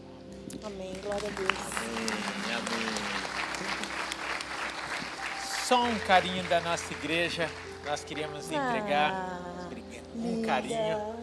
Amém. 0.64 0.92
Glória 1.03 1.28
a 1.28 1.32
Deus. 1.32 1.51
Amém. 1.76 2.55
Amém 2.57 3.20
só 5.70 5.84
um 5.84 5.98
carinho 6.01 6.42
da 6.48 6.61
nossa 6.61 6.92
igreja. 6.92 7.48
Nós 7.86 8.03
queríamos 8.03 8.51
entregar 8.51 9.12
ah, 9.12 9.68
um 10.16 10.42
carinho. 10.42 11.14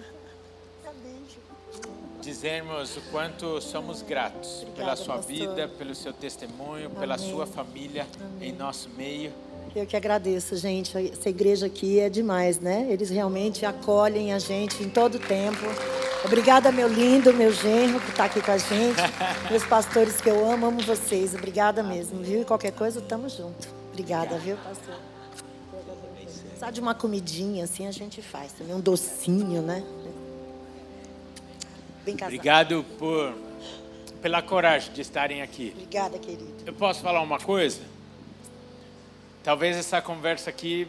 Dizermos 2.22 2.96
o 2.96 3.02
quanto 3.12 3.60
somos 3.60 4.02
gratos 4.02 4.62
Obrigada, 4.62 4.78
pela 4.78 4.96
sua 4.96 5.16
pastor. 5.18 5.36
vida, 5.36 5.68
pelo 5.68 5.94
seu 5.94 6.14
testemunho, 6.14 6.86
Amém. 6.86 6.98
pela 6.98 7.18
sua 7.18 7.46
família 7.46 8.08
Amém. 8.22 8.52
em 8.52 8.54
nosso 8.54 8.90
meio. 8.92 9.34
Eu 9.78 9.86
que 9.86 9.96
agradeço, 9.96 10.58
gente. 10.58 10.98
Essa 10.98 11.30
igreja 11.30 11.68
aqui 11.68 12.00
é 12.00 12.10
demais, 12.10 12.60
né? 12.60 12.88
Eles 12.90 13.12
realmente 13.12 13.64
acolhem 13.64 14.34
a 14.34 14.40
gente 14.40 14.84
em 14.84 14.90
todo 14.90 15.20
tempo. 15.20 15.60
Obrigada, 16.26 16.72
meu 16.72 16.88
lindo, 16.88 17.32
meu 17.32 17.52
genro, 17.52 18.00
por 18.00 18.10
estar 18.10 18.26
aqui 18.26 18.42
com 18.42 18.50
a 18.50 18.58
gente. 18.58 19.00
Meus 19.52 19.64
pastores 19.68 20.20
que 20.20 20.28
eu 20.28 20.50
amo, 20.50 20.66
amo 20.66 20.82
vocês. 20.82 21.36
Obrigada 21.36 21.84
mesmo, 21.84 22.24
viu? 22.24 22.42
E 22.42 22.46
qualquer 22.46 22.72
coisa, 22.72 22.98
estamos 22.98 23.34
juntos. 23.34 23.68
Obrigada, 23.92 24.40
viu, 24.40 24.58
pastor? 24.58 24.96
Só 26.58 26.72
de 26.72 26.82
uma 26.82 26.96
comidinha 26.96 27.66
assim 27.66 27.86
a 27.86 27.92
gente 27.92 28.20
faz 28.20 28.54
também, 28.54 28.74
um 28.74 28.80
docinho, 28.80 29.62
né? 29.62 29.84
Bem 32.04 32.16
casado. 32.16 32.34
Obrigado 32.34 32.86
por, 32.98 33.36
pela 34.24 34.42
coragem 34.42 34.92
de 34.92 35.02
estarem 35.02 35.44
aqui. 35.44 35.72
Obrigada, 35.76 36.18
querido. 36.18 36.52
Eu 36.66 36.74
posso 36.74 37.00
falar 37.04 37.22
uma 37.22 37.38
coisa? 37.38 37.97
Talvez 39.48 39.78
essa 39.78 40.02
conversa 40.02 40.50
aqui 40.50 40.86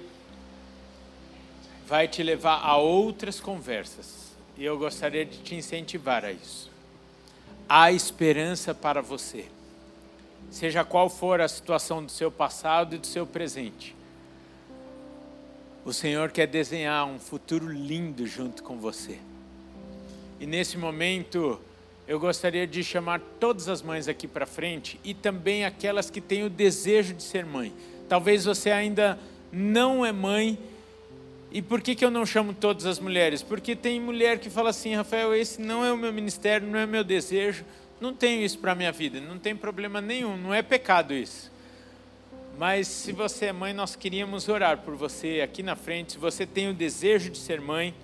vai 1.86 2.08
te 2.08 2.24
levar 2.24 2.56
a 2.56 2.76
outras 2.76 3.38
conversas. 3.38 4.32
E 4.56 4.64
eu 4.64 4.76
gostaria 4.76 5.24
de 5.24 5.38
te 5.38 5.54
incentivar 5.54 6.24
a 6.24 6.32
isso. 6.32 6.68
Há 7.68 7.92
esperança 7.92 8.74
para 8.74 9.00
você 9.00 9.46
seja 10.50 10.84
qual 10.84 11.08
for 11.08 11.40
a 11.40 11.46
situação 11.46 12.04
do 12.04 12.10
seu 12.10 12.32
passado 12.32 12.96
e 12.96 12.98
do 12.98 13.06
seu 13.06 13.24
presente. 13.24 13.94
O 15.84 15.92
Senhor 15.92 16.32
quer 16.32 16.48
desenhar 16.48 17.06
um 17.06 17.20
futuro 17.20 17.70
lindo 17.70 18.26
junto 18.26 18.64
com 18.64 18.76
você. 18.76 19.20
E 20.40 20.46
nesse 20.46 20.76
momento, 20.76 21.60
eu 22.08 22.18
gostaria 22.18 22.66
de 22.66 22.82
chamar 22.82 23.20
todas 23.38 23.68
as 23.68 23.82
mães 23.82 24.08
aqui 24.08 24.26
para 24.26 24.46
frente 24.46 24.98
e 25.04 25.14
também 25.14 25.64
aquelas 25.64 26.10
que 26.10 26.20
têm 26.20 26.42
o 26.42 26.50
desejo 26.50 27.14
de 27.14 27.22
ser 27.22 27.46
mãe. 27.46 27.72
Talvez 28.08 28.44
você 28.44 28.70
ainda 28.70 29.18
não 29.52 30.04
é 30.04 30.12
mãe. 30.12 30.58
E 31.50 31.62
por 31.62 31.80
que, 31.80 31.94
que 31.94 32.04
eu 32.04 32.10
não 32.10 32.26
chamo 32.26 32.52
todas 32.52 32.86
as 32.86 32.98
mulheres? 32.98 33.42
Porque 33.42 33.74
tem 33.74 34.00
mulher 34.00 34.38
que 34.38 34.50
fala 34.50 34.70
assim, 34.70 34.94
Rafael, 34.94 35.34
esse 35.34 35.60
não 35.60 35.84
é 35.84 35.92
o 35.92 35.96
meu 35.96 36.12
ministério, 36.12 36.66
não 36.66 36.78
é 36.78 36.84
o 36.84 36.88
meu 36.88 37.02
desejo, 37.02 37.64
não 38.00 38.12
tenho 38.12 38.42
isso 38.42 38.58
para 38.58 38.72
a 38.72 38.74
minha 38.74 38.92
vida, 38.92 39.20
não 39.20 39.38
tem 39.38 39.56
problema 39.56 40.00
nenhum, 40.00 40.36
não 40.36 40.52
é 40.52 40.62
pecado 40.62 41.14
isso. 41.14 41.50
Mas 42.58 42.88
se 42.88 43.12
você 43.12 43.46
é 43.46 43.52
mãe, 43.52 43.72
nós 43.72 43.94
queríamos 43.94 44.48
orar 44.48 44.78
por 44.78 44.96
você 44.96 45.40
aqui 45.40 45.62
na 45.62 45.76
frente. 45.76 46.12
Se 46.12 46.18
você 46.18 46.44
tem 46.44 46.68
o 46.68 46.74
desejo 46.74 47.30
de 47.30 47.38
ser 47.38 47.60
mãe, 47.60 47.94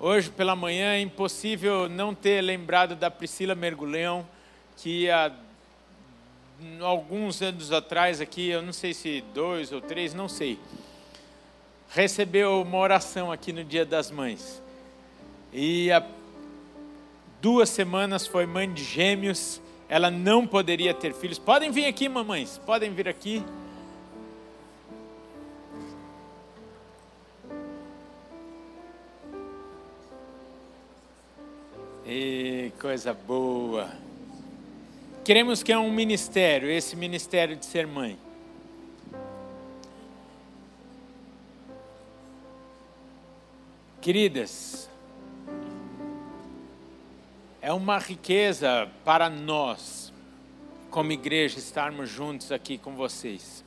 hoje 0.00 0.28
pela 0.28 0.56
manhã 0.56 0.94
é 0.94 1.00
impossível 1.00 1.88
não 1.88 2.12
ter 2.12 2.40
lembrado 2.40 2.96
da 2.96 3.10
Priscila 3.10 3.54
Mergulhão, 3.54 4.26
que 4.76 5.08
há 5.08 5.30
alguns 6.80 7.40
anos 7.42 7.72
atrás 7.72 8.20
aqui, 8.20 8.48
eu 8.48 8.62
não 8.62 8.72
sei 8.72 8.92
se 8.94 9.22
dois 9.32 9.72
ou 9.72 9.80
três, 9.80 10.14
não 10.14 10.28
sei, 10.28 10.58
recebeu 11.88 12.62
uma 12.62 12.78
oração 12.78 13.30
aqui 13.30 13.52
no 13.52 13.64
Dia 13.64 13.84
das 13.84 14.10
Mães. 14.10 14.62
E 15.52 15.90
há 15.92 16.04
duas 17.40 17.68
semanas 17.68 18.26
foi 18.26 18.46
mãe 18.46 18.72
de 18.72 18.82
gêmeos, 18.82 19.60
ela 19.88 20.10
não 20.10 20.46
poderia 20.46 20.92
ter 20.92 21.14
filhos. 21.14 21.38
Podem 21.38 21.70
vir 21.70 21.86
aqui, 21.86 22.08
mamães, 22.08 22.58
podem 22.58 22.92
vir 22.92 23.08
aqui. 23.08 23.44
E 32.06 32.72
coisa 32.80 33.14
boa. 33.14 34.03
Queremos 35.24 35.62
que 35.62 35.72
é 35.72 35.78
um 35.78 35.90
ministério, 35.90 36.70
esse 36.70 36.94
ministério 36.94 37.56
de 37.56 37.64
ser 37.64 37.86
mãe. 37.86 38.18
Queridas, 44.02 44.86
é 47.62 47.72
uma 47.72 47.96
riqueza 47.96 48.86
para 49.02 49.30
nós, 49.30 50.12
como 50.90 51.10
igreja, 51.10 51.58
estarmos 51.58 52.10
juntos 52.10 52.52
aqui 52.52 52.76
com 52.76 52.94
vocês. 52.94 53.64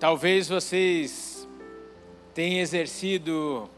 Talvez 0.00 0.48
vocês 0.48 1.46
tenham 2.32 2.60
exercido 2.60 3.68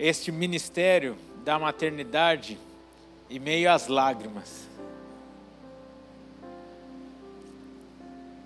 este 0.00 0.32
ministério 0.32 1.16
da 1.50 1.58
maternidade 1.58 2.56
e 3.28 3.40
meio 3.40 3.72
às 3.72 3.88
lágrimas. 3.88 4.68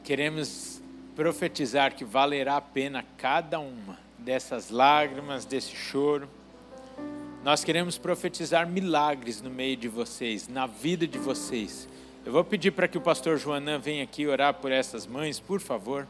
Queremos 0.03 0.81
profetizar 1.15 1.95
que 1.95 2.03
valerá 2.03 2.57
a 2.57 2.63
pena 2.63 3.05
cada 3.19 3.61
uma 3.61 3.99
dessas 4.19 4.71
lágrimas, 4.71 5.45
desse 5.45 5.77
choro. 5.77 6.27
Nós 7.43 7.63
queremos 7.63 7.99
profetizar 7.99 8.67
milagres 8.67 9.43
no 9.43 9.51
meio 9.51 9.77
de 9.77 9.87
vocês, 9.87 10.49
na 10.49 10.67
vida 10.67 11.07
de 11.07 11.19
vocês. 11.19 11.87
Eu 12.25 12.33
vou 12.33 12.43
pedir 12.43 12.71
para 12.71 12.89
que 12.89 12.97
o 12.97 13.03
pastor 13.03 13.37
Joanã 13.37 13.79
venha 13.79 14.03
aqui 14.03 14.27
orar 14.27 14.55
por 14.55 14.73
essas 14.73 15.07
mães, 15.07 15.39
por 15.39 15.61
favor. 15.61 16.09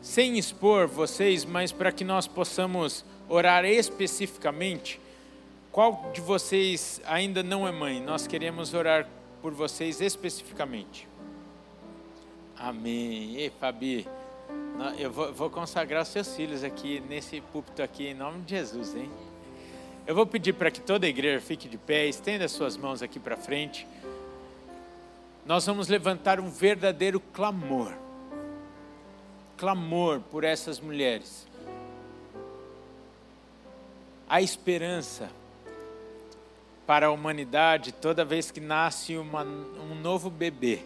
Sem 0.00 0.38
expor 0.38 0.86
vocês, 0.86 1.44
mas 1.44 1.72
para 1.72 1.90
que 1.90 2.04
nós 2.04 2.28
possamos 2.28 3.04
orar 3.28 3.64
especificamente. 3.64 5.01
Qual 5.72 6.10
de 6.12 6.20
vocês 6.20 7.00
ainda 7.06 7.42
não 7.42 7.66
é 7.66 7.72
mãe? 7.72 8.00
Nós 8.00 8.26
queremos 8.26 8.74
orar 8.74 9.08
por 9.40 9.52
vocês 9.52 10.00
especificamente. 10.00 11.08
Amém. 12.56 13.36
Ei, 13.36 13.50
Fabi, 13.58 14.06
eu 14.98 15.10
vou, 15.10 15.50
consagrar 15.50 16.02
os 16.02 16.08
seus 16.08 16.36
filhos 16.36 16.62
aqui 16.62 17.00
nesse 17.08 17.40
púlpito 17.40 17.82
aqui 17.82 18.06
em 18.06 18.14
nome 18.14 18.42
de 18.42 18.50
Jesus, 18.50 18.94
hein? 18.94 19.10
Eu 20.06 20.14
vou 20.14 20.26
pedir 20.26 20.52
para 20.52 20.70
que 20.70 20.80
toda 20.80 21.06
a 21.06 21.08
igreja 21.08 21.40
fique 21.40 21.68
de 21.68 21.78
pé, 21.78 22.06
estenda 22.06 22.46
suas 22.48 22.76
mãos 22.76 23.02
aqui 23.02 23.18
para 23.18 23.36
frente. 23.36 23.86
Nós 25.46 25.64
vamos 25.64 25.88
levantar 25.88 26.38
um 26.38 26.50
verdadeiro 26.50 27.18
clamor. 27.18 27.92
Clamor 29.56 30.20
por 30.20 30.44
essas 30.44 30.78
mulheres 30.78 31.50
a 34.32 34.40
esperança 34.40 35.28
para 36.92 37.06
a 37.06 37.10
humanidade 37.10 37.90
toda 37.90 38.22
vez 38.22 38.50
que 38.50 38.60
nasce 38.60 39.16
uma, 39.16 39.42
um 39.42 39.94
novo 39.94 40.28
bebê. 40.28 40.80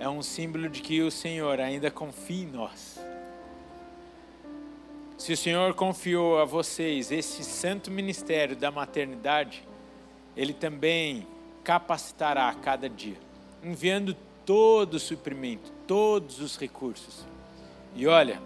É 0.00 0.08
um 0.08 0.20
símbolo 0.20 0.68
de 0.68 0.82
que 0.82 1.00
o 1.00 1.12
Senhor 1.12 1.60
ainda 1.60 1.92
confia 1.92 2.42
em 2.42 2.46
nós. 2.48 2.98
Se 5.16 5.32
o 5.32 5.36
Senhor 5.36 5.74
confiou 5.74 6.40
a 6.40 6.44
vocês 6.44 7.12
esse 7.12 7.44
santo 7.44 7.88
ministério 7.88 8.56
da 8.56 8.68
maternidade, 8.68 9.62
Ele 10.36 10.52
também 10.52 11.24
capacitará 11.62 12.48
a 12.48 12.54
cada 12.54 12.88
dia, 12.88 13.16
enviando 13.62 14.16
todo 14.44 14.94
o 14.94 14.98
suprimento, 14.98 15.70
todos 15.86 16.40
os 16.40 16.58
recursos. 16.58 17.24
E 17.94 18.08
olha, 18.08 18.42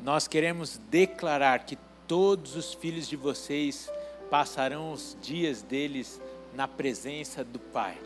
nós 0.00 0.26
queremos 0.26 0.76
declarar 0.90 1.60
que 1.60 1.78
todos 2.06 2.56
os 2.56 2.74
filhos 2.74 3.08
de 3.08 3.16
vocês 3.16 3.90
passarão 4.30 4.92
os 4.92 5.16
dias 5.22 5.62
deles 5.62 6.20
na 6.54 6.68
presença 6.68 7.44
do 7.44 7.58
Pai. 7.58 7.96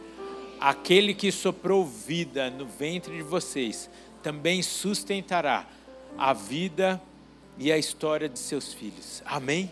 Aquele 0.61 1.15
que 1.15 1.31
soprou 1.31 1.85
vida 1.85 2.51
no 2.51 2.67
ventre 2.67 3.17
de 3.17 3.23
vocês 3.23 3.89
também 4.23 4.63
sustentará 4.63 5.67
a 6.17 6.33
vida 6.33 7.01
e 7.57 7.71
a 7.71 7.79
história 7.79 8.29
de 8.29 8.39
seus 8.39 8.73
filhos. 8.73 9.23
Amém? 9.25 9.71